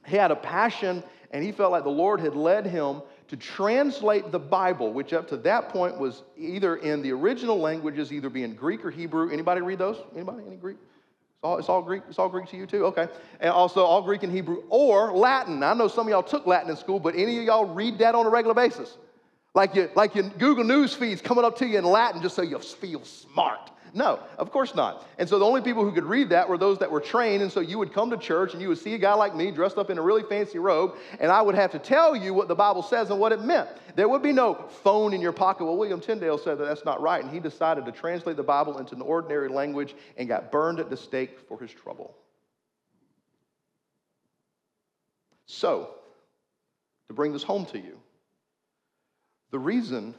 he 0.10 0.18
had 0.18 0.32
a 0.32 0.36
passion 0.36 1.04
and 1.32 1.44
he 1.44 1.52
felt 1.52 1.72
like 1.72 1.84
the 1.84 1.90
Lord 1.90 2.20
had 2.20 2.36
led 2.36 2.66
him 2.66 3.02
to 3.28 3.38
translate 3.38 4.32
the 4.32 4.40
Bible, 4.40 4.92
which 4.92 5.14
up 5.14 5.28
to 5.30 5.38
that 5.38 5.70
point 5.70 6.00
was 6.00 6.24
either 6.38 6.78
in 6.78 7.04
the 7.04 7.12
original 7.12 7.60
languages, 7.60 8.12
either 8.12 8.30
being 8.30 8.56
Greek 8.56 8.84
or 8.84 8.90
Hebrew. 8.90 9.32
Anybody 9.32 9.62
read 9.62 9.78
those? 9.78 9.98
Anybody? 10.16 10.44
Any 10.48 10.56
Greek? 10.56 10.78
It's 10.78 11.44
all, 11.44 11.58
it's 11.58 11.70
all, 11.70 11.82
Greek. 11.82 12.04
It's 12.10 12.20
all 12.20 12.28
Greek 12.28 12.48
to 12.50 12.58
you 12.58 12.66
too. 12.66 12.86
Okay, 12.88 13.08
and 13.40 13.52
also 13.52 13.86
all 13.86 14.02
Greek 14.02 14.24
and 14.24 14.34
Hebrew 14.34 14.64
or 14.70 15.16
Latin. 15.16 15.64
I 15.64 15.74
know 15.74 15.88
some 15.88 16.08
of 16.08 16.12
y'all 16.12 16.24
took 16.24 16.46
Latin 16.48 16.70
in 16.70 16.76
school, 16.76 17.00
but 17.00 17.16
any 17.16 17.38
of 17.38 17.44
y'all 17.44 17.66
read 17.66 18.00
that 18.00 18.16
on 18.16 18.26
a 18.26 18.30
regular 18.30 18.56
basis? 18.56 18.98
Like 19.54 19.76
you, 19.76 19.90
like 19.96 20.16
your 20.16 20.30
Google 20.30 20.64
News 20.64 20.94
feeds 20.94 21.22
coming 21.22 21.46
up 21.46 21.58
to 21.60 21.68
you 21.68 21.78
in 21.78 21.86
Latin 21.86 22.22
just 22.22 22.36
so 22.36 22.42
you 22.42 22.60
feel 22.60 23.06
smart. 23.06 23.72
No, 23.94 24.20
of 24.38 24.52
course 24.52 24.76
not. 24.76 25.08
And 25.18 25.28
so 25.28 25.40
the 25.40 25.46
only 25.46 25.62
people 25.62 25.84
who 25.84 25.92
could 25.92 26.04
read 26.04 26.30
that 26.30 26.48
were 26.48 26.58
those 26.58 26.78
that 26.80 26.92
were 26.92 27.00
trained. 27.00 27.42
And 27.42 27.52
so 27.52 27.60
you 27.60 27.78
would 27.80 27.94
come 27.94 28.10
to 28.12 28.18
church 28.18 28.54
and 28.54 28.62
you 28.62 28.68
would 28.70 28.78
see 28.78 28.94
a 28.94 28.98
guy 28.98 29.14
like 29.14 29.36
me 29.36 29.52
dressed 29.52 29.78
up 29.78 29.90
in 29.90 29.98
a 29.98 30.02
really 30.02 30.24
fancy 30.24 30.60
robe, 30.60 30.96
and 31.20 31.32
I 31.32 31.42
would 31.42 31.56
have 31.56 31.72
to 31.72 31.80
tell 31.80 32.16
you 32.16 32.34
what 32.34 32.48
the 32.48 32.56
Bible 32.56 32.84
says 32.84 33.10
and 33.10 33.20
what 33.20 33.32
it 33.32 33.42
meant. 33.42 33.70
There 33.96 34.08
would 34.08 34.22
be 34.22 34.32
no 34.32 34.54
phone 34.84 35.14
in 35.14 35.22
your 35.22 35.32
pocket. 35.32 35.66
Well, 35.66 35.78
William 35.78 36.00
Tyndale 36.00 36.38
said 36.38 36.58
that 36.60 36.66
that's 36.66 36.86
not 36.86 37.02
right, 37.02 37.24
and 37.24 37.34
he 37.34 37.40
decided 37.40 37.86
to 37.86 37.92
translate 37.92 38.38
the 38.38 38.44
Bible 38.44 38.78
into 38.78 38.96
an 38.96 39.02
ordinary 39.02 39.50
language 39.50 39.96
and 40.18 40.28
got 40.28 40.52
burned 40.52 40.80
at 40.80 40.90
the 40.90 40.98
stake 40.98 41.40
for 41.48 41.60
his 41.60 41.72
trouble. 41.72 42.16
So, 45.48 45.90
to 47.08 47.14
bring 47.14 47.34
this 47.34 47.44
home 47.44 47.66
to 47.68 47.80
you, 47.80 48.00
the 49.52 49.60
reason 49.60 50.14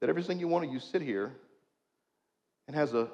that 0.00 0.08
everything 0.08 0.38
you 0.38 0.46
want 0.46 0.64
to, 0.64 0.70
you 0.70 0.78
sit 0.78 1.02
here 1.02 1.32
and 2.70 2.78
has 2.78 2.94
a 2.94 3.08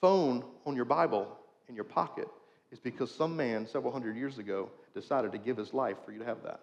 phone 0.00 0.42
on 0.66 0.74
your 0.74 0.84
Bible 0.84 1.28
in 1.68 1.76
your 1.76 1.84
pocket 1.84 2.26
is 2.72 2.80
because 2.80 3.14
some 3.14 3.36
man 3.36 3.64
several 3.64 3.92
hundred 3.92 4.16
years 4.16 4.38
ago 4.38 4.70
decided 4.92 5.30
to 5.30 5.38
give 5.38 5.56
his 5.56 5.72
life 5.72 5.98
for 6.04 6.10
you 6.10 6.18
to 6.18 6.24
have 6.24 6.42
that. 6.42 6.58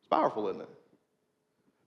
It's 0.00 0.08
powerful, 0.10 0.48
isn't 0.48 0.62
it? 0.62 0.68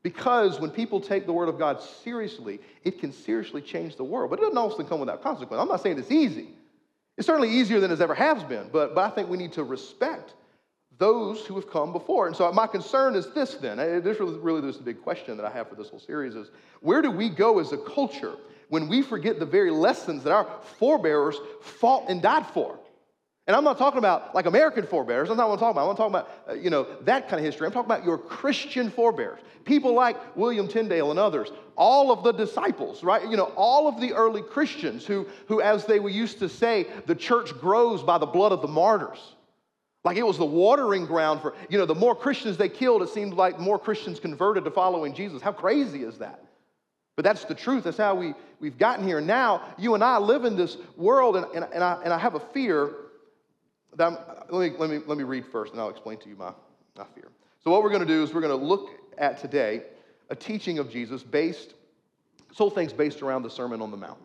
Because 0.01 0.61
when 0.61 0.69
people 0.69 1.01
take 1.01 1.25
the 1.25 1.33
Word 1.33 1.49
of 1.49 1.59
God 1.59 1.81
seriously, 1.81 2.61
it 2.85 2.99
can 3.01 3.11
seriously 3.11 3.61
change 3.61 3.97
the 3.97 4.03
world. 4.05 4.29
But 4.29 4.39
it 4.39 4.43
doesn't 4.43 4.57
always 4.57 4.87
come 4.87 5.01
without 5.01 5.21
consequence. 5.21 5.59
I'm 5.59 5.67
not 5.67 5.83
saying 5.83 5.99
it's 5.99 6.09
easy. 6.09 6.47
It's 7.17 7.27
certainly 7.27 7.49
easier 7.49 7.81
than 7.81 7.91
it 7.91 7.99
ever 7.99 8.15
has 8.15 8.41
been, 8.45 8.69
but, 8.71 8.95
but 8.95 9.11
I 9.11 9.13
think 9.13 9.27
we 9.27 9.37
need 9.37 9.51
to 9.53 9.65
respect 9.65 10.35
those 10.99 11.45
who 11.45 11.55
have 11.55 11.69
come 11.69 11.91
before. 11.91 12.27
And 12.27 12.35
so 12.35 12.49
my 12.53 12.65
concern 12.65 13.15
is 13.15 13.33
this 13.33 13.55
then. 13.55 13.75
This 13.75 14.21
really, 14.21 14.37
really 14.37 14.61
this 14.61 14.75
is 14.75 14.77
the 14.77 14.85
big 14.85 15.01
question 15.03 15.35
that 15.35 15.45
I 15.45 15.49
have 15.49 15.67
for 15.67 15.75
this 15.75 15.89
whole 15.89 15.99
series 15.99 16.33
is 16.35 16.49
where 16.79 17.01
do 17.01 17.11
we 17.11 17.27
go 17.27 17.59
as 17.59 17.73
a 17.73 17.77
culture 17.77 18.37
when 18.69 18.87
we 18.87 19.01
forget 19.01 19.39
the 19.39 19.45
very 19.45 19.71
lessons 19.71 20.23
that 20.23 20.31
our 20.33 20.47
forebears 20.77 21.35
fought 21.61 22.09
and 22.09 22.21
died 22.21 22.45
for. 22.47 22.79
And 23.47 23.55
I'm 23.55 23.63
not 23.63 23.77
talking 23.77 23.97
about 23.97 24.35
like 24.35 24.45
American 24.45 24.85
forebears. 24.85 25.29
That's 25.29 25.37
not 25.37 25.47
what 25.47 25.53
I'm 25.53 25.59
talking 25.59 25.77
about. 25.77 25.89
I'm 25.89 25.95
talking 25.95 26.15
about, 26.15 26.29
uh, 26.49 26.53
you 26.61 26.69
know, 26.69 26.85
that 27.03 27.29
kind 27.29 27.39
of 27.39 27.45
history. 27.45 27.65
I'm 27.65 27.71
talking 27.71 27.89
about 27.89 28.05
your 28.05 28.17
Christian 28.17 28.91
forebears. 28.91 29.39
People 29.63 29.93
like 29.93 30.17
William 30.35 30.67
Tyndale 30.67 31.11
and 31.11 31.19
others. 31.19 31.49
All 31.77 32.11
of 32.11 32.23
the 32.23 32.33
disciples, 32.33 33.03
right? 33.03 33.27
You 33.29 33.37
know, 33.37 33.53
all 33.55 33.87
of 33.87 34.01
the 34.01 34.13
early 34.13 34.41
Christians 34.41 35.05
who, 35.05 35.27
who 35.47 35.61
as 35.61 35.85
they 35.85 35.99
were 35.99 36.09
used 36.09 36.39
to 36.39 36.49
say, 36.49 36.87
the 37.05 37.15
church 37.15 37.57
grows 37.57 38.03
by 38.03 38.17
the 38.17 38.25
blood 38.25 38.51
of 38.51 38.61
the 38.61 38.67
martyrs. 38.67 39.19
Like 40.03 40.17
it 40.17 40.25
was 40.25 40.37
the 40.37 40.45
watering 40.45 41.05
ground 41.05 41.41
for, 41.41 41.53
you 41.69 41.77
know, 41.77 41.85
the 41.85 41.95
more 41.95 42.15
Christians 42.15 42.57
they 42.57 42.69
killed, 42.69 43.01
it 43.01 43.09
seemed 43.09 43.33
like 43.33 43.59
more 43.59 43.79
Christians 43.79 44.19
converted 44.19 44.65
to 44.65 44.71
following 44.71 45.13
Jesus. 45.13 45.41
How 45.41 45.53
crazy 45.53 46.03
is 46.03 46.17
that? 46.17 46.46
But 47.17 47.25
that's 47.25 47.43
the 47.45 47.55
truth. 47.55 47.83
That's 47.83 47.97
how 47.97 48.15
we, 48.15 48.35
we've 48.59 48.77
gotten 48.77 49.05
here. 49.05 49.19
Now, 49.19 49.73
you 49.77 49.95
and 49.95 50.03
I 50.03 50.19
live 50.19 50.45
in 50.45 50.55
this 50.55 50.77
world, 50.95 51.35
and, 51.35 51.45
and, 51.47 51.67
and, 51.73 51.83
I, 51.83 51.99
and 52.03 52.13
I 52.13 52.17
have 52.17 52.35
a 52.35 52.39
fear. 52.39 52.93
That 53.95 54.07
I'm, 54.07 54.17
let, 54.49 54.71
me, 54.71 54.77
let, 54.77 54.89
me, 54.89 54.99
let 55.05 55.17
me 55.17 55.23
read 55.23 55.45
first, 55.51 55.73
and 55.73 55.81
I'll 55.81 55.89
explain 55.89 56.19
to 56.19 56.29
you 56.29 56.35
my, 56.35 56.53
my 56.95 57.05
fear. 57.15 57.29
So, 57.63 57.71
what 57.71 57.81
we're 57.81 57.89
going 57.89 58.05
to 58.05 58.07
do 58.07 58.21
is 58.21 58.33
we're 58.33 58.41
going 58.41 58.57
to 58.57 58.65
look 58.65 58.91
at 59.17 59.41
today 59.41 59.81
a 60.29 60.35
teaching 60.35 60.77
of 60.77 60.91
Jesus 60.91 61.23
based, 61.23 61.73
this 62.47 62.57
whole 62.57 62.69
thing's 62.69 62.93
based 62.93 63.23
around 63.23 63.41
the 63.41 63.49
Sermon 63.49 63.81
on 63.81 63.89
the 63.89 63.97
Mount. 63.97 64.19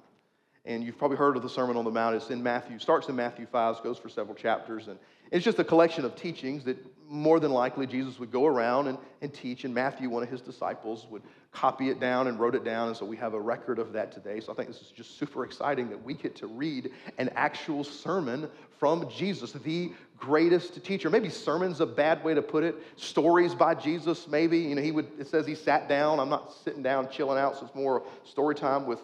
And 0.65 0.85
you've 0.85 0.97
probably 0.97 1.17
heard 1.17 1.37
of 1.37 1.43
the 1.43 1.49
Sermon 1.49 1.77
on 1.77 1.85
the 1.85 1.91
Mount. 1.91 2.15
It's 2.15 2.31
in 2.31 2.43
Matthew, 2.43 2.79
starts 2.79 3.09
in 3.09 3.17
Matthew 3.17 3.47
5, 3.47 3.83
goes 3.83 3.99
for 3.99 4.09
several 4.09 4.37
chapters. 4.37 4.89
And 4.89 4.99
it's 5.33 5.45
just 5.45 5.59
a 5.59 5.65
collection 5.65 6.05
of 6.05 6.15
teachings 6.15 6.65
that 6.65 6.77
more 7.09 7.41
than 7.41 7.51
likely 7.51 7.87
Jesus 7.87 8.19
would 8.19 8.31
go 8.31 8.47
around 8.47 8.87
and, 8.87 8.97
and 9.21 9.33
teach. 9.35 9.65
And 9.65 9.75
Matthew, 9.75 10.09
one 10.09 10.23
of 10.23 10.29
his 10.29 10.41
disciples, 10.41 11.07
would 11.11 11.23
copy 11.53 11.91
it 11.91 12.01
down 12.01 12.27
and 12.27 12.39
wrote 12.39 12.55
it 12.55 12.65
down. 12.65 12.89
And 12.89 12.97
so 12.97 13.05
we 13.05 13.17
have 13.17 13.35
a 13.35 13.41
record 13.41 13.79
of 13.79 13.93
that 13.93 14.13
today. 14.13 14.41
So 14.41 14.53
I 14.53 14.55
think 14.55 14.69
this 14.69 14.81
is 14.81 14.89
just 14.89 15.19
super 15.19 15.45
exciting 15.45 15.91
that 15.91 16.03
we 16.03 16.15
get 16.15 16.37
to 16.37 16.47
read 16.47 16.91
an 17.19 17.31
actual 17.35 17.83
sermon 17.85 18.49
from 18.79 19.09
Jesus, 19.11 19.53
the 19.53 19.93
greatest 20.19 20.85
teacher. 20.85 21.11
Maybe 21.11 21.29
sermon's 21.29 21.81
a 21.81 21.87
bad 21.87 22.23
way 22.25 22.35
to 22.35 22.43
put 22.43 22.65
it. 22.65 22.77
Stories 22.97 23.55
by 23.55 23.75
Jesus, 23.75 24.27
maybe. 24.29 24.59
You 24.59 24.75
know, 24.75 24.83
he 24.83 24.93
would, 24.93 25.09
it 25.19 25.29
says 25.29 25.47
he 25.47 25.55
sat 25.55 25.89
down. 25.89 26.19
I'm 26.21 26.31
not 26.31 26.55
sitting 26.65 26.83
down, 26.83 27.11
chilling 27.11 27.39
out. 27.39 27.57
So 27.59 27.67
it's 27.67 27.75
more 27.75 28.03
story 28.25 28.55
time 28.55 28.87
with, 28.87 29.01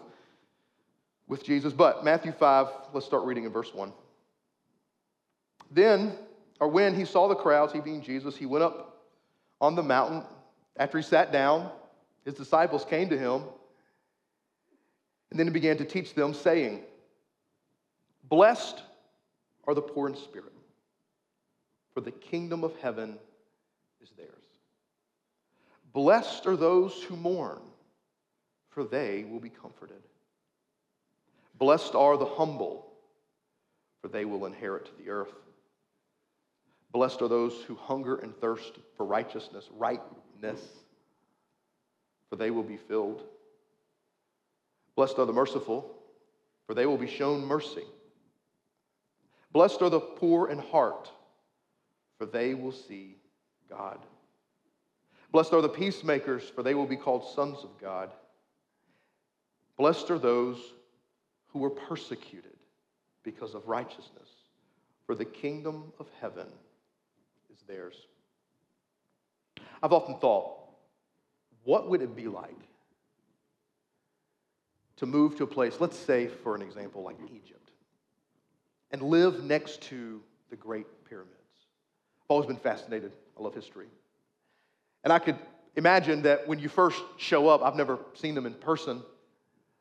with 1.29 1.43
Jesus. 1.43 1.71
But 1.71 2.03
Matthew 2.03 2.33
5, 2.33 2.67
let's 2.91 3.05
start 3.05 3.23
reading 3.23 3.45
in 3.45 3.53
verse 3.53 3.73
1. 3.73 3.93
Then, 5.71 6.17
or 6.59 6.67
when 6.67 6.95
he 6.95 7.05
saw 7.05 7.29
the 7.29 7.35
crowds, 7.35 7.71
he 7.71 7.79
being 7.79 8.01
Jesus, 8.01 8.35
he 8.35 8.45
went 8.45 8.63
up 8.65 9.05
on 9.61 9.75
the 9.75 9.83
mountain. 9.83 10.23
After 10.75 10.97
he 10.97 11.03
sat 11.03 11.31
down, 11.31 11.71
his 12.25 12.33
disciples 12.33 12.83
came 12.83 13.09
to 13.09 13.17
him, 13.17 13.43
and 15.29 15.39
then 15.39 15.47
he 15.47 15.53
began 15.53 15.77
to 15.77 15.85
teach 15.85 16.15
them, 16.15 16.33
saying, 16.33 16.81
Blessed 18.23 18.81
are 19.65 19.75
the 19.75 19.81
poor 19.81 20.09
in 20.09 20.15
spirit, 20.15 20.53
for 21.93 22.01
the 22.01 22.11
kingdom 22.11 22.63
of 22.63 22.75
heaven 22.77 23.17
is 24.01 24.09
theirs. 24.17 24.29
Blessed 25.93 26.47
are 26.47 26.57
those 26.57 27.03
who 27.03 27.15
mourn, 27.15 27.61
for 28.69 28.83
they 28.83 29.25
will 29.29 29.39
be 29.39 29.49
comforted. 29.49 30.01
Blessed 31.59 31.93
are 31.93 32.17
the 32.17 32.25
humble, 32.25 32.87
for 34.01 34.07
they 34.07 34.23
will 34.23 34.45
inherit 34.45 34.89
the 34.97 35.09
earth. 35.09 35.33
Blessed 36.93 37.21
are 37.21 37.27
those 37.27 37.61
who 37.67 37.75
hunger 37.75 38.15
and 38.15 38.33
thirst 38.35 38.79
for 38.95 39.05
righteousness, 39.05 39.69
rightness, 39.75 40.61
for 42.29 42.37
they 42.37 42.49
will 42.49 42.63
be 42.63 42.77
filled. 42.77 43.23
Blessed 44.95 45.19
are 45.19 45.25
the 45.25 45.33
merciful, 45.33 45.93
for 46.65 46.73
they 46.73 46.85
will 46.85 46.97
be 46.97 47.07
shown 47.07 47.45
mercy. 47.45 47.83
Blessed 49.51 49.81
are 49.81 49.89
the 49.89 49.99
poor 49.99 50.49
in 50.49 50.59
heart, 50.59 51.11
for 52.17 52.25
they 52.25 52.53
will 52.53 52.71
see 52.71 53.17
God. 53.69 53.99
Blessed 55.31 55.53
are 55.53 55.61
the 55.61 55.69
peacemakers, 55.69 56.43
for 56.49 56.63
they 56.63 56.73
will 56.73 56.87
be 56.87 56.95
called 56.95 57.27
sons 57.35 57.63
of 57.63 57.69
God. 57.81 58.11
Blessed 59.77 60.09
are 60.09 60.19
those 60.19 60.57
who 61.51 61.59
were 61.59 61.69
persecuted 61.69 62.57
because 63.23 63.53
of 63.53 63.67
righteousness, 63.67 64.29
for 65.05 65.15
the 65.15 65.25
kingdom 65.25 65.91
of 65.99 66.07
heaven 66.21 66.47
is 67.51 67.59
theirs. 67.67 67.95
I've 69.81 69.93
often 69.93 70.17
thought, 70.19 70.57
what 71.63 71.89
would 71.89 72.01
it 72.01 72.15
be 72.15 72.27
like 72.27 72.55
to 74.97 75.05
move 75.05 75.37
to 75.37 75.43
a 75.43 75.47
place, 75.47 75.77
let's 75.79 75.97
say, 75.97 76.27
for 76.27 76.55
an 76.55 76.61
example, 76.61 77.03
like 77.03 77.17
Egypt, 77.33 77.71
and 78.91 79.01
live 79.01 79.43
next 79.43 79.81
to 79.83 80.21
the 80.49 80.55
Great 80.55 80.87
Pyramids? 81.05 81.35
I've 82.23 82.31
always 82.31 82.47
been 82.47 82.57
fascinated. 82.57 83.11
I 83.37 83.41
love 83.41 83.55
history. 83.55 83.87
And 85.03 85.13
I 85.13 85.19
could 85.19 85.37
imagine 85.75 86.23
that 86.23 86.47
when 86.47 86.59
you 86.59 86.69
first 86.69 87.01
show 87.17 87.47
up, 87.47 87.63
I've 87.63 87.75
never 87.75 87.99
seen 88.13 88.35
them 88.35 88.45
in 88.45 88.53
person, 88.53 89.01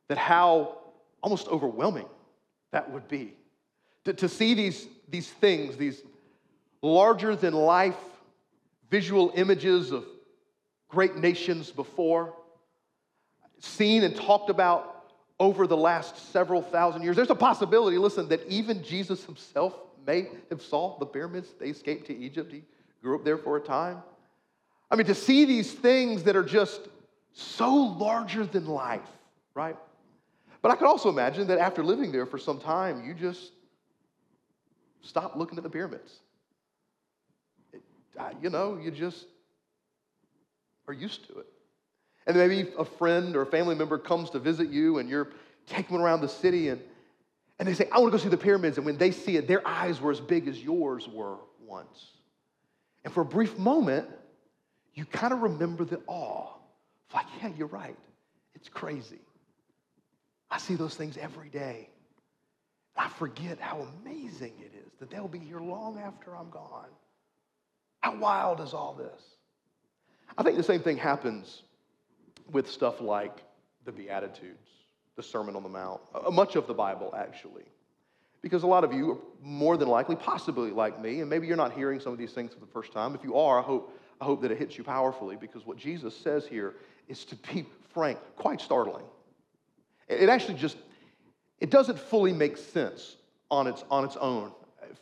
that 0.09 0.18
how 0.18 0.78
almost 1.22 1.48
overwhelming 1.48 2.07
that 2.70 2.90
would 2.90 3.09
be. 3.09 3.35
To, 4.04 4.12
to 4.12 4.28
see 4.28 4.54
these, 4.54 4.87
these 5.09 5.28
things, 5.28 5.76
these 5.76 6.02
larger 6.83 7.35
than 7.35 7.54
life 7.54 7.96
visual 8.90 9.33
images 9.35 9.92
of 9.92 10.04
great 10.88 11.16
nations 11.16 11.70
before, 11.70 12.35
seen 13.59 14.04
and 14.04 14.16
talked 14.16 14.50
about 14.50 15.12
over 15.40 15.66
the 15.66 15.76
last 15.76 16.33
several 16.33 16.62
thousand 16.62 17.02
years. 17.02 17.16
There's 17.16 17.31
a 17.31 17.35
possibility, 17.35 17.98
listen, 17.98 18.28
that 18.28 18.46
even 18.48 18.83
Jesus 18.83 19.24
himself 19.24 19.74
may 20.07 20.28
have 20.50 20.62
saw 20.62 20.98
the 20.98 21.07
pyramids. 21.07 21.50
They 21.59 21.68
escaped 21.68 22.07
to 22.07 22.16
Egypt. 22.16 22.52
He 22.52 22.62
grew 23.02 23.16
up 23.16 23.24
there 23.24 23.38
for 23.38 23.57
a 23.57 23.61
time. 23.61 24.02
I 24.90 24.96
mean, 24.96 25.07
to 25.07 25.14
see 25.14 25.44
these 25.44 25.70
things 25.70 26.22
that 26.24 26.35
are 26.35 26.42
just 26.42 26.81
so 27.35 27.74
larger 27.74 28.44
than 28.46 28.66
life, 28.66 29.09
right? 29.54 29.76
But 30.68 30.74
I 30.74 30.76
could 30.81 30.88
also 30.88 31.09
imagine 31.09 31.46
that 31.46 31.59
after 31.59 31.83
living 31.83 32.12
there 32.12 32.26
for 32.26 32.37
some 32.37 32.61
time, 32.61 33.02
you 33.02 33.14
just 33.14 33.52
stop 35.00 35.35
looking 35.35 35.57
at 35.57 35.64
the 35.64 35.70
pyramids. 35.70 36.18
It, 37.72 37.81
you 38.42 38.50
know, 38.50 38.78
you 38.78 38.90
just 38.90 39.24
are 40.87 40.92
used 40.92 41.26
to 41.28 41.38
it. 41.38 41.46
And 42.26 42.37
maybe 42.37 42.70
a 42.78 42.85
friend 42.85 43.35
or 43.35 43.40
a 43.40 43.46
family 43.46 43.76
member 43.76 43.96
comes 43.96 44.28
to 44.28 44.38
visit 44.38 44.68
you 44.68 44.98
and 44.98 45.09
you're 45.09 45.28
taking 45.66 45.96
them 45.96 46.04
around 46.04 46.20
the 46.20 46.28
city 46.28 46.68
and, 46.68 46.83
and 47.59 47.66
they 47.66 47.72
say, 47.72 47.88
I 47.90 47.98
want 48.00 48.12
to 48.12 48.18
go 48.18 48.22
see 48.22 48.28
the 48.28 48.37
pyramids. 48.37 48.76
And 48.76 48.85
when 48.85 48.98
they 48.98 49.11
see 49.11 49.38
it, 49.38 49.48
their 49.48 49.66
eyes 49.66 50.02
were 50.02 50.11
as 50.12 50.20
big 50.20 50.48
as 50.48 50.62
yours 50.62 51.09
were 51.09 51.38
once. 51.66 52.09
And 53.04 53.14
for 53.14 53.22
a 53.22 53.24
brief 53.24 53.57
moment, 53.57 54.07
you 54.92 55.07
kind 55.07 55.33
of 55.33 55.40
remember 55.40 55.87
the 55.87 56.02
awe. 56.07 56.59
Like, 57.14 57.24
yeah, 57.40 57.52
you're 57.57 57.68
right. 57.68 57.96
It's 58.54 58.68
crazy. 58.68 59.20
I 60.51 60.59
see 60.59 60.75
those 60.75 60.95
things 60.95 61.17
every 61.17 61.49
day. 61.49 61.91
I 62.97 63.09
forget 63.09 63.61
how 63.61 63.87
amazing 64.03 64.55
it 64.59 64.73
is 64.75 64.93
that 64.99 65.11
they'll 65.11 65.29
be 65.29 65.39
here 65.39 65.61
long 65.61 65.99
after 65.99 66.37
I'm 66.37 66.51
gone. 66.51 66.89
How 68.01 68.17
wild 68.17 68.61
is 68.61 68.75
all 68.75 68.95
this? 68.95 69.23
I 70.37 70.43
think 70.43 70.57
the 70.57 70.63
same 70.63 70.81
thing 70.81 70.97
happens 70.97 71.63
with 72.51 72.69
stuff 72.71 73.01
like 73.01 73.43
the 73.85 73.93
Beatitudes, 73.93 74.69
the 75.17 75.23
Sermon 75.23 75.57
on 75.57 75.63
the 75.63 75.69
Mount, 75.69 76.01
uh, 76.15 76.31
much 76.31 76.57
of 76.57 76.67
the 76.67 76.75
Bible, 76.75 77.15
actually. 77.17 77.65
Because 78.41 78.63
a 78.63 78.67
lot 78.67 78.85
of 78.85 78.93
you 78.93 79.13
are 79.13 79.19
more 79.43 79.77
than 79.77 79.89
likely, 79.89 80.17
possibly 80.17 80.71
like 80.71 81.01
me, 81.01 81.21
and 81.21 81.31
maybe 81.31 81.47
you're 81.47 81.57
not 81.57 81.73
hearing 81.73 82.01
some 82.01 82.13
of 82.13 82.19
these 82.19 82.33
things 82.33 82.55
for 82.55 82.61
the 82.61 82.67
first 82.67 82.93
time. 82.93 83.15
If 83.15 83.25
you 83.25 83.37
are, 83.37 83.59
I 83.59 83.63
hope, 83.63 83.99
I 84.21 84.25
hope 84.25 84.43
that 84.43 84.51
it 84.51 84.59
hits 84.59 84.79
you 84.79 84.85
powerfully 84.85 85.37
because 85.37 85.67
what 85.67 85.77
Jesus 85.77 86.17
says 86.17 86.47
here 86.47 86.75
is 87.09 87.25
to 87.27 87.37
be 87.53 87.67
frank, 87.93 88.19
quite 88.37 88.61
startling. 88.61 89.05
It 90.09 90.29
actually 90.29 90.55
just, 90.55 90.77
it 91.61 91.71
doesn't 91.71 91.99
fully 91.99 92.33
make 92.33 92.57
sense 92.57 93.16
on 93.51 93.66
its, 93.66 93.85
on 93.90 94.05
its 94.05 94.16
own 94.16 94.53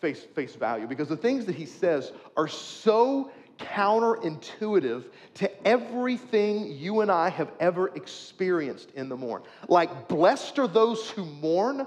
face, 0.00 0.22
face 0.34 0.54
value 0.54 0.86
because 0.86 1.08
the 1.08 1.16
things 1.16 1.46
that 1.46 1.54
he 1.54 1.66
says 1.66 2.12
are 2.36 2.48
so 2.48 3.30
counterintuitive 3.58 5.04
to 5.34 5.66
everything 5.66 6.72
you 6.72 7.00
and 7.00 7.10
I 7.10 7.30
have 7.30 7.52
ever 7.60 7.88
experienced 7.94 8.90
in 8.92 9.08
the 9.08 9.16
morn. 9.16 9.42
Like, 9.68 10.08
blessed 10.08 10.58
are 10.58 10.68
those 10.68 11.08
who 11.10 11.24
mourn, 11.24 11.86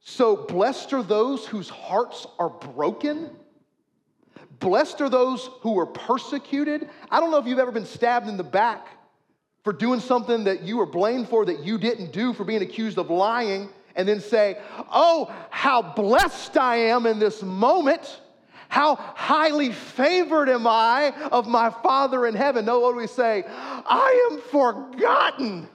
so 0.00 0.36
blessed 0.36 0.92
are 0.92 1.02
those 1.02 1.46
whose 1.46 1.68
hearts 1.68 2.26
are 2.38 2.48
broken. 2.48 3.30
Blessed 4.58 5.00
are 5.00 5.08
those 5.08 5.48
who 5.60 5.78
are 5.78 5.86
persecuted. 5.86 6.88
I 7.10 7.20
don't 7.20 7.30
know 7.30 7.38
if 7.38 7.46
you've 7.46 7.58
ever 7.58 7.72
been 7.72 7.86
stabbed 7.86 8.28
in 8.28 8.36
the 8.36 8.44
back 8.44 8.88
for 9.66 9.72
doing 9.72 9.98
something 9.98 10.44
that 10.44 10.62
you 10.62 10.76
were 10.76 10.86
blamed 10.86 11.28
for 11.28 11.44
that 11.44 11.64
you 11.64 11.76
didn't 11.76 12.12
do, 12.12 12.32
for 12.32 12.44
being 12.44 12.62
accused 12.62 12.98
of 12.98 13.10
lying, 13.10 13.68
and 13.96 14.06
then 14.06 14.20
say, 14.20 14.56
Oh, 14.92 15.34
how 15.50 15.82
blessed 15.82 16.56
I 16.56 16.76
am 16.76 17.04
in 17.04 17.18
this 17.18 17.42
moment. 17.42 18.20
How 18.68 18.94
highly 18.94 19.72
favored 19.72 20.48
am 20.48 20.68
I 20.68 21.12
of 21.32 21.48
my 21.48 21.70
Father 21.70 22.28
in 22.28 22.36
heaven? 22.36 22.64
No, 22.64 22.78
what 22.78 22.92
do 22.92 22.98
we 22.98 23.08
say? 23.08 23.42
I 23.48 24.30
am 24.30 24.40
forgotten. 24.42 25.68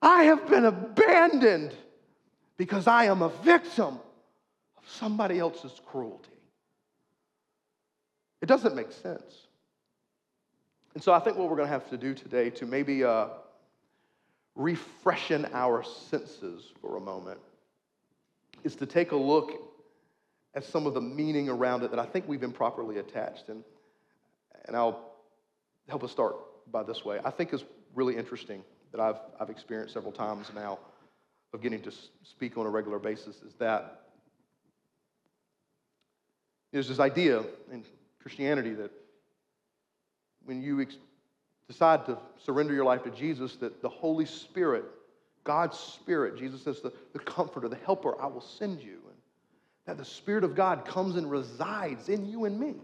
I 0.00 0.22
have 0.22 0.48
been 0.48 0.66
abandoned 0.66 1.74
because 2.56 2.86
I 2.86 3.06
am 3.06 3.22
a 3.22 3.30
victim 3.42 3.98
of 4.76 4.84
somebody 4.86 5.40
else's 5.40 5.80
cruelty. 5.84 6.30
It 8.40 8.46
doesn't 8.46 8.76
make 8.76 8.92
sense. 8.92 9.45
And 10.96 11.02
so 11.02 11.12
I 11.12 11.18
think 11.18 11.36
what 11.36 11.50
we're 11.50 11.56
going 11.56 11.68
to 11.68 11.74
have 11.74 11.90
to 11.90 11.98
do 11.98 12.14
today 12.14 12.48
to 12.48 12.64
maybe 12.64 13.04
uh, 13.04 13.26
refreshen 14.58 15.46
our 15.52 15.84
senses 15.84 16.72
for 16.80 16.96
a 16.96 17.00
moment 17.00 17.38
is 18.64 18.74
to 18.76 18.86
take 18.86 19.12
a 19.12 19.16
look 19.16 19.52
at 20.54 20.64
some 20.64 20.86
of 20.86 20.94
the 20.94 21.02
meaning 21.02 21.50
around 21.50 21.82
it 21.82 21.90
that 21.90 22.00
I 22.00 22.06
think 22.06 22.26
we've 22.26 22.42
improperly 22.42 22.96
attached. 22.96 23.50
And, 23.50 23.62
and 24.64 24.74
I'll 24.74 25.12
help 25.86 26.02
us 26.02 26.12
start 26.12 26.34
by 26.72 26.82
this 26.82 27.04
way. 27.04 27.20
I 27.22 27.30
think 27.30 27.52
is 27.52 27.64
really 27.94 28.16
interesting 28.16 28.64
that 28.92 28.98
I've, 28.98 29.20
I've 29.38 29.50
experienced 29.50 29.92
several 29.92 30.12
times 30.12 30.50
now 30.54 30.78
of 31.52 31.60
getting 31.60 31.82
to 31.82 31.92
speak 32.22 32.56
on 32.56 32.64
a 32.64 32.70
regular 32.70 32.98
basis 32.98 33.42
is 33.42 33.52
that 33.58 34.06
there's 36.72 36.88
this 36.88 37.00
idea 37.00 37.44
in 37.70 37.84
Christianity 38.18 38.72
that 38.72 38.90
when 40.46 40.62
you 40.62 40.80
ex- 40.80 40.96
decide 41.68 42.06
to 42.06 42.18
surrender 42.38 42.72
your 42.72 42.84
life 42.84 43.02
to 43.04 43.10
Jesus, 43.10 43.56
that 43.56 43.82
the 43.82 43.88
Holy 43.88 44.24
Spirit, 44.24 44.84
God's 45.44 45.78
Spirit, 45.78 46.38
Jesus 46.38 46.62
says, 46.62 46.80
the, 46.80 46.92
the 47.12 47.18
comforter, 47.18 47.68
the 47.68 47.76
helper, 47.76 48.20
I 48.20 48.26
will 48.26 48.40
send 48.40 48.80
you. 48.80 48.98
And 49.06 49.16
that 49.86 49.98
the 49.98 50.04
Spirit 50.04 50.44
of 50.44 50.54
God 50.54 50.84
comes 50.84 51.16
and 51.16 51.30
resides 51.30 52.08
in 52.08 52.26
you 52.26 52.44
and 52.44 52.58
me. 52.58 52.74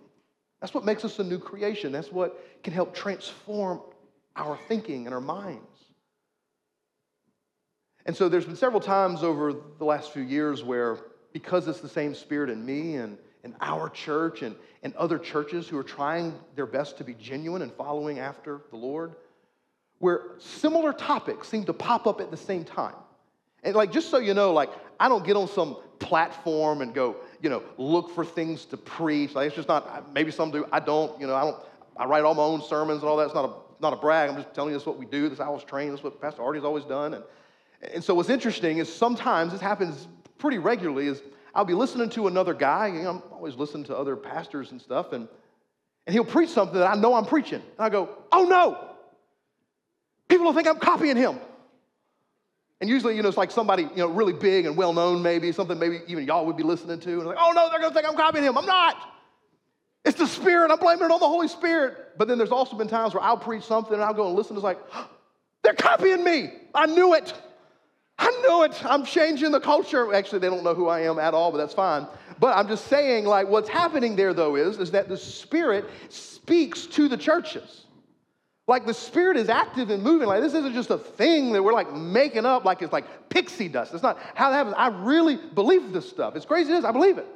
That's 0.61 0.75
what 0.75 0.85
makes 0.85 1.05
us 1.05 1.18
a 1.18 1.25
new 1.25 1.38
creation. 1.38 1.90
That's 1.90 2.12
what 2.12 2.62
can 2.62 2.72
help 2.72 2.94
transform 2.94 3.81
our 4.37 4.59
thinking 4.68 5.07
and 5.07 5.14
our 5.14 5.20
minds. 5.20 5.66
And 8.07 8.16
so 8.16 8.29
there's 8.29 8.46
been 8.46 8.57
several 8.57 8.81
times 8.81 9.22
over 9.22 9.53
the 9.79 9.85
last 9.85 10.12
few 10.12 10.22
years 10.22 10.62
where, 10.62 10.98
because 11.33 11.68
it's 11.68 11.81
the 11.81 11.88
same 11.88 12.14
Spirit 12.14 12.51
in 12.51 12.64
me 12.64 12.96
and 12.96 13.18
in 13.45 13.55
our 13.61 13.89
church 13.89 14.43
and, 14.43 14.55
and 14.83 14.95
other 14.95 15.19
churches 15.19 15.69
who 15.69 15.79
are 15.79 15.85
trying 15.85 16.35
their 16.55 16.67
best 16.67 16.99
to 16.99 17.05
be 17.05 17.15
genuine 17.15 17.63
and 17.63 17.73
following 17.73 18.19
after 18.19 18.61
the 18.71 18.77
Lord, 18.77 19.15
where 19.99 20.23
similar 20.39 20.93
topics 20.93 21.49
seem 21.49 21.65
to 21.65 21.73
pop 21.73 22.07
up 22.07 22.21
at 22.21 22.31
the 22.31 22.37
same 22.37 22.65
time. 22.65 22.95
And 23.63 23.75
like, 23.75 23.93
just 23.93 24.11
so 24.11 24.19
you 24.19 24.35
know, 24.35 24.53
like, 24.53 24.71
I 24.99 25.09
don't 25.09 25.25
get 25.25 25.37
on 25.37 25.49
some 25.49 25.77
platform 25.99 26.83
and 26.83 26.93
go 26.93 27.17
you 27.43 27.51
know, 27.51 27.63
look 27.77 28.11
for 28.15 28.25
things 28.25 28.65
to 28.67 28.77
preach. 28.77 29.35
Like 29.35 29.49
it's 29.49 29.57
just 29.57 29.69
not, 29.69 30.13
maybe 30.15 30.31
some 30.31 30.51
do, 30.51 30.65
I 30.73 30.81
don't, 30.81 31.21
you 31.21 31.27
know, 31.27 31.35
I 31.35 31.43
don't, 31.43 31.57
I 31.97 32.05
write 32.07 32.25
all 32.25 32.35
my 32.35 32.43
own 32.43 32.63
sermons 32.63 33.01
and 33.01 33.09
all 33.09 33.17
that. 33.17 33.25
It's 33.25 33.35
not 33.35 33.45
a, 33.45 33.83
not 33.83 33.93
a 33.93 33.97
brag. 33.97 34.31
I'm 34.31 34.37
just 34.37 34.55
telling 34.55 34.71
you 34.71 34.77
this 34.77 34.85
is 34.85 34.87
what 34.87 34.97
we 34.97 35.07
do. 35.07 35.25
This 35.25 35.33
is 35.33 35.39
how 35.41 35.51
I 35.51 35.55
was 35.55 35.65
trained. 35.65 35.93
This 35.93 36.01
is 36.01 36.05
what 36.05 36.21
Pastor 36.21 36.43
Artie's 36.43 36.65
always 36.65 36.85
done. 36.85 37.15
And, 37.15 37.25
and 37.93 38.05
so 38.05 38.15
what's 38.15 38.31
interesting 38.31 38.79
is 38.79 38.93
sometimes 38.93 39.53
this 39.53 39.61
happens 39.61 40.07
pretty 40.39 40.59
regularly 40.59 41.09
is 41.09 41.21
I'll 41.55 41.65
be 41.65 41.75
listening 41.75 42.09
to 42.11 42.27
another 42.29 42.55
guy. 42.55 42.88
You 42.88 43.03
know, 43.03 43.11
I'm 43.11 43.23
always 43.33 43.55
listening 43.57 43.85
to 43.85 43.97
other 43.97 44.17
pastors 44.17 44.71
and 44.71 44.81
stuff. 44.81 45.12
And, 45.12 45.29
and 46.07 46.15
he'll 46.15 46.25
preach 46.25 46.51
something 46.51 46.79
that 46.79 46.91
I 46.91 46.95
know 46.95 47.15
I'm 47.15 47.27
preaching. 47.27 47.61
And 47.61 47.81
I 47.81 47.88
go, 47.88 48.09
oh 48.31 48.45
no, 48.45 48.91
people 50.29 50.47
will 50.47 50.55
think 50.55 50.69
I'm 50.69 50.79
copying 50.79 51.17
him. 51.17 51.38
And 52.81 52.91
usually, 52.91 53.15
you 53.15 53.23
know, 53.23 53.29
it's 53.29 53.38
like 53.38 53.53
somebody, 53.53 53.85
you 53.85 53.99
know, 53.99 54.09
really 54.09 54.33
big 54.33 54.67
and 54.67 54.77
well 54.77 54.93
known, 54.93 55.23
maybe, 55.23 55.53
something 55.53 55.79
maybe 55.79 56.01
even 56.09 56.25
y'all 56.25 56.47
would 56.47 56.57
be 56.57 56.65
listening 56.65 56.99
to. 57.01 57.12
And 57.12 57.27
like, 57.27 57.37
oh 57.38 57.53
no, 57.53 57.69
they're 57.71 57.79
gonna 57.79 57.95
think 57.95 58.09
I'm 58.09 58.17
copying 58.17 58.45
him. 58.45 58.59
I'm 58.59 58.67
not. 58.67 58.97
It's 60.05 60.19
the 60.19 60.27
Spirit. 60.27 60.73
I'm 60.73 60.79
blaming 60.79 61.05
it 61.05 61.11
on 61.12 61.21
the 61.21 61.29
Holy 61.29 61.47
Spirit. 61.47 62.19
But 62.19 62.27
then 62.27 62.38
there's 62.38 62.51
also 62.51 62.77
been 62.77 62.88
times 62.88 63.15
where 63.15 63.23
I'll 63.23 63.37
preach 63.37 63.62
something 63.62 63.95
and 63.95 64.03
I'll 64.03 64.15
go 64.15 64.27
and 64.27 64.35
listen. 64.35 64.57
It's 64.57 64.65
like, 64.65 64.79
they're 65.62 65.75
copying 65.75 66.25
me. 66.25 66.51
I 66.75 66.87
knew 66.87 67.15
it. 67.15 67.33
I 68.18 68.42
know 68.46 68.62
it. 68.62 68.85
I'm 68.85 69.05
changing 69.05 69.51
the 69.51 69.61
culture. 69.61 70.14
Actually, 70.14 70.40
they 70.40 70.48
don't 70.48 70.62
know 70.62 70.75
who 70.75 70.88
I 70.88 71.01
am 71.01 71.18
at 71.18 71.35
all, 71.35 71.51
but 71.51 71.59
that's 71.59 71.75
fine. 71.75 72.07
But 72.38 72.57
I'm 72.57 72.68
just 72.68 72.87
saying, 72.87 73.25
like, 73.25 73.48
what's 73.48 73.68
happening 73.68 74.16
there, 74.16 74.35
though, 74.35 74.57
is, 74.57 74.79
is 74.79 74.90
that 74.92 75.09
the 75.09 75.16
Spirit 75.16 75.88
speaks 76.09 76.87
to 76.87 77.09
the 77.09 77.16
churches. 77.16 77.87
Like 78.68 78.87
the 78.87 78.94
Spirit 78.94 79.37
is 79.37 79.48
active 79.48 79.90
and 79.90 80.03
moving. 80.03 80.29
Like 80.29 80.40
this 80.40 80.55
isn't 80.55 80.72
just 80.72 80.90
a 80.90 80.98
thing 80.98 81.53
that 81.53 81.62
we're 81.62 81.72
like 81.72 81.92
making 81.92 82.46
up 82.46 82.64
like 82.64 82.81
it's 82.81 82.92
like 82.92 83.29
pixie 83.29 83.68
dust. 83.68 83.92
It's 83.92 84.03
not 84.03 84.18
how 84.35 84.51
that 84.51 84.57
happens. 84.57 84.77
I 84.79 84.88
really 84.88 85.37
believe 85.37 85.92
this 85.92 86.09
stuff. 86.09 86.37
It's 86.37 86.46
crazy 86.46 86.72
as 86.72 86.85
I 86.85 86.92
believe 86.92 87.18
it. 87.18 87.27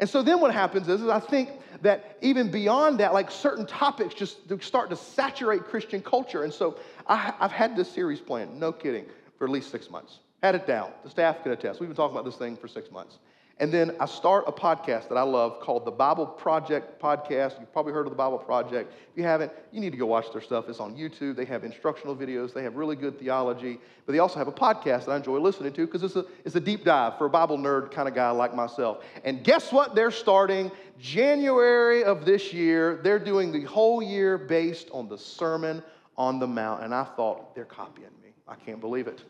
And 0.00 0.08
so 0.08 0.22
then 0.22 0.40
what 0.40 0.52
happens 0.52 0.88
is, 0.88 1.02
is 1.02 1.08
I 1.08 1.20
think 1.20 1.50
that 1.82 2.16
even 2.20 2.50
beyond 2.50 2.98
that, 2.98 3.12
like 3.12 3.30
certain 3.30 3.66
topics 3.66 4.14
just 4.14 4.38
start 4.62 4.90
to 4.90 4.96
saturate 4.96 5.64
Christian 5.64 6.02
culture. 6.02 6.42
And 6.42 6.52
so 6.52 6.78
I, 7.06 7.32
have 7.38 7.52
had 7.52 7.76
this 7.76 7.90
series 7.90 8.18
planned, 8.18 8.58
no 8.58 8.72
kidding, 8.72 9.04
for 9.40 9.46
at 9.46 9.50
least 9.50 9.70
six 9.70 9.90
months. 9.90 10.18
Had 10.42 10.54
it 10.54 10.66
down. 10.66 10.92
The 11.02 11.08
staff 11.08 11.42
can 11.42 11.52
attest. 11.52 11.80
We've 11.80 11.88
been 11.88 11.96
talking 11.96 12.14
about 12.14 12.26
this 12.26 12.36
thing 12.36 12.58
for 12.58 12.68
six 12.68 12.90
months. 12.90 13.18
And 13.58 13.72
then 13.72 13.96
I 13.98 14.04
start 14.04 14.44
a 14.46 14.52
podcast 14.52 15.08
that 15.08 15.16
I 15.16 15.22
love 15.22 15.60
called 15.60 15.86
the 15.86 15.90
Bible 15.90 16.26
Project 16.26 17.00
Podcast. 17.00 17.58
You've 17.58 17.72
probably 17.72 17.94
heard 17.94 18.06
of 18.06 18.10
the 18.10 18.16
Bible 18.16 18.38
Project. 18.38 18.92
If 19.10 19.16
you 19.16 19.22
haven't, 19.22 19.50
you 19.72 19.80
need 19.80 19.92
to 19.92 19.98
go 19.98 20.04
watch 20.04 20.30
their 20.30 20.42
stuff. 20.42 20.68
It's 20.68 20.78
on 20.78 20.94
YouTube. 20.94 21.36
They 21.36 21.46
have 21.46 21.64
instructional 21.64 22.14
videos, 22.14 22.52
they 22.52 22.62
have 22.62 22.76
really 22.76 22.96
good 22.96 23.18
theology, 23.18 23.78
but 24.04 24.12
they 24.12 24.18
also 24.18 24.38
have 24.38 24.48
a 24.48 24.52
podcast 24.52 25.06
that 25.06 25.10
I 25.10 25.16
enjoy 25.16 25.38
listening 25.38 25.72
to 25.72 25.86
because 25.86 26.02
it's 26.02 26.16
a, 26.16 26.24
it's 26.44 26.56
a 26.56 26.60
deep 26.60 26.84
dive 26.84 27.16
for 27.16 27.26
a 27.26 27.30
Bible 27.30 27.56
nerd 27.56 27.90
kind 27.90 28.08
of 28.08 28.14
guy 28.14 28.30
like 28.30 28.54
myself. 28.54 29.04
And 29.24 29.42
guess 29.42 29.72
what? 29.72 29.94
They're 29.94 30.10
starting 30.10 30.70
January 30.98 32.04
of 32.04 32.26
this 32.26 32.52
year. 32.52 33.00
They're 33.02 33.18
doing 33.18 33.52
the 33.52 33.62
whole 33.62 34.02
year 34.02 34.36
based 34.36 34.88
on 34.92 35.08
the 35.08 35.16
Sermon 35.16 35.82
on 36.18 36.38
the 36.38 36.46
Mount. 36.46 36.82
And 36.82 36.94
I 36.94 37.04
thought, 37.04 37.54
they're 37.54 37.64
copying. 37.64 38.10
I 38.50 38.56
can't 38.56 38.80
believe 38.80 39.06
it. 39.06 39.22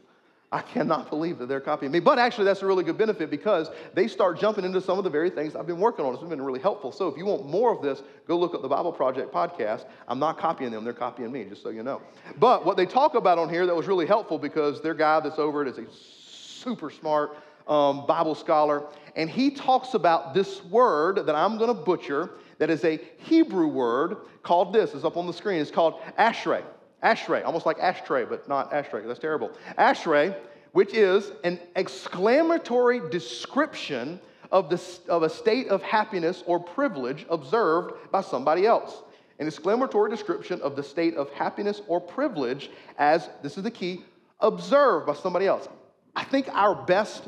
I 0.52 0.62
cannot 0.62 1.10
believe 1.10 1.38
that 1.38 1.46
they're 1.46 1.60
copying 1.60 1.92
me. 1.92 2.00
But 2.00 2.18
actually, 2.18 2.44
that's 2.46 2.62
a 2.62 2.66
really 2.66 2.82
good 2.82 2.98
benefit 2.98 3.30
because 3.30 3.70
they 3.94 4.08
start 4.08 4.40
jumping 4.40 4.64
into 4.64 4.80
some 4.80 4.98
of 4.98 5.04
the 5.04 5.10
very 5.10 5.30
things 5.30 5.54
I've 5.54 5.66
been 5.66 5.78
working 5.78 6.04
on. 6.04 6.12
It's 6.12 6.24
been 6.24 6.42
really 6.42 6.58
helpful. 6.58 6.90
So 6.90 7.06
if 7.06 7.16
you 7.16 7.24
want 7.24 7.46
more 7.46 7.72
of 7.72 7.82
this, 7.82 8.02
go 8.26 8.36
look 8.36 8.52
at 8.52 8.62
the 8.62 8.68
Bible 8.68 8.90
Project 8.90 9.32
podcast. 9.32 9.84
I'm 10.08 10.18
not 10.18 10.38
copying 10.38 10.72
them, 10.72 10.82
they're 10.82 10.92
copying 10.92 11.30
me, 11.30 11.44
just 11.44 11.62
so 11.62 11.68
you 11.68 11.84
know. 11.84 12.02
But 12.40 12.66
what 12.66 12.76
they 12.76 12.86
talk 12.86 13.14
about 13.14 13.38
on 13.38 13.48
here 13.48 13.64
that 13.64 13.76
was 13.76 13.86
really 13.86 14.06
helpful 14.06 14.38
because 14.38 14.80
their 14.80 14.94
guy 14.94 15.20
that's 15.20 15.38
over 15.38 15.62
it 15.62 15.68
is 15.68 15.78
a 15.78 15.84
super 15.92 16.90
smart 16.90 17.36
um, 17.68 18.04
Bible 18.06 18.34
scholar. 18.34 18.82
And 19.14 19.30
he 19.30 19.52
talks 19.52 19.94
about 19.94 20.34
this 20.34 20.64
word 20.64 21.26
that 21.26 21.34
I'm 21.36 21.58
going 21.58 21.68
to 21.68 21.80
butcher 21.80 22.30
that 22.58 22.70
is 22.70 22.84
a 22.84 23.00
Hebrew 23.18 23.68
word 23.68 24.16
called 24.42 24.72
this. 24.72 24.94
It's 24.94 25.04
up 25.04 25.16
on 25.16 25.28
the 25.28 25.32
screen. 25.32 25.60
It's 25.60 25.70
called 25.70 26.00
ashrei. 26.18 26.64
Ashrei, 27.02 27.44
almost 27.44 27.66
like 27.66 27.78
ashtray, 27.78 28.24
but 28.24 28.48
not 28.48 28.72
ashtray. 28.72 29.06
That's 29.06 29.18
terrible. 29.18 29.50
Ashrei, 29.78 30.36
which 30.72 30.94
is 30.94 31.32
an 31.44 31.58
exclamatory 31.76 33.08
description 33.10 34.20
of, 34.52 34.68
the, 34.68 34.82
of 35.08 35.22
a 35.22 35.30
state 35.30 35.68
of 35.68 35.82
happiness 35.82 36.42
or 36.46 36.60
privilege 36.60 37.26
observed 37.30 37.94
by 38.10 38.20
somebody 38.20 38.66
else. 38.66 39.02
An 39.38 39.46
exclamatory 39.46 40.10
description 40.10 40.60
of 40.60 40.76
the 40.76 40.82
state 40.82 41.14
of 41.14 41.30
happiness 41.30 41.80
or 41.88 42.00
privilege 42.00 42.70
as, 42.98 43.28
this 43.42 43.56
is 43.56 43.62
the 43.62 43.70
key, 43.70 44.04
observed 44.40 45.06
by 45.06 45.14
somebody 45.14 45.46
else. 45.46 45.68
I 46.14 46.24
think 46.24 46.48
our 46.50 46.74
best 46.74 47.24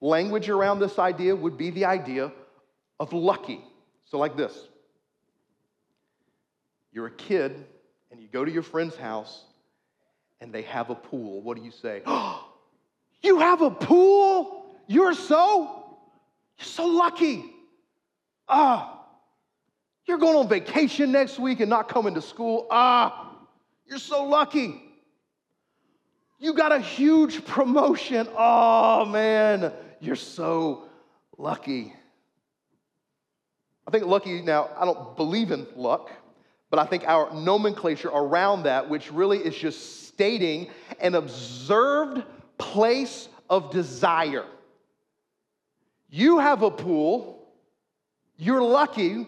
language 0.00 0.48
around 0.50 0.80
this 0.80 0.98
idea 0.98 1.34
would 1.34 1.56
be 1.56 1.70
the 1.70 1.86
idea 1.86 2.32
of 3.00 3.12
lucky. 3.12 3.60
So, 4.04 4.18
like 4.18 4.36
this 4.36 4.68
you're 6.92 7.06
a 7.06 7.10
kid 7.10 7.66
and 8.14 8.22
you 8.22 8.28
go 8.28 8.44
to 8.44 8.52
your 8.52 8.62
friend's 8.62 8.94
house 8.94 9.42
and 10.40 10.52
they 10.52 10.62
have 10.62 10.88
a 10.88 10.94
pool, 10.94 11.42
what 11.42 11.56
do 11.56 11.64
you 11.64 11.72
say? 11.72 12.02
You 13.22 13.38
have 13.38 13.62
a 13.62 13.70
pool? 13.70 14.66
You're 14.86 15.14
so, 15.14 15.96
you're 16.58 16.66
so 16.66 16.84
lucky. 16.84 17.42
Ah, 18.46 19.00
you're 20.04 20.18
going 20.18 20.36
on 20.36 20.46
vacation 20.46 21.10
next 21.10 21.38
week 21.38 21.60
and 21.60 21.70
not 21.70 21.88
coming 21.88 22.12
to 22.16 22.20
school. 22.20 22.66
Ah, 22.70 23.34
you're 23.86 23.98
so 23.98 24.24
lucky. 24.24 24.82
You 26.38 26.52
got 26.52 26.70
a 26.70 26.80
huge 26.80 27.46
promotion. 27.46 28.28
Oh, 28.36 29.06
man, 29.06 29.72
you're 30.00 30.16
so 30.16 30.84
lucky. 31.38 31.94
I 33.88 33.90
think 33.90 34.04
lucky 34.04 34.42
now, 34.42 34.68
I 34.78 34.84
don't 34.84 35.16
believe 35.16 35.50
in 35.50 35.66
luck. 35.74 36.10
But 36.74 36.84
I 36.84 36.86
think 36.86 37.04
our 37.06 37.32
nomenclature 37.32 38.08
around 38.08 38.64
that, 38.64 38.90
which 38.90 39.12
really 39.12 39.38
is 39.38 39.54
just 39.54 40.08
stating 40.08 40.70
an 40.98 41.14
observed 41.14 42.24
place 42.58 43.28
of 43.48 43.70
desire. 43.70 44.44
You 46.10 46.40
have 46.40 46.62
a 46.62 46.72
pool, 46.72 47.46
you're 48.36 48.60
lucky. 48.60 49.24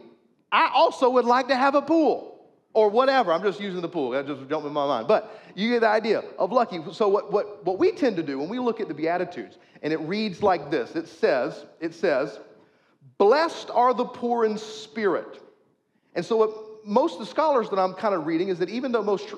I 0.51 0.73
also 0.75 1.09
would 1.11 1.25
like 1.25 1.47
to 1.47 1.55
have 1.55 1.77
a 1.77 1.83
pool 1.83 2.51
or 2.75 2.89
whatever. 2.89 3.33
I'm 3.33 3.45
just 3.45 3.61
using 3.61 3.81
the 3.81 3.89
pool. 3.89 4.11
That 4.11 4.27
just 4.27 4.49
jumped 4.49 4.67
in 4.67 4.73
my 4.73 4.85
mind. 4.85 5.07
But 5.07 5.41
you 5.55 5.71
get 5.71 5.83
the 5.83 5.89
idea 5.89 6.25
of 6.41 6.51
lucky. 6.51 6.81
So 6.91 7.07
what, 7.07 7.31
what, 7.31 7.65
what 7.65 7.79
we 7.79 7.93
tend 7.93 8.17
to 8.17 8.25
do 8.25 8.41
when 8.41 8.49
we 8.49 8.59
look 8.59 8.81
at 8.81 8.89
the 8.89 8.95
Beatitudes, 8.95 9.59
and 9.83 9.93
it 9.93 10.01
reads 10.01 10.43
like 10.43 10.69
this. 10.69 10.97
It 10.97 11.07
says, 11.07 11.65
it 11.79 11.95
says, 11.95 12.41
blessed 13.19 13.71
are 13.73 13.95
the 13.95 14.05
poor 14.05 14.47
in 14.47 14.59
spirit. 14.59 15.41
And 16.17 16.25
so 16.25 16.39
what 16.39 16.66
most 16.87 17.15
of 17.15 17.21
the 17.21 17.27
scholars 17.27 17.69
that 17.71 17.79
I'm 17.79 17.95
kind 17.95 18.15
of 18.15 18.27
reading 18.27 18.49
is 18.49 18.59
that 18.61 18.71
even 18.71 18.93
though 18.93 19.03
most 19.03 19.29
tr- 19.29 19.37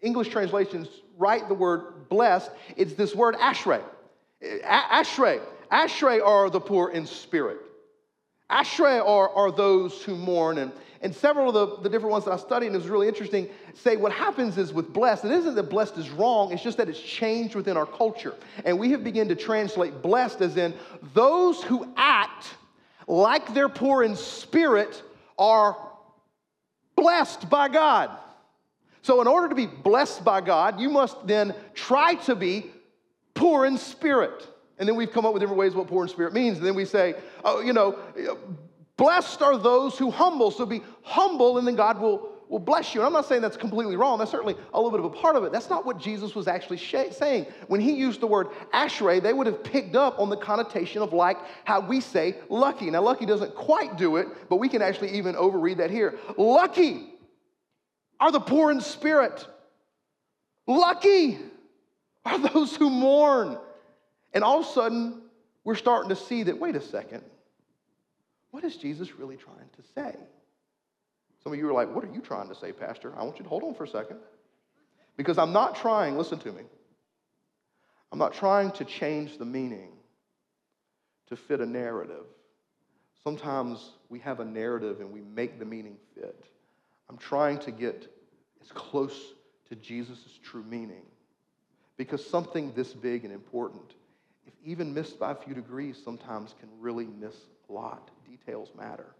English 0.00 0.28
translations 0.28 0.88
write 1.16 1.48
the 1.48 1.54
word 1.54 2.08
blessed, 2.08 2.50
it's 2.76 2.94
this 2.94 3.14
word 3.14 3.34
ashrei. 3.36 3.82
Ashrei. 4.42 5.40
Ashrei 5.70 6.24
are 6.24 6.48
the 6.48 6.60
poor 6.60 6.90
in 6.90 7.06
spirit. 7.06 7.58
Ashrei 8.50 9.04
are, 9.06 9.28
are 9.30 9.50
those 9.50 10.02
who 10.02 10.16
mourn. 10.16 10.58
And, 10.58 10.72
and 11.02 11.14
several 11.14 11.54
of 11.54 11.54
the, 11.54 11.82
the 11.82 11.90
different 11.90 12.12
ones 12.12 12.24
that 12.24 12.32
I 12.32 12.36
studied, 12.36 12.66
and 12.68 12.76
it 12.76 12.78
was 12.78 12.88
really 12.88 13.08
interesting, 13.08 13.48
say 13.74 13.96
what 13.96 14.12
happens 14.12 14.56
is 14.56 14.72
with 14.72 14.92
blessed, 14.92 15.24
it 15.26 15.32
isn't 15.32 15.54
that 15.54 15.64
blessed 15.64 15.98
is 15.98 16.08
wrong, 16.10 16.52
it's 16.52 16.62
just 16.62 16.78
that 16.78 16.88
it's 16.88 17.00
changed 17.00 17.54
within 17.54 17.76
our 17.76 17.86
culture. 17.86 18.34
And 18.64 18.78
we 18.78 18.90
have 18.92 19.04
begun 19.04 19.28
to 19.28 19.34
translate 19.34 20.00
blessed 20.00 20.40
as 20.40 20.56
in 20.56 20.74
those 21.12 21.62
who 21.62 21.92
act 21.96 22.54
like 23.06 23.52
they're 23.52 23.68
poor 23.68 24.02
in 24.02 24.16
spirit 24.16 25.02
are 25.38 25.76
blessed 26.98 27.48
by 27.48 27.68
God. 27.68 28.10
So, 29.02 29.20
in 29.20 29.28
order 29.28 29.48
to 29.48 29.54
be 29.54 29.66
blessed 29.66 30.24
by 30.24 30.40
God, 30.40 30.80
you 30.80 30.90
must 30.90 31.26
then 31.26 31.54
try 31.72 32.16
to 32.26 32.34
be 32.34 32.66
poor 33.34 33.64
in 33.64 33.78
spirit. 33.78 34.46
And 34.78 34.88
then 34.88 34.96
we've 34.96 35.12
come 35.12 35.24
up 35.24 35.32
with 35.32 35.40
different 35.40 35.58
ways 35.58 35.74
what 35.74 35.86
poor 35.86 36.02
in 36.02 36.08
spirit 36.08 36.34
means. 36.34 36.58
And 36.58 36.66
then 36.66 36.74
we 36.74 36.84
say, 36.84 37.14
oh, 37.44 37.60
you 37.60 37.72
know, 37.72 37.98
blessed 38.96 39.42
are 39.42 39.56
those 39.56 39.96
who 39.96 40.10
humble. 40.10 40.50
So 40.50 40.66
be 40.66 40.82
humble, 41.02 41.58
and 41.58 41.66
then 41.66 41.76
God 41.76 42.00
will 42.00 42.32
will 42.48 42.58
bless 42.58 42.94
you. 42.94 43.00
And 43.00 43.06
I'm 43.06 43.12
not 43.12 43.26
saying 43.26 43.42
that's 43.42 43.56
completely 43.56 43.96
wrong. 43.96 44.18
That's 44.18 44.30
certainly 44.30 44.56
a 44.72 44.80
little 44.80 44.90
bit 44.90 45.00
of 45.00 45.06
a 45.06 45.10
part 45.16 45.36
of 45.36 45.44
it. 45.44 45.52
That's 45.52 45.68
not 45.68 45.84
what 45.84 45.98
Jesus 45.98 46.34
was 46.34 46.48
actually 46.48 46.78
sh- 46.78 47.12
saying. 47.12 47.46
When 47.66 47.80
he 47.80 47.92
used 47.92 48.20
the 48.20 48.26
word 48.26 48.48
ashrei, 48.72 49.22
they 49.22 49.32
would 49.32 49.46
have 49.46 49.62
picked 49.62 49.94
up 49.94 50.18
on 50.18 50.30
the 50.30 50.36
connotation 50.36 51.02
of 51.02 51.12
like 51.12 51.38
how 51.64 51.80
we 51.80 52.00
say 52.00 52.36
lucky. 52.48 52.90
Now, 52.90 53.02
lucky 53.02 53.26
doesn't 53.26 53.54
quite 53.54 53.96
do 53.96 54.16
it, 54.16 54.28
but 54.48 54.56
we 54.56 54.68
can 54.68 54.82
actually 54.82 55.12
even 55.12 55.34
overread 55.34 55.78
that 55.78 55.90
here. 55.90 56.18
Lucky 56.36 57.06
are 58.20 58.32
the 58.32 58.40
poor 58.40 58.70
in 58.70 58.80
spirit. 58.80 59.46
Lucky 60.66 61.38
are 62.24 62.38
those 62.38 62.76
who 62.76 62.90
mourn. 62.90 63.58
And 64.32 64.44
all 64.44 64.60
of 64.60 64.66
a 64.66 64.68
sudden, 64.70 65.22
we're 65.64 65.74
starting 65.74 66.10
to 66.10 66.16
see 66.16 66.44
that, 66.44 66.58
wait 66.58 66.76
a 66.76 66.80
second, 66.80 67.22
what 68.50 68.64
is 68.64 68.76
Jesus 68.76 69.18
really 69.18 69.36
trying 69.36 69.68
to 69.76 69.82
say? 69.94 70.16
Some 71.48 71.54
of 71.54 71.60
you 71.60 71.70
are 71.70 71.72
like, 71.72 71.94
What 71.94 72.04
are 72.04 72.12
you 72.12 72.20
trying 72.20 72.50
to 72.50 72.54
say, 72.54 72.72
Pastor? 72.72 73.14
I 73.16 73.24
want 73.24 73.38
you 73.38 73.42
to 73.42 73.48
hold 73.48 73.62
on 73.62 73.72
for 73.72 73.84
a 73.84 73.88
second. 73.88 74.18
Because 75.16 75.38
I'm 75.38 75.50
not 75.50 75.76
trying, 75.76 76.18
listen 76.18 76.38
to 76.40 76.52
me, 76.52 76.60
I'm 78.12 78.18
not 78.18 78.34
trying 78.34 78.70
to 78.72 78.84
change 78.84 79.38
the 79.38 79.46
meaning 79.46 79.92
to 81.28 81.36
fit 81.36 81.62
a 81.62 81.66
narrative. 81.66 82.26
sometimes 83.24 83.92
we 84.10 84.18
have 84.18 84.40
a 84.40 84.44
narrative 84.44 85.00
and 85.00 85.10
we 85.10 85.22
make 85.22 85.58
the 85.58 85.64
meaning 85.64 85.96
fit. 86.14 86.44
I'm 87.08 87.16
trying 87.16 87.56
to 87.60 87.70
get 87.70 88.14
as 88.60 88.70
close 88.72 89.18
to 89.70 89.74
Jesus' 89.76 90.38
true 90.42 90.64
meaning 90.64 91.06
because 91.96 92.22
something 92.26 92.74
this 92.76 92.92
big 92.92 93.24
and 93.24 93.32
important, 93.32 93.94
if 94.46 94.52
even 94.62 94.92
missed 94.92 95.18
by 95.18 95.32
a 95.32 95.34
few 95.34 95.54
degrees, 95.54 95.98
sometimes 96.04 96.54
can 96.60 96.68
really 96.78 97.06
miss 97.06 97.36
a 97.70 97.72
lot. 97.72 98.10
Details 98.28 98.68
matter. 98.76 99.14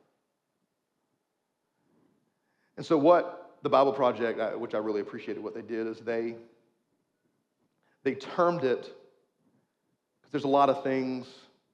And 2.78 2.86
so, 2.86 2.96
what 2.96 3.56
the 3.62 3.68
Bible 3.68 3.92
Project, 3.92 4.38
uh, 4.38 4.52
which 4.52 4.72
I 4.72 4.78
really 4.78 5.00
appreciated 5.00 5.42
what 5.42 5.52
they 5.52 5.62
did, 5.62 5.88
is 5.88 5.98
they, 5.98 6.36
they 8.04 8.14
termed 8.14 8.62
it, 8.62 8.82
because 8.82 10.30
there's 10.30 10.44
a 10.44 10.48
lot 10.48 10.70
of 10.70 10.84
things, 10.84 11.26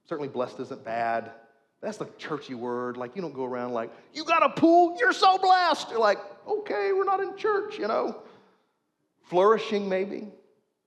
certainly 0.08 0.28
blessed 0.28 0.60
isn't 0.60 0.82
bad. 0.82 1.30
That's 1.82 1.98
the 1.98 2.08
churchy 2.16 2.54
word. 2.54 2.96
Like, 2.96 3.14
you 3.14 3.20
don't 3.20 3.34
go 3.34 3.44
around 3.44 3.74
like, 3.74 3.92
you 4.14 4.24
got 4.24 4.42
a 4.42 4.48
pool, 4.58 4.96
you're 4.98 5.12
so 5.12 5.36
blessed. 5.36 5.90
You're 5.90 6.00
like, 6.00 6.20
okay, 6.48 6.92
we're 6.94 7.04
not 7.04 7.20
in 7.20 7.36
church, 7.36 7.78
you 7.78 7.86
know. 7.86 8.22
Flourishing, 9.24 9.86
maybe. 9.86 10.28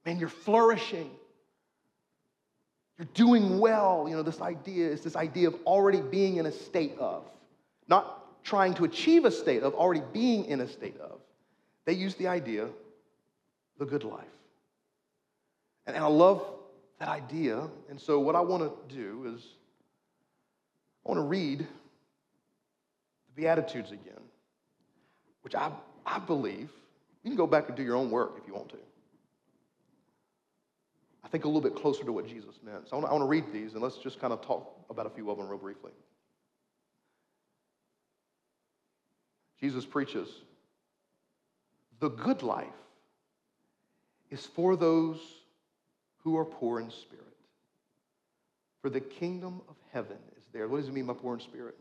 Man, 0.03 0.17
you're 0.17 0.29
flourishing. 0.29 1.11
You're 2.97 3.07
doing 3.13 3.59
well. 3.59 4.07
You 4.09 4.15
know, 4.15 4.23
this 4.23 4.41
idea 4.41 4.89
is 4.89 5.01
this 5.01 5.15
idea 5.15 5.49
of 5.49 5.53
already 5.67 6.01
being 6.01 6.37
in 6.37 6.47
a 6.47 6.51
state 6.51 6.95
of, 6.97 7.23
not 7.87 8.16
trying 8.47 8.73
to 8.73 8.85
achieve 8.85 9.25
a 9.25 9.31
state 9.31 9.61
of, 9.61 9.73
already 9.73 10.01
being 10.13 10.45
in 10.45 10.61
a 10.61 10.67
state 10.67 10.97
of. 11.01 11.19
They 11.85 11.91
use 11.91 12.15
the 12.15 12.27
idea, 12.27 12.69
the 13.77 13.85
good 13.85 14.05
life. 14.05 14.23
And, 15.85 15.97
and 15.97 16.05
I 16.05 16.07
love 16.07 16.41
that 16.99 17.09
idea. 17.09 17.67
And 17.89 17.99
so, 17.99 18.19
what 18.21 18.35
I 18.35 18.39
want 18.39 18.63
to 18.63 18.95
do 18.95 19.33
is, 19.35 19.41
I 21.05 21.09
want 21.09 21.17
to 21.17 21.23
read 21.25 21.59
the 21.59 21.65
Beatitudes 23.35 23.91
again, 23.91 24.23
which 25.41 25.53
I, 25.53 25.69
I 26.05 26.19
believe, 26.19 26.69
you 27.23 27.29
can 27.29 27.35
go 27.35 27.47
back 27.47 27.67
and 27.67 27.75
do 27.75 27.83
your 27.83 27.97
own 27.97 28.09
work 28.09 28.35
if 28.41 28.47
you 28.47 28.53
want 28.53 28.69
to. 28.69 28.77
I 31.21 31.27
think 31.27 31.43
a 31.43 31.47
little 31.47 31.61
bit 31.61 31.75
closer 31.75 32.05
to 32.05 32.13
what 32.13 32.25
Jesus 32.25 32.55
meant. 32.63 32.87
So 32.87 32.95
I 32.95 32.99
want, 32.99 33.05
to, 33.05 33.09
I 33.09 33.13
want 33.13 33.23
to 33.23 33.27
read 33.27 33.51
these 33.51 33.73
and 33.73 33.83
let's 33.83 33.97
just 33.97 34.21
kind 34.21 34.31
of 34.31 34.41
talk 34.41 34.85
about 34.89 35.05
a 35.05 35.09
few 35.09 35.29
of 35.29 35.37
them 35.37 35.49
real 35.49 35.57
briefly. 35.57 35.91
Jesus 39.59 39.85
preaches 39.85 40.29
the 41.99 42.09
good 42.09 42.43
life 42.43 42.67
is 44.29 44.45
for 44.45 44.75
those 44.75 45.19
who 46.19 46.37
are 46.37 46.45
poor 46.45 46.79
in 46.79 46.91
spirit. 46.91 47.25
For 48.81 48.89
the 48.89 48.99
kingdom 48.99 49.61
of 49.67 49.75
heaven 49.91 50.17
is 50.37 50.43
there. 50.53 50.67
What 50.67 50.77
does 50.77 50.89
it 50.89 50.93
mean 50.93 51.05
by 51.05 51.13
poor 51.13 51.33
in 51.33 51.39
spirit? 51.39 51.75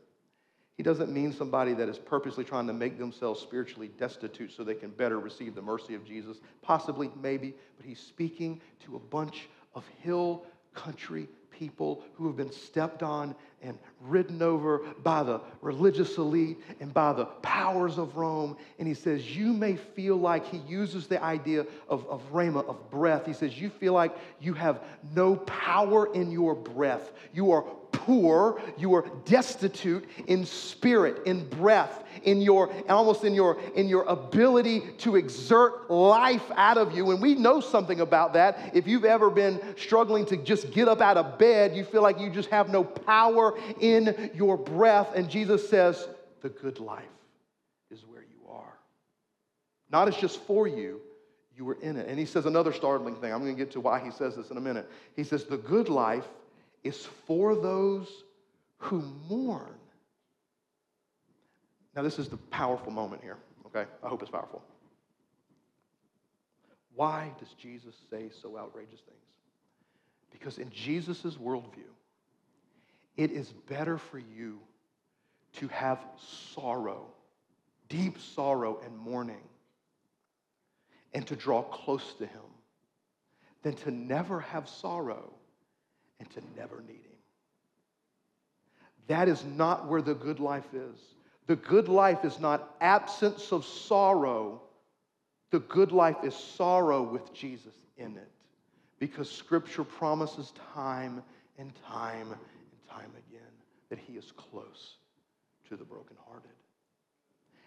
He 0.77 0.83
doesn't 0.83 1.11
mean 1.11 1.33
somebody 1.33 1.73
that 1.75 1.89
is 1.89 1.99
purposely 1.99 2.45
trying 2.45 2.67
to 2.67 2.73
make 2.73 2.99
themselves 2.99 3.41
spiritually 3.41 3.91
destitute 3.99 4.53
so 4.53 4.63
they 4.63 4.75
can 4.75 4.91
better 4.91 5.19
receive 5.19 5.55
the 5.55 5.63
mercy 5.63 5.95
of 5.95 6.05
Jesus. 6.05 6.39
Possibly, 6.63 7.11
maybe, 7.21 7.55
but 7.77 7.87
he's 7.87 8.01
speaking 8.01 8.61
to 8.85 8.97
a 8.97 9.01
bunch 9.01 9.49
of 9.75 9.85
hill 10.03 10.45
country 10.75 11.29
people 11.51 12.05
who 12.15 12.27
have 12.27 12.37
been 12.37 12.53
stepped 12.53 13.03
on 13.03 13.35
and 13.67 13.79
ridden 14.01 14.41
over 14.43 14.79
by 15.03 15.23
the 15.23 15.41
religious 15.61 16.17
elite 16.19 16.59
and 16.81 16.95
by 16.95 17.13
the 17.13 17.25
powers 17.25 17.99
of 17.99 18.17
Rome. 18.17 18.57
And 18.79 18.87
he 18.87 18.95
says, 18.95 19.37
You 19.37 19.53
may 19.53 19.77
feel 19.77 20.17
like 20.17 20.47
he 20.47 20.59
uses 20.59 21.07
the 21.07 21.23
idea 21.23 21.67
of, 21.89 22.07
of 22.07 22.23
rhema, 22.33 22.67
of 22.69 22.91
breath. 22.91 23.27
He 23.27 23.33
says, 23.33 23.61
You 23.61 23.69
feel 23.69 23.93
like 23.93 24.17
you 24.41 24.55
have 24.55 24.83
no 25.15 25.37
power 25.37 26.13
in 26.15 26.31
your 26.31 26.55
breath. 26.55 27.13
You 27.35 27.51
are 27.51 27.65
poor, 28.07 28.63
you 28.79 28.95
are 28.95 29.05
destitute 29.25 30.09
in 30.29 30.47
spirit, 30.47 31.27
in 31.27 31.49
breath, 31.49 32.05
in 32.23 32.41
your 32.41 32.73
almost 32.89 33.25
in 33.25 33.35
your 33.35 33.59
in 33.75 33.89
your 33.89 34.05
ability 34.05 34.81
to 34.99 35.17
exert 35.17 35.91
life 35.91 36.49
out 36.55 36.79
of 36.79 36.97
you. 36.97 37.11
And 37.11 37.21
we 37.21 37.35
know 37.35 37.61
something 37.61 38.01
about 38.01 38.33
that. 38.35 38.71
If 38.75 38.87
you've 38.87 39.05
ever 39.05 39.29
been 39.29 39.61
struggling 39.77 40.25
to 40.27 40.37
just 40.37 40.71
get 40.71 40.87
up 40.87 41.01
out 41.01 41.17
of 41.17 41.37
bed, 41.37 41.77
you 41.77 41.85
feel 41.85 42.03
like 42.03 42.21
you 42.21 42.31
just 42.31 42.49
have 42.51 42.69
no 42.69 42.85
power 42.85 43.59
in 43.81 44.31
your 44.35 44.57
breath. 44.57 45.09
And 45.17 45.29
Jesus 45.29 45.69
says, 45.69 46.09
the 46.43 46.49
good 46.49 46.79
life 46.79 47.05
is 47.91 48.05
where 48.07 48.23
you 48.23 48.49
are. 48.49 48.79
Not 49.91 50.07
as 50.07 50.17
just 50.17 50.41
for 50.43 50.69
you, 50.69 51.01
you 51.57 51.65
were 51.65 51.79
in 51.83 51.97
it. 51.97 52.07
And 52.09 52.19
he 52.19 52.25
says 52.25 52.47
another 52.47 52.73
startling 52.73 53.17
thing. 53.17 53.33
I'm 53.33 53.41
going 53.41 53.57
to 53.57 53.59
get 53.59 53.73
to 53.73 53.81
why 53.81 53.99
he 53.99 54.13
says 54.13 54.37
this 54.37 54.51
in 54.51 54.57
a 54.57 54.61
minute. 54.61 54.89
He 55.17 55.25
says, 55.25 55.45
the 55.45 55.57
good 55.57 55.89
life 55.89 56.27
is 56.87 57.07
for 57.27 57.55
those 57.55 58.09
who 58.79 59.03
mourn. 59.29 59.75
Now, 61.95 62.03
this 62.03 62.19
is 62.19 62.29
the 62.29 62.37
powerful 62.37 62.93
moment 62.93 63.23
here, 63.23 63.39
okay? 63.67 63.89
I 64.03 64.09
hope 64.09 64.23
it's 64.23 64.31
powerful. 64.31 64.63
Why 66.95 67.31
does 67.39 67.49
Jesus 67.61 67.95
say 68.11 68.31
so 68.43 68.57
outrageous 68.59 69.01
things? 69.01 69.21
Because 70.31 70.59
in 70.59 70.71
Jesus' 70.71 71.37
worldview, 71.37 71.91
it 73.17 73.31
is 73.31 73.53
better 73.69 73.97
for 73.97 74.19
you 74.19 74.59
to 75.55 75.69
have 75.69 75.99
sorrow, 76.55 77.07
deep 77.89 78.19
sorrow 78.19 78.79
and 78.85 78.97
mourning, 78.97 79.43
and 81.15 81.27
to 81.27 81.37
draw 81.37 81.63
close 81.63 82.15
to 82.15 82.27
Him 82.27 82.43
than 83.63 83.75
to 83.75 83.91
never 83.91 84.41
have 84.41 84.69
sorrow 84.69 85.33
and 86.21 86.31
to 86.31 86.41
never 86.57 86.83
need 86.83 86.97
Him. 86.97 87.19
That 89.09 89.29
is 89.29 89.45
not 89.45 89.89
where 89.89 90.03
the 90.03 90.15
good 90.15 90.41
life 90.41 90.75
is. 90.75 90.99
The 91.47 91.57
good 91.57 91.89
life 91.89 92.25
is 92.25 92.41
not 92.41 92.75
absence 92.81 93.53
of 93.53 93.65
sorrow. 93.65 94.63
The 95.51 95.61
good 95.61 95.93
life 95.93 96.17
is 96.25 96.35
sorrow 96.35 97.03
with 97.03 97.33
Jesus 97.33 97.75
in 97.97 98.17
it. 98.17 98.31
Because 98.99 99.31
Scripture 99.31 99.85
promises 99.85 100.53
time 100.75 101.23
and 101.59 101.73
time 101.87 102.33
and 102.33 102.89
time 102.91 103.11
again 103.29 103.43
that 103.91 103.99
He 103.99 104.15
is 104.15 104.33
close 104.33 104.97
to 105.69 105.77
the 105.77 105.85
brokenhearted. 105.85 106.51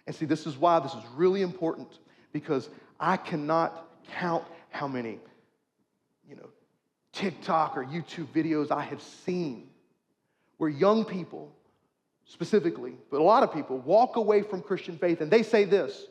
And 0.08 0.16
see, 0.16 0.26
this 0.26 0.48
is 0.48 0.58
why 0.58 0.80
this 0.80 0.94
is 0.94 1.04
really 1.16 1.42
important 1.42 2.00
because 2.34 2.70
I 3.00 3.16
cannot 3.16 3.88
count 4.12 4.44
how 4.72 4.88
many, 4.88 5.20
you 6.28 6.36
know, 6.36 6.50
TikTok 7.14 7.78
or 7.78 7.86
YouTube 7.86 8.28
videos 8.28 8.72
I 8.72 8.82
have 8.84 9.02
seen 9.02 9.70
where 10.58 10.70
young 10.70 11.06
people, 11.06 11.52
specifically, 12.26 12.94
but 13.10 13.20
a 13.20 13.24
lot 13.24 13.44
of 13.44 13.54
people, 13.54 13.78
walk 13.80 14.18
away 14.18 14.42
from 14.42 14.62
Christian 14.62 14.98
faith 14.98 15.22
and 15.22 15.32
they 15.32 15.44
say 15.44 15.66
this 15.66 16.06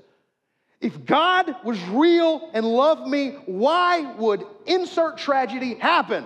If 0.80 1.04
God 1.04 1.54
was 1.64 1.80
real 1.88 2.50
and 2.52 2.66
loved 2.66 3.06
me, 3.08 3.36
why 3.46 4.12
would 4.14 4.44
insert 4.66 5.18
tragedy 5.18 5.74
happen? 5.74 6.24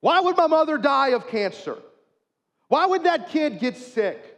Why 0.00 0.20
would 0.20 0.36
my 0.36 0.46
mother 0.46 0.78
die 0.78 1.08
of 1.08 1.26
cancer? 1.28 1.76
Why 2.68 2.86
would 2.86 3.04
that 3.04 3.30
kid 3.30 3.60
get 3.60 3.76
sick? 3.76 4.35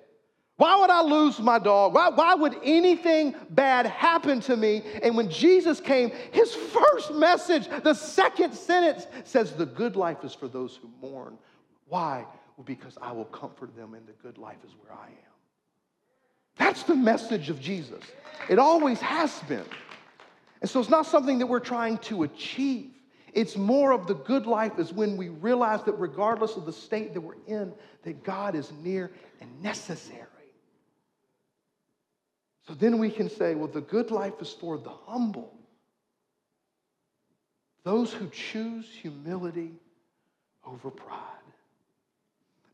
Why 0.59 0.77
would 0.81 0.91
I 0.91 1.03
lose 1.03 1.39
my 1.39 1.61
dog? 1.61 1.95
Why, 1.95 2.09
why 2.09 2.35
would 2.35 2.57
anything 2.65 3.37
bad 3.51 3.87
happen 3.87 4.41
to 4.41 4.57
me? 4.57 4.83
And 5.05 5.17
when 5.17 5.31
Jesus 5.31 5.81
came, 5.81 6.11
his 6.33 6.53
first 6.53 7.15
message, 7.15 7.69
the 7.85 7.95
second 7.95 8.55
sentence 8.55 9.07
says, 9.23 9.53
The 9.53 9.67
good 9.67 9.95
life 9.95 10.25
is 10.25 10.35
for 10.35 10.49
those 10.49 10.77
who 10.83 10.91
mourn. 11.01 11.39
Why? 11.87 12.27
Well, 12.57 12.65
because 12.65 12.99
I 13.01 13.13
will 13.13 13.27
comfort 13.27 13.77
them, 13.77 13.95
and 13.95 14.05
the 14.09 14.15
good 14.15 14.37
life 14.37 14.57
is 14.67 14.73
where 14.83 14.99
I 14.99 15.07
am. 15.07 15.15
That's 16.57 16.83
the 16.83 16.97
message 16.97 17.51
of 17.51 17.61
Jesus. 17.61 18.03
It 18.49 18.59
always 18.59 19.01
has 19.01 19.39
been. 19.49 19.65
And 20.61 20.69
so 20.69 20.81
it's 20.81 20.91
not 20.91 21.07
something 21.07 21.39
that 21.39 21.47
we're 21.47 21.61
trying 21.61 21.99
to 21.99 22.25
achieve. 22.25 22.91
It's 23.33 23.57
more 23.57 23.93
of 23.93 24.09
the 24.09 24.15
good 24.15 24.47
life 24.47 24.81
is 24.81 24.93
when 24.93 25.17
we 25.17 25.29
realize 25.29 25.85
that 25.85 25.93
regardless 25.93 26.57
of 26.57 26.67
the 26.67 26.73
state 26.73 27.15
that 27.15 27.21
we're 27.21 27.37
in, 27.47 27.73
that 28.03 28.25
God 28.25 28.57
is 28.57 28.73
near 28.83 29.13
and 29.41 29.63
necessary. 29.63 30.27
So 32.69 32.75
then 32.75 32.99
we 32.99 33.11
can 33.11 33.31
say, 33.31 33.55
well, 33.55 33.67
the 33.67 33.81
good 33.81 34.11
life 34.11 34.35
is 34.41 34.53
for 34.53 34.77
the 34.77 34.91
humble, 34.91 35.55
those 37.83 38.13
who 38.13 38.29
choose 38.29 38.87
humility 38.91 39.73
over 40.67 40.91
pride. 40.91 41.23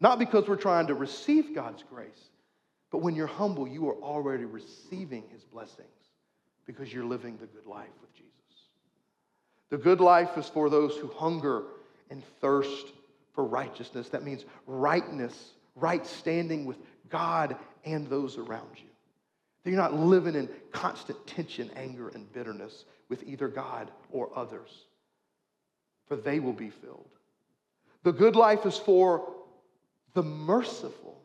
Not 0.01 0.19
because 0.19 0.49
we're 0.49 0.57
trying 0.57 0.89
to 0.89 0.95
receive 0.95 1.55
God's 1.55 1.85
grace, 1.89 2.29
but 2.91 2.99
when 2.99 3.15
you're 3.15 3.29
humble, 3.29 3.69
you 3.69 3.89
are 3.89 3.95
already 4.03 4.45
receiving 4.45 5.23
his 5.31 5.45
blessings 5.45 5.87
because 6.67 6.93
you're 6.93 7.05
living 7.05 7.37
the 7.37 7.47
good 7.47 7.67
life 7.67 7.87
with 8.01 8.13
Jesus. 8.15 8.33
The 9.71 9.79
good 9.79 10.01
life 10.01 10.37
is 10.37 10.49
for 10.49 10.69
those 10.69 10.97
who 10.97 11.07
hunger 11.07 11.63
and 12.11 12.25
thirst 12.41 12.89
for 13.33 13.45
righteousness. 13.45 14.09
That 14.09 14.25
means 14.25 14.45
rightness, 14.67 15.53
right 15.77 16.05
standing 16.05 16.65
with 16.65 16.79
God 17.09 17.57
and 17.85 18.09
those 18.09 18.39
around 18.39 18.71
you. 18.77 18.89
That 19.65 19.71
you're 19.71 19.81
not 19.81 19.95
living 19.95 20.35
in 20.35 20.49
constant 20.73 21.27
tension, 21.27 21.71
anger, 21.75 22.09
and 22.09 22.31
bitterness 22.33 22.85
with 23.09 23.23
either 23.25 23.49
God 23.49 23.91
or 24.11 24.31
others, 24.37 24.85
for 26.07 26.17
they 26.17 26.39
will 26.39 26.53
be 26.53 26.71
filled. 26.71 27.09
The 28.03 28.13
good 28.13 28.37
life 28.37 28.67
is 28.67 28.77
for 28.77 29.33
the 30.13 30.23
merciful, 30.23 31.19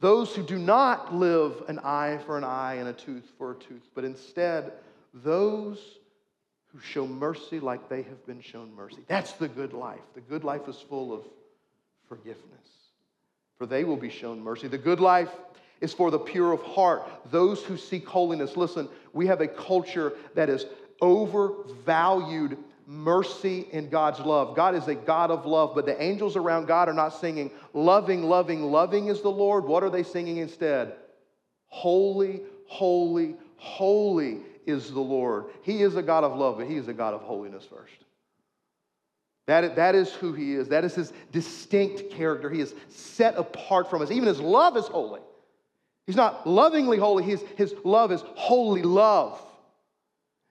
those 0.00 0.34
who 0.34 0.42
do 0.42 0.58
not 0.58 1.14
live 1.14 1.62
an 1.68 1.78
eye 1.80 2.18
for 2.24 2.38
an 2.38 2.44
eye 2.44 2.74
and 2.74 2.88
a 2.88 2.92
tooth 2.92 3.30
for 3.36 3.52
a 3.52 3.54
tooth, 3.56 3.88
but 3.94 4.04
instead 4.04 4.72
those 5.12 5.98
who 6.72 6.80
show 6.80 7.06
mercy 7.06 7.60
like 7.60 7.88
they 7.88 8.02
have 8.02 8.24
been 8.26 8.40
shown 8.40 8.74
mercy. 8.74 8.98
That's 9.08 9.32
the 9.32 9.48
good 9.48 9.72
life. 9.72 10.00
The 10.14 10.20
good 10.20 10.44
life 10.44 10.68
is 10.68 10.76
full 10.76 11.12
of 11.12 11.24
forgiveness, 12.08 12.68
for 13.56 13.66
they 13.66 13.84
will 13.84 13.96
be 13.96 14.10
shown 14.10 14.40
mercy. 14.40 14.68
The 14.68 14.78
good 14.78 15.00
life 15.00 15.30
is 15.80 15.92
for 15.92 16.10
the 16.10 16.18
pure 16.18 16.52
of 16.52 16.62
heart, 16.62 17.08
those 17.30 17.62
who 17.62 17.76
seek 17.76 18.06
holiness. 18.06 18.56
Listen, 18.56 18.88
we 19.12 19.26
have 19.26 19.40
a 19.40 19.48
culture 19.48 20.14
that 20.34 20.48
is 20.48 20.66
overvalued 21.00 22.58
mercy 22.86 23.68
and 23.72 23.90
God's 23.90 24.18
love. 24.20 24.56
God 24.56 24.74
is 24.74 24.88
a 24.88 24.94
God 24.94 25.30
of 25.30 25.44
love, 25.44 25.74
but 25.74 25.84
the 25.84 26.02
angels 26.02 26.36
around 26.36 26.66
God 26.66 26.88
are 26.88 26.94
not 26.94 27.10
singing, 27.10 27.50
Loving, 27.74 28.22
loving, 28.24 28.62
loving 28.62 29.08
is 29.08 29.20
the 29.20 29.30
Lord. 29.30 29.64
What 29.64 29.82
are 29.82 29.90
they 29.90 30.02
singing 30.02 30.38
instead? 30.38 30.94
Holy, 31.66 32.40
holy, 32.66 33.36
holy 33.56 34.40
is 34.66 34.90
the 34.90 35.00
Lord. 35.00 35.46
He 35.62 35.82
is 35.82 35.96
a 35.96 36.02
God 36.02 36.24
of 36.24 36.36
love, 36.36 36.58
but 36.58 36.66
He 36.66 36.76
is 36.76 36.88
a 36.88 36.94
God 36.94 37.14
of 37.14 37.20
holiness 37.20 37.64
first. 37.64 37.92
That, 39.46 39.76
that 39.76 39.94
is 39.94 40.12
who 40.12 40.32
He 40.32 40.54
is. 40.54 40.68
That 40.68 40.84
is 40.84 40.94
His 40.94 41.12
distinct 41.30 42.10
character. 42.10 42.48
He 42.48 42.60
is 42.60 42.74
set 42.88 43.36
apart 43.36 43.90
from 43.90 44.02
us. 44.02 44.10
Even 44.10 44.28
His 44.28 44.40
love 44.40 44.76
is 44.76 44.86
holy. 44.86 45.20
He's 46.08 46.16
not 46.16 46.46
lovingly 46.46 46.96
holy, 46.96 47.22
his, 47.22 47.44
his 47.58 47.74
love 47.84 48.12
is 48.12 48.24
holy 48.34 48.80
love. 48.80 49.38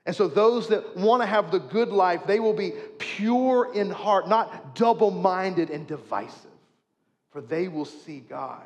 And 0.05 0.15
so, 0.15 0.27
those 0.27 0.67
that 0.67 0.95
want 0.95 1.23
to 1.23 1.25
have 1.25 1.49
the 1.49 1.57
good 1.57 1.89
life, 1.89 2.27
they 2.27 2.39
will 2.39 2.53
be 2.53 2.73
pure 2.99 3.73
in 3.73 3.89
heart, 3.89 4.29
not 4.29 4.75
double 4.75 5.09
minded 5.09 5.71
and 5.71 5.87
divisive, 5.87 6.51
for 7.31 7.41
they 7.41 7.69
will 7.69 7.85
see 7.85 8.19
God. 8.19 8.61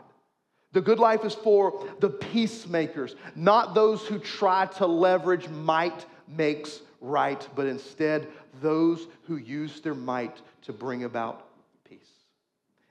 The 0.74 0.82
good 0.82 1.00
life 1.00 1.24
is 1.24 1.34
for 1.34 1.88
the 2.02 2.10
peacemakers, 2.10 3.16
not 3.38 3.74
those 3.74 4.06
who 4.06 4.20
try 4.20 4.66
to 4.66 4.86
leverage 4.86 5.48
might 5.48 6.06
makes 6.28 6.82
right, 7.00 7.48
but 7.56 7.68
instead 7.68 8.28
those 8.62 9.08
who 9.28 9.38
use 9.38 9.80
their 9.80 9.96
might 9.96 10.42
to 10.64 10.74
bring 10.74 11.06
about 11.06 11.48
peace. 11.90 12.00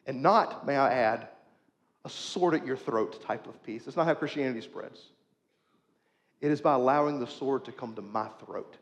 And 0.06 0.22
not, 0.22 0.66
may 0.66 0.78
I 0.78 0.90
add, 0.90 1.28
a 2.04 2.08
sword 2.08 2.54
at 2.54 2.66
your 2.66 2.76
throat 2.76 3.22
type 3.22 3.46
of 3.46 3.62
peace. 3.62 3.84
That's 3.84 3.96
not 3.96 4.06
how 4.06 4.14
Christianity 4.14 4.60
spreads. 4.60 5.00
It 6.40 6.50
is 6.50 6.60
by 6.60 6.74
allowing 6.74 7.20
the 7.20 7.26
sword 7.26 7.64
to 7.66 7.72
come 7.72 7.94
to 7.94 8.02
my 8.02 8.28
throat, 8.44 8.76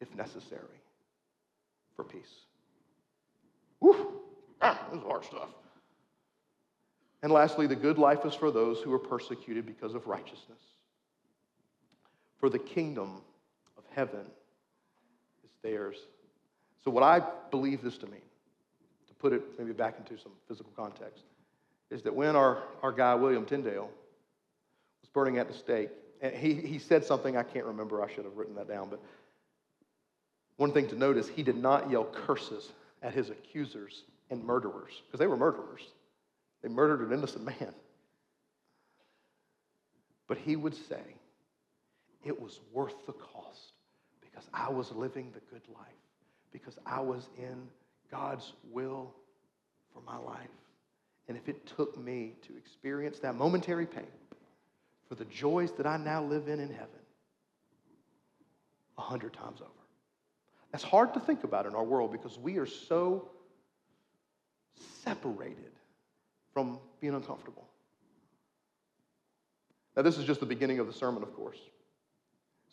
if 0.00 0.14
necessary, 0.14 0.80
for 1.96 2.04
peace. 2.04 2.32
Whew. 3.80 4.20
Ah, 4.60 4.86
this 4.90 5.00
is 5.00 5.06
hard 5.06 5.24
stuff. 5.24 5.48
And 7.22 7.32
lastly, 7.32 7.66
the 7.66 7.76
good 7.76 7.98
life 7.98 8.24
is 8.24 8.34
for 8.34 8.50
those 8.50 8.80
who 8.80 8.92
are 8.92 8.98
persecuted 8.98 9.66
because 9.66 9.94
of 9.94 10.06
righteousness. 10.06 10.60
For 12.38 12.48
the 12.48 12.58
kingdom 12.58 13.22
of 13.76 13.84
heaven 13.90 14.26
is 15.44 15.50
theirs. 15.62 15.96
So, 16.84 16.90
what 16.90 17.04
I 17.04 17.22
believe 17.50 17.82
this 17.82 17.98
to 17.98 18.06
mean, 18.06 18.22
to 19.08 19.14
put 19.14 19.32
it 19.32 19.42
maybe 19.58 19.72
back 19.72 19.96
into 19.98 20.20
some 20.20 20.32
physical 20.48 20.72
context, 20.76 21.24
is 21.92 22.02
that 22.02 22.14
when 22.14 22.34
our, 22.34 22.62
our 22.82 22.90
guy, 22.90 23.14
William 23.14 23.44
Tyndale, 23.44 23.90
was 25.02 25.10
burning 25.12 25.38
at 25.38 25.46
the 25.46 25.54
stake, 25.54 25.90
and 26.22 26.34
he, 26.34 26.54
he 26.54 26.78
said 26.78 27.04
something 27.04 27.36
I 27.36 27.42
can't 27.42 27.66
remember, 27.66 28.02
I 28.02 28.10
should 28.12 28.24
have 28.24 28.36
written 28.36 28.54
that 28.54 28.66
down, 28.66 28.88
but 28.88 29.00
one 30.56 30.72
thing 30.72 30.88
to 30.88 30.96
notice, 30.96 31.28
he 31.28 31.42
did 31.42 31.56
not 31.56 31.90
yell 31.90 32.04
curses 32.04 32.72
at 33.02 33.12
his 33.12 33.30
accusers 33.30 34.04
and 34.30 34.42
murderers, 34.42 35.02
because 35.06 35.18
they 35.18 35.26
were 35.26 35.36
murderers. 35.36 35.82
They 36.62 36.68
murdered 36.68 37.06
an 37.06 37.12
innocent 37.12 37.44
man. 37.44 37.74
But 40.28 40.38
he 40.38 40.56
would 40.56 40.74
say, 40.74 41.02
it 42.24 42.40
was 42.40 42.60
worth 42.72 42.94
the 43.06 43.12
cost 43.12 43.72
because 44.20 44.48
I 44.54 44.70
was 44.70 44.92
living 44.92 45.30
the 45.34 45.40
good 45.52 45.62
life, 45.74 45.84
because 46.52 46.78
I 46.86 47.00
was 47.00 47.28
in 47.36 47.68
God's 48.10 48.52
will 48.70 49.12
for 49.92 50.00
my 50.06 50.16
life. 50.16 50.48
And 51.28 51.36
if 51.36 51.48
it 51.48 51.66
took 51.66 51.98
me 51.98 52.34
to 52.46 52.56
experience 52.56 53.18
that 53.20 53.36
momentary 53.36 53.86
pain 53.86 54.06
for 55.08 55.14
the 55.14 55.24
joys 55.26 55.72
that 55.72 55.86
I 55.86 55.96
now 55.96 56.22
live 56.22 56.48
in 56.48 56.60
in 56.60 56.68
heaven, 56.68 56.88
a 58.98 59.02
hundred 59.02 59.32
times 59.32 59.60
over. 59.60 59.70
That's 60.72 60.84
hard 60.84 61.14
to 61.14 61.20
think 61.20 61.44
about 61.44 61.66
in 61.66 61.74
our 61.74 61.84
world 61.84 62.12
because 62.12 62.38
we 62.38 62.58
are 62.58 62.66
so 62.66 63.30
separated 65.04 65.72
from 66.52 66.78
being 67.00 67.14
uncomfortable. 67.14 67.66
Now, 69.96 70.02
this 70.02 70.16
is 70.16 70.24
just 70.24 70.40
the 70.40 70.46
beginning 70.46 70.78
of 70.78 70.86
the 70.86 70.92
sermon, 70.92 71.22
of 71.22 71.34
course. 71.34 71.58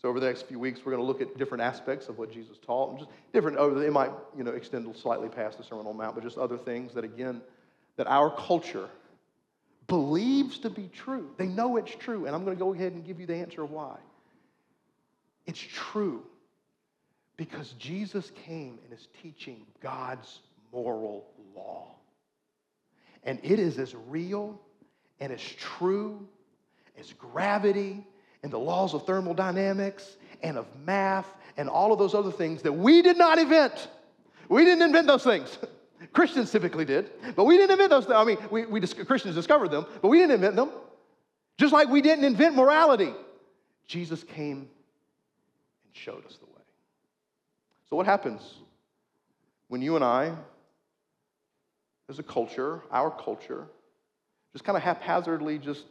So 0.01 0.07
over 0.07 0.21
the 0.21 0.27
next 0.27 0.43
few 0.43 0.59
weeks, 0.59 0.79
we're 0.85 0.93
going 0.93 1.03
to 1.03 1.07
look 1.07 1.21
at 1.21 1.37
different 1.37 1.61
aspects 1.61 2.07
of 2.07 2.17
what 2.17 2.31
Jesus 2.31 2.57
taught, 2.65 2.91
and 2.91 2.99
just 2.99 3.11
different. 3.33 3.57
Oh, 3.59 3.77
it 3.77 3.91
might, 3.91 4.11
you 4.37 4.45
know, 4.45 4.51
extend 4.51 4.95
slightly 4.95 5.27
past 5.27 5.57
the 5.57 5.63
Sermon 5.63 5.85
on 5.87 5.97
the 5.97 6.03
Mount, 6.03 6.15
but 6.15 6.23
just 6.23 6.37
other 6.37 6.57
things 6.57 6.93
that, 6.93 7.03
again, 7.03 7.41
that 7.99 8.07
our 8.07 8.33
culture 8.33 8.87
believes 9.87 10.57
to 10.59 10.69
be 10.69 10.87
true. 10.87 11.31
They 11.35 11.47
know 11.47 11.75
it's 11.75 11.93
true, 11.93 12.27
and 12.27 12.33
I'm 12.33 12.45
going 12.45 12.55
to 12.55 12.63
go 12.63 12.73
ahead 12.73 12.93
and 12.93 13.05
give 13.05 13.19
you 13.19 13.25
the 13.25 13.35
answer 13.35 13.65
why. 13.65 13.97
It's 15.45 15.59
true 15.59 16.23
because 17.35 17.73
Jesus 17.73 18.31
came 18.45 18.79
and 18.85 18.97
is 18.97 19.09
teaching 19.21 19.65
God's 19.81 20.39
moral 20.71 21.27
law. 21.53 21.87
And 23.25 23.37
it 23.43 23.59
is 23.59 23.77
as 23.77 23.93
real 24.07 24.61
and 25.19 25.33
as 25.33 25.41
true 25.41 26.25
as 26.97 27.11
gravity 27.11 28.07
and 28.43 28.53
the 28.53 28.59
laws 28.59 28.93
of 28.93 29.05
thermodynamics 29.05 30.15
and 30.41 30.57
of 30.57 30.67
math 30.85 31.27
and 31.57 31.67
all 31.67 31.91
of 31.91 31.99
those 31.99 32.15
other 32.15 32.31
things 32.31 32.61
that 32.61 32.71
we 32.71 33.01
did 33.01 33.17
not 33.17 33.39
invent. 33.39 33.89
We 34.47 34.63
didn't 34.63 34.83
invent 34.83 35.07
those 35.07 35.25
things. 35.25 35.57
Christians 36.13 36.51
typically 36.51 36.85
did, 36.85 37.11
but 37.35 37.45
we 37.45 37.57
didn't 37.57 37.71
invent 37.71 37.89
those. 37.91 38.05
things. 38.05 38.15
I 38.15 38.23
mean, 38.23 38.37
we, 38.49 38.65
we 38.65 38.81
Christians 38.81 39.35
discovered 39.35 39.69
them, 39.69 39.85
but 40.01 40.07
we 40.07 40.17
didn't 40.17 40.35
invent 40.35 40.55
them. 40.55 40.71
Just 41.57 41.73
like 41.73 41.89
we 41.89 42.01
didn't 42.01 42.25
invent 42.25 42.55
morality, 42.55 43.13
Jesus 43.85 44.23
came 44.23 44.57
and 44.57 45.93
showed 45.93 46.25
us 46.25 46.37
the 46.37 46.45
way. 46.45 46.61
So, 47.89 47.95
what 47.95 48.05
happens 48.05 48.41
when 49.67 49.81
you 49.81 49.95
and 49.95 50.03
I, 50.03 50.33
as 52.09 52.17
a 52.17 52.23
culture, 52.23 52.81
our 52.91 53.11
culture, 53.11 53.67
just 54.53 54.63
kind 54.63 54.75
of 54.77 54.83
haphazardly 54.83 55.59
just 55.59 55.85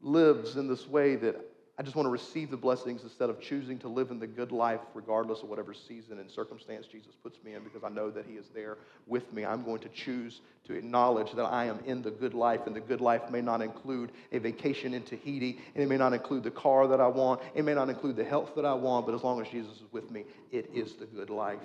lives 0.00 0.56
in 0.56 0.68
this 0.68 0.88
way 0.88 1.16
that 1.16 1.36
I 1.76 1.82
just 1.82 1.96
want 1.96 2.06
to 2.06 2.10
receive 2.10 2.52
the 2.52 2.56
blessings 2.56 3.02
instead 3.02 3.30
of 3.30 3.40
choosing 3.40 3.78
to 3.80 3.88
live 3.88 4.12
in 4.12 4.20
the 4.20 4.28
good 4.28 4.52
life, 4.52 4.78
regardless 4.94 5.42
of 5.42 5.48
whatever 5.48 5.74
season 5.74 6.20
and 6.20 6.30
circumstance 6.30 6.86
Jesus 6.86 7.14
puts 7.20 7.42
me 7.42 7.54
in, 7.54 7.64
because 7.64 7.82
I 7.82 7.88
know 7.88 8.12
that 8.12 8.26
He 8.26 8.34
is 8.34 8.46
there 8.54 8.78
with 9.08 9.32
me. 9.32 9.44
I'm 9.44 9.64
going 9.64 9.80
to 9.80 9.88
choose 9.88 10.40
to 10.68 10.74
acknowledge 10.74 11.32
that 11.32 11.42
I 11.42 11.64
am 11.64 11.80
in 11.84 12.00
the 12.00 12.12
good 12.12 12.32
life, 12.32 12.60
and 12.66 12.76
the 12.76 12.80
good 12.80 13.00
life 13.00 13.28
may 13.28 13.40
not 13.40 13.60
include 13.60 14.12
a 14.30 14.38
vacation 14.38 14.94
in 14.94 15.02
Tahiti, 15.02 15.58
and 15.74 15.82
it 15.82 15.88
may 15.88 15.96
not 15.96 16.12
include 16.12 16.44
the 16.44 16.50
car 16.52 16.86
that 16.86 17.00
I 17.00 17.08
want, 17.08 17.40
it 17.56 17.64
may 17.64 17.74
not 17.74 17.88
include 17.88 18.14
the 18.14 18.24
health 18.24 18.52
that 18.54 18.64
I 18.64 18.74
want, 18.74 19.04
but 19.04 19.14
as 19.16 19.24
long 19.24 19.40
as 19.40 19.48
Jesus 19.48 19.74
is 19.78 19.92
with 19.92 20.12
me, 20.12 20.24
it 20.52 20.70
is 20.72 20.94
the 20.94 21.06
good 21.06 21.28
life. 21.28 21.58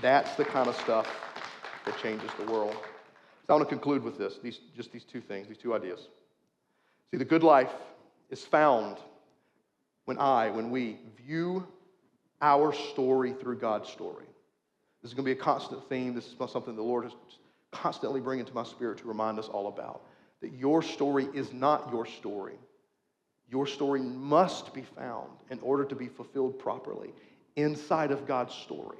That's 0.00 0.34
the 0.34 0.44
kind 0.44 0.68
of 0.68 0.74
stuff 0.80 1.06
that 1.84 1.96
changes 1.98 2.30
the 2.36 2.50
world. 2.50 2.74
So 3.46 3.50
I 3.50 3.52
want 3.54 3.68
to 3.68 3.72
conclude 3.72 4.02
with 4.02 4.18
this, 4.18 4.38
these, 4.42 4.58
just 4.76 4.90
these 4.90 5.04
two 5.04 5.20
things, 5.20 5.46
these 5.46 5.58
two 5.58 5.72
ideas. 5.72 6.08
See, 7.12 7.18
the 7.18 7.24
good 7.24 7.42
life 7.42 7.70
is 8.32 8.44
found 8.44 8.96
when 10.06 10.18
I, 10.18 10.50
when 10.50 10.70
we 10.70 10.96
view 11.16 11.64
our 12.40 12.72
story 12.72 13.34
through 13.34 13.58
God's 13.58 13.88
story. 13.88 14.24
This 15.02 15.10
is 15.10 15.14
going 15.14 15.24
to 15.24 15.34
be 15.34 15.38
a 15.38 15.42
constant 15.42 15.88
theme. 15.88 16.14
This 16.14 16.26
is 16.26 16.34
something 16.50 16.74
the 16.74 16.82
Lord 16.82 17.06
is 17.06 17.12
constantly 17.70 18.20
bringing 18.20 18.46
to 18.46 18.54
my 18.54 18.64
spirit 18.64 18.98
to 18.98 19.06
remind 19.06 19.38
us 19.38 19.48
all 19.48 19.68
about. 19.68 20.02
That 20.40 20.52
your 20.54 20.82
story 20.82 21.28
is 21.34 21.52
not 21.52 21.90
your 21.92 22.06
story. 22.06 22.56
Your 23.50 23.66
story 23.66 24.00
must 24.00 24.72
be 24.72 24.82
found 24.96 25.30
in 25.50 25.60
order 25.60 25.84
to 25.84 25.94
be 25.94 26.08
fulfilled 26.08 26.58
properly 26.58 27.10
inside 27.56 28.10
of 28.10 28.26
God's 28.26 28.54
story. 28.54 28.98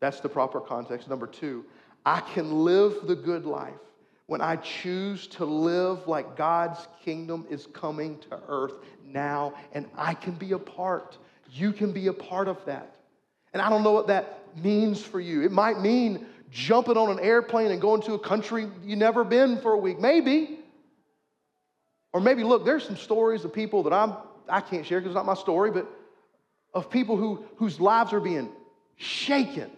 That's 0.00 0.20
the 0.20 0.28
proper 0.28 0.60
context. 0.60 1.08
Number 1.08 1.28
two, 1.28 1.64
I 2.04 2.20
can 2.20 2.64
live 2.64 3.06
the 3.06 3.14
good 3.14 3.46
life 3.46 3.72
when 4.32 4.40
I 4.40 4.56
choose 4.56 5.26
to 5.26 5.44
live 5.44 6.08
like 6.08 6.38
God's 6.38 6.88
kingdom 7.04 7.44
is 7.50 7.66
coming 7.74 8.18
to 8.30 8.40
earth 8.48 8.72
now, 9.04 9.52
and 9.74 9.86
I 9.94 10.14
can 10.14 10.32
be 10.32 10.52
a 10.52 10.58
part. 10.58 11.18
You 11.50 11.70
can 11.70 11.92
be 11.92 12.06
a 12.06 12.14
part 12.14 12.48
of 12.48 12.56
that. 12.64 12.96
And 13.52 13.60
I 13.60 13.68
don't 13.68 13.82
know 13.82 13.92
what 13.92 14.06
that 14.06 14.56
means 14.56 15.02
for 15.02 15.20
you. 15.20 15.42
It 15.42 15.52
might 15.52 15.82
mean 15.82 16.24
jumping 16.50 16.96
on 16.96 17.10
an 17.10 17.20
airplane 17.20 17.72
and 17.72 17.78
going 17.78 18.00
to 18.04 18.14
a 18.14 18.18
country 18.18 18.70
you've 18.82 18.98
never 18.98 19.22
been 19.22 19.60
for 19.60 19.72
a 19.72 19.76
week. 19.76 20.00
Maybe. 20.00 20.60
Or 22.14 22.20
maybe, 22.22 22.42
look, 22.42 22.64
there's 22.64 22.86
some 22.86 22.96
stories 22.96 23.44
of 23.44 23.52
people 23.52 23.82
that 23.82 23.92
I'm, 23.92 24.14
I 24.48 24.62
can't 24.62 24.86
share 24.86 24.98
because 24.98 25.10
it's 25.10 25.14
not 25.14 25.26
my 25.26 25.34
story, 25.34 25.70
but 25.72 25.86
of 26.72 26.88
people 26.88 27.18
who, 27.18 27.44
whose 27.56 27.78
lives 27.78 28.14
are 28.14 28.20
being 28.20 28.48
shaken 28.96 29.70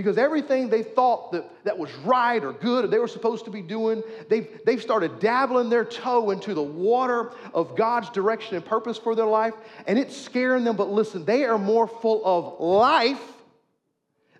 because 0.00 0.16
everything 0.16 0.70
they 0.70 0.82
thought 0.82 1.32
that, 1.32 1.44
that 1.64 1.76
was 1.76 1.92
right 2.04 2.42
or 2.42 2.52
good 2.54 2.86
or 2.86 2.88
they 2.88 2.98
were 2.98 3.06
supposed 3.06 3.44
to 3.44 3.50
be 3.50 3.60
doing, 3.60 4.02
they've, 4.30 4.48
they've 4.64 4.80
started 4.80 5.18
dabbling 5.20 5.68
their 5.68 5.84
toe 5.84 6.30
into 6.30 6.54
the 6.54 6.62
water 6.62 7.32
of 7.52 7.76
God's 7.76 8.08
direction 8.08 8.56
and 8.56 8.64
purpose 8.64 8.96
for 8.96 9.14
their 9.14 9.26
life, 9.26 9.52
and 9.86 9.98
it's 9.98 10.16
scaring 10.16 10.64
them. 10.64 10.76
But 10.76 10.88
listen, 10.88 11.26
they 11.26 11.44
are 11.44 11.58
more 11.58 11.86
full 11.86 12.22
of 12.24 12.60
life 12.60 13.20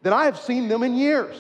than 0.03 0.15
I 0.15 0.25
have 0.25 0.39
seen 0.39 0.69
them 0.69 0.83
in 0.83 0.97
years. 0.97 1.37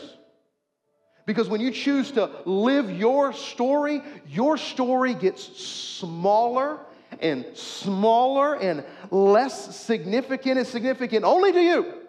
Because 1.25 1.49
when 1.49 1.63
you 1.63 1.71
choose 1.71 2.11
to 2.13 2.31
live 2.45 2.91
your 2.91 3.33
story, 3.33 4.03
your 4.29 4.59
story 4.59 5.15
gets 5.15 5.43
smaller 5.57 6.79
and 7.21 7.47
smaller 7.55 8.57
and 8.57 8.85
less 9.11 9.77
significant 9.77 10.59
and 10.59 10.67
significant 10.67 11.25
only 11.25 11.53
to 11.53 11.61
you. 11.61 12.00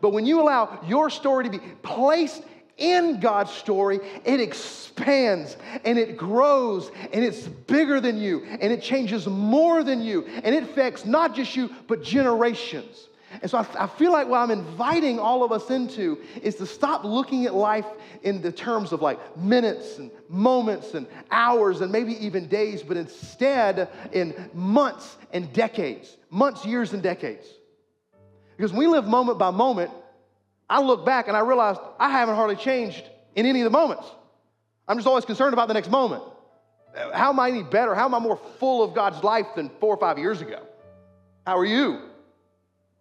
But 0.00 0.10
when 0.10 0.26
you 0.26 0.40
allow 0.40 0.80
your 0.86 1.10
story 1.10 1.44
to 1.44 1.50
be 1.50 1.60
placed 1.82 2.42
in 2.76 3.18
God's 3.20 3.50
story, 3.50 3.98
it 4.24 4.40
expands 4.40 5.56
and 5.84 5.98
it 5.98 6.16
grows 6.16 6.90
and 7.12 7.24
it's 7.24 7.46
bigger 7.46 8.00
than 8.00 8.18
you 8.18 8.44
and 8.44 8.72
it 8.72 8.80
changes 8.80 9.26
more 9.26 9.82
than 9.82 10.00
you 10.00 10.24
and 10.26 10.54
it 10.54 10.62
affects 10.62 11.04
not 11.04 11.34
just 11.34 11.56
you, 11.56 11.70
but 11.88 12.02
generations. 12.02 13.08
And 13.42 13.50
so 13.50 13.58
I, 13.58 13.84
I, 13.84 13.86
feel 13.86 14.10
like 14.10 14.26
what 14.26 14.38
I'm 14.38 14.50
inviting 14.50 15.18
all 15.18 15.44
of 15.44 15.52
us 15.52 15.70
into 15.70 16.18
is 16.42 16.54
to 16.56 16.66
stop 16.66 17.04
looking 17.04 17.44
at 17.44 17.54
life 17.54 17.84
in 18.22 18.40
the 18.40 18.50
terms 18.50 18.92
of 18.92 19.02
like 19.02 19.36
minutes 19.36 19.98
and 19.98 20.10
moments 20.30 20.94
and 20.94 21.06
hours 21.30 21.82
and 21.82 21.92
maybe 21.92 22.14
even 22.24 22.48
days, 22.48 22.82
but 22.82 22.96
instead 22.96 23.90
in 24.12 24.50
months 24.54 25.18
and 25.32 25.52
decades, 25.52 26.16
months, 26.30 26.64
years, 26.64 26.94
and 26.94 27.02
decades. 27.02 27.46
Because 28.58 28.72
we 28.72 28.88
live 28.88 29.06
moment 29.06 29.38
by 29.38 29.52
moment, 29.52 29.92
I 30.68 30.82
look 30.82 31.06
back 31.06 31.28
and 31.28 31.36
I 31.36 31.40
realize 31.40 31.76
I 31.98 32.10
haven't 32.10 32.34
hardly 32.34 32.56
changed 32.56 33.04
in 33.36 33.46
any 33.46 33.60
of 33.60 33.64
the 33.64 33.70
moments. 33.70 34.04
I'm 34.88 34.96
just 34.96 35.06
always 35.06 35.24
concerned 35.24 35.52
about 35.52 35.68
the 35.68 35.74
next 35.74 35.90
moment. 35.90 36.24
How 37.14 37.30
am 37.30 37.38
I 37.38 37.50
any 37.50 37.62
better? 37.62 37.94
How 37.94 38.06
am 38.06 38.16
I 38.16 38.18
more 38.18 38.36
full 38.58 38.82
of 38.82 38.94
God's 38.94 39.22
life 39.22 39.46
than 39.54 39.70
four 39.78 39.94
or 39.94 40.00
five 40.00 40.18
years 40.18 40.40
ago? 40.40 40.60
How 41.46 41.56
are 41.56 41.64
you? 41.64 42.00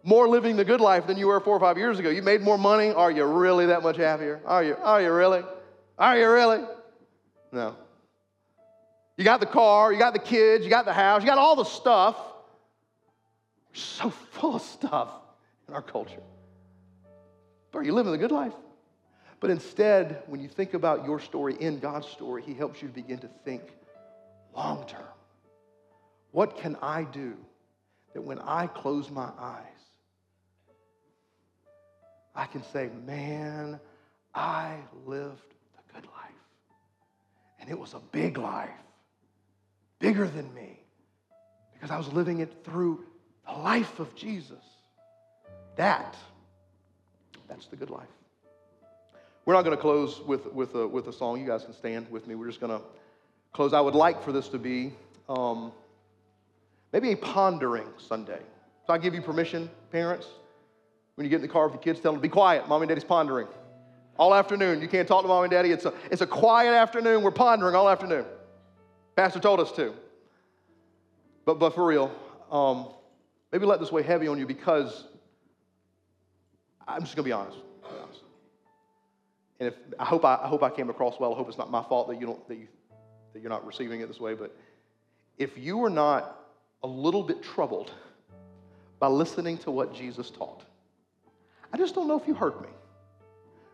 More 0.03 0.29
living 0.29 0.57
the 0.57 0.63
good 0.63 0.79
life 0.79 1.07
than 1.07 1.17
you 1.17 1.27
were 1.27 1.39
four 1.39 1.57
or 1.57 1.59
five 1.59 1.77
years 1.79 1.97
ago. 1.97 2.11
You 2.11 2.21
made 2.21 2.41
more 2.41 2.59
money. 2.59 2.91
Are 2.91 3.09
you 3.09 3.25
really 3.25 3.65
that 3.65 3.81
much 3.81 3.97
happier? 3.97 4.39
Are 4.45 4.63
you? 4.63 4.75
Are 4.75 5.01
you 5.01 5.11
really? 5.11 5.41
Are 5.97 6.19
you 6.19 6.29
really? 6.29 6.63
No. 7.51 7.75
You 9.17 9.23
got 9.23 9.39
the 9.39 9.47
car, 9.47 9.91
you 9.91 9.97
got 9.97 10.13
the 10.13 10.19
kids, 10.19 10.63
you 10.63 10.69
got 10.69 10.85
the 10.85 10.93
house, 10.93 11.23
you 11.23 11.27
got 11.27 11.39
all 11.39 11.55
the 11.55 11.63
stuff. 11.63 12.15
You're 13.73 13.81
so 13.81 14.09
full 14.33 14.57
of 14.57 14.61
stuff 14.61 15.09
in 15.67 15.73
our 15.73 15.81
culture. 15.81 16.23
But 17.71 17.79
are 17.79 17.83
you 17.83 17.93
living 17.93 18.11
the 18.11 18.17
good 18.17 18.31
life? 18.31 18.53
But 19.39 19.49
instead, 19.51 20.23
when 20.27 20.41
you 20.41 20.47
think 20.47 20.73
about 20.73 21.05
your 21.05 21.19
story 21.19 21.55
in 21.59 21.79
God's 21.79 22.07
story, 22.07 22.41
He 22.41 22.53
helps 22.53 22.81
you 22.81 22.87
to 22.87 22.93
begin 22.93 23.19
to 23.19 23.29
think 23.45 23.61
long 24.55 24.85
term. 24.87 25.03
What 26.31 26.57
can 26.57 26.75
I 26.81 27.03
do 27.03 27.35
that 28.13 28.21
when 28.21 28.39
I 28.39 28.67
close 28.67 29.11
my 29.11 29.29
eyes, 29.39 29.63
I 32.33 32.45
can 32.45 32.63
say, 32.63 32.89
man, 33.05 33.79
I 34.33 34.77
lived 35.05 35.53
the 35.75 35.93
good 35.93 36.05
life. 36.05 36.31
And 37.59 37.69
it 37.69 37.77
was 37.77 37.93
a 37.93 37.99
big 38.11 38.37
life, 38.37 38.69
bigger 39.99 40.27
than 40.27 40.51
me, 40.53 40.79
because 41.73 41.91
I 41.91 41.97
was 41.97 42.07
living 42.13 42.39
it 42.39 42.63
through 42.63 43.03
the 43.45 43.53
life 43.53 43.99
of 43.99 44.15
Jesus. 44.15 44.63
That, 45.77 46.15
that's 47.47 47.67
the 47.67 47.75
good 47.75 47.89
life. 47.89 48.07
We're 49.45 49.53
not 49.53 49.63
going 49.63 49.75
to 49.75 49.81
close 49.81 50.19
with, 50.19 50.51
with, 50.53 50.75
a, 50.75 50.85
with 50.85 51.07
a 51.07 51.13
song. 51.13 51.39
You 51.39 51.47
guys 51.47 51.63
can 51.63 51.73
stand 51.73 52.11
with 52.11 52.27
me. 52.27 52.35
We're 52.35 52.47
just 52.47 52.59
going 52.59 52.77
to 52.77 52.85
close. 53.53 53.73
I 53.73 53.79
would 53.79 53.95
like 53.95 54.21
for 54.21 54.33
this 54.33 54.49
to 54.49 54.57
be 54.57 54.91
um, 55.29 55.71
maybe 56.91 57.13
a 57.13 57.15
pondering 57.15 57.87
Sunday. 57.97 58.41
So 58.85 58.93
I 58.93 58.97
give 58.97 59.13
you 59.13 59.21
permission, 59.21 59.69
parents, 59.91 60.27
when 61.15 61.25
you 61.25 61.29
get 61.29 61.37
in 61.37 61.41
the 61.43 61.47
car 61.47 61.67
with 61.67 61.75
your 61.75 61.83
kids, 61.83 61.99
tell 61.99 62.11
them, 62.11 62.21
be 62.21 62.27
quiet. 62.27 62.67
Mom 62.67 62.81
and 62.81 62.89
daddy's 62.89 63.03
pondering. 63.03 63.47
All 64.17 64.33
afternoon. 64.33 64.81
You 64.81 64.87
can't 64.87 65.07
talk 65.07 65.21
to 65.21 65.27
mom 65.27 65.43
and 65.43 65.51
daddy. 65.51 65.71
It's 65.71 65.85
a, 65.85 65.93
it's 66.11 66.21
a 66.21 66.27
quiet 66.27 66.73
afternoon. 66.73 67.21
We're 67.21 67.31
pondering 67.31 67.75
all 67.75 67.87
afternoon. 67.87 68.25
Pastor 69.15 69.39
told 69.39 69.59
us 69.59 69.71
to. 69.73 69.93
But, 71.45 71.59
but 71.59 71.73
for 71.75 71.85
real, 71.85 72.11
um, 72.51 72.89
maybe 73.51 73.65
let 73.65 73.79
this 73.79 73.91
weigh 73.91 74.03
heavy 74.03 74.27
on 74.27 74.37
you 74.37 74.45
because 74.45 75.05
I'm 76.87 77.01
just 77.01 77.15
going 77.15 77.23
to 77.23 77.29
be 77.29 77.33
honest. 77.33 77.57
And 79.59 79.67
if 79.67 79.75
I 79.99 80.05
hope 80.05 80.23
I, 80.23 80.35
I, 80.35 80.47
hope 80.47 80.63
I 80.63 80.69
came 80.69 80.89
across 80.89 81.19
well. 81.19 81.33
I 81.33 81.37
hope 81.37 81.47
it's 81.49 81.57
not 81.57 81.71
my 81.71 81.83
fault 81.83 82.07
that 82.09 82.19
you 82.19 82.27
don't 82.27 82.47
that 82.47 82.55
you 82.55 82.67
that 83.33 83.41
you're 83.41 83.49
not 83.49 83.65
receiving 83.65 84.01
it 84.01 84.07
this 84.07 84.19
way. 84.19 84.33
But 84.33 84.55
if 85.37 85.57
you 85.57 85.83
are 85.83 85.89
not 85.89 86.39
a 86.83 86.87
little 86.87 87.23
bit 87.23 87.41
troubled 87.41 87.91
by 88.99 89.07
listening 89.07 89.57
to 89.59 89.71
what 89.71 89.93
Jesus 89.93 90.29
taught, 90.29 90.63
I 91.73 91.77
just 91.77 91.95
don't 91.95 92.07
know 92.07 92.19
if 92.19 92.27
you 92.27 92.35
heard 92.35 92.61
me 92.61 92.69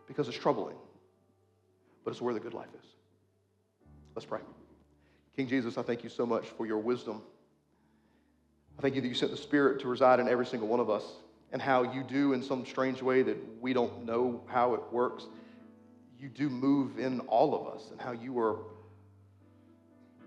because 0.06 0.26
it's 0.28 0.38
troubling, 0.38 0.76
but 2.04 2.12
it's 2.12 2.20
where 2.20 2.34
the 2.34 2.40
good 2.40 2.54
life 2.54 2.68
is. 2.78 2.86
Let's 4.14 4.26
pray. 4.26 4.40
King 5.36 5.48
Jesus, 5.48 5.76
I 5.76 5.82
thank 5.82 6.02
you 6.02 6.10
so 6.10 6.24
much 6.24 6.46
for 6.46 6.66
your 6.66 6.78
wisdom. 6.78 7.22
I 8.78 8.82
thank 8.82 8.94
you 8.94 9.00
that 9.00 9.08
you 9.08 9.14
sent 9.14 9.32
the 9.32 9.36
Spirit 9.36 9.80
to 9.80 9.88
reside 9.88 10.20
in 10.20 10.28
every 10.28 10.46
single 10.46 10.68
one 10.68 10.80
of 10.80 10.88
us 10.88 11.04
and 11.54 11.62
how 11.62 11.84
you 11.84 12.02
do, 12.02 12.32
in 12.32 12.42
some 12.42 12.66
strange 12.66 13.00
way 13.00 13.22
that 13.22 13.38
we 13.60 13.72
don't 13.72 14.04
know 14.04 14.42
how 14.48 14.74
it 14.74 14.80
works, 14.90 15.28
you 16.18 16.28
do 16.28 16.50
move 16.50 16.98
in 16.98 17.20
all 17.20 17.54
of 17.54 17.72
us 17.72 17.92
and 17.92 18.00
how 18.00 18.10
you 18.10 18.36
are 18.40 18.58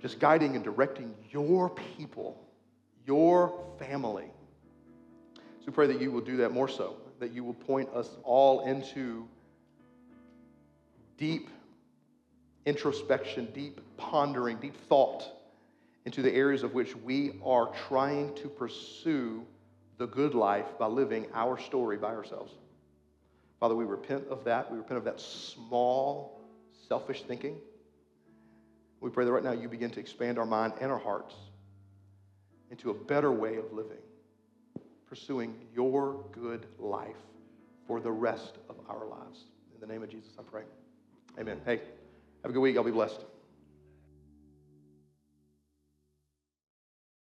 just 0.01 0.21
guiding 0.21 0.55
and 0.55 0.63
directing 0.63 1.13
your 1.29 1.69
people, 1.69 2.41
your 3.05 3.61
family. 3.77 4.31
So 5.35 5.65
we 5.65 5.73
pray 5.73 5.87
that 5.87 5.99
you 5.99 6.13
will 6.13 6.21
do 6.21 6.37
that 6.37 6.53
more 6.53 6.69
so, 6.69 6.95
that 7.19 7.33
you 7.33 7.43
will 7.43 7.55
point 7.55 7.89
us 7.89 8.07
all 8.23 8.65
into 8.65 9.27
deep 11.17 11.49
introspection, 12.65 13.49
deep 13.53 13.81
pondering, 13.97 14.59
deep 14.59 14.77
thought 14.87 15.25
into 16.05 16.21
the 16.21 16.33
areas 16.33 16.63
of 16.63 16.73
which 16.73 16.95
we 16.95 17.33
are 17.43 17.69
trying 17.89 18.33
to 18.35 18.47
pursue 18.47 19.45
the 19.97 20.07
good 20.07 20.33
life 20.33 20.77
by 20.77 20.87
living 20.87 21.25
our 21.33 21.57
story 21.59 21.97
by 21.97 22.13
ourselves. 22.13 22.53
Father, 23.59 23.75
we 23.75 23.85
repent 23.85 24.25
of 24.29 24.43
that. 24.43 24.71
We 24.71 24.77
repent 24.77 24.99
of 24.99 25.03
that 25.05 25.19
small, 25.19 26.39
selfish 26.87 27.23
thinking. 27.23 27.57
We 28.99 29.09
pray 29.09 29.25
that 29.25 29.31
right 29.31 29.43
now 29.43 29.51
you 29.51 29.67
begin 29.67 29.89
to 29.91 29.99
expand 29.99 30.37
our 30.37 30.45
mind 30.45 30.73
and 30.79 30.91
our 30.91 30.99
hearts 30.99 31.35
into 32.69 32.91
a 32.91 32.93
better 32.93 33.31
way 33.31 33.57
of 33.57 33.71
living, 33.71 33.97
pursuing 35.07 35.55
your 35.73 36.25
good 36.31 36.65
life 36.77 37.15
for 37.87 37.99
the 37.99 38.11
rest 38.11 38.57
of 38.69 38.75
our 38.89 39.07
lives. 39.07 39.45
In 39.73 39.79
the 39.79 39.87
name 39.87 40.03
of 40.03 40.09
Jesus, 40.09 40.31
I 40.37 40.43
pray. 40.43 40.63
Amen. 41.39 41.61
Hey, 41.65 41.81
have 42.43 42.51
a 42.51 42.53
good 42.53 42.59
week. 42.59 42.77
I'll 42.77 42.83
be 42.83 42.91
blessed. 42.91 43.21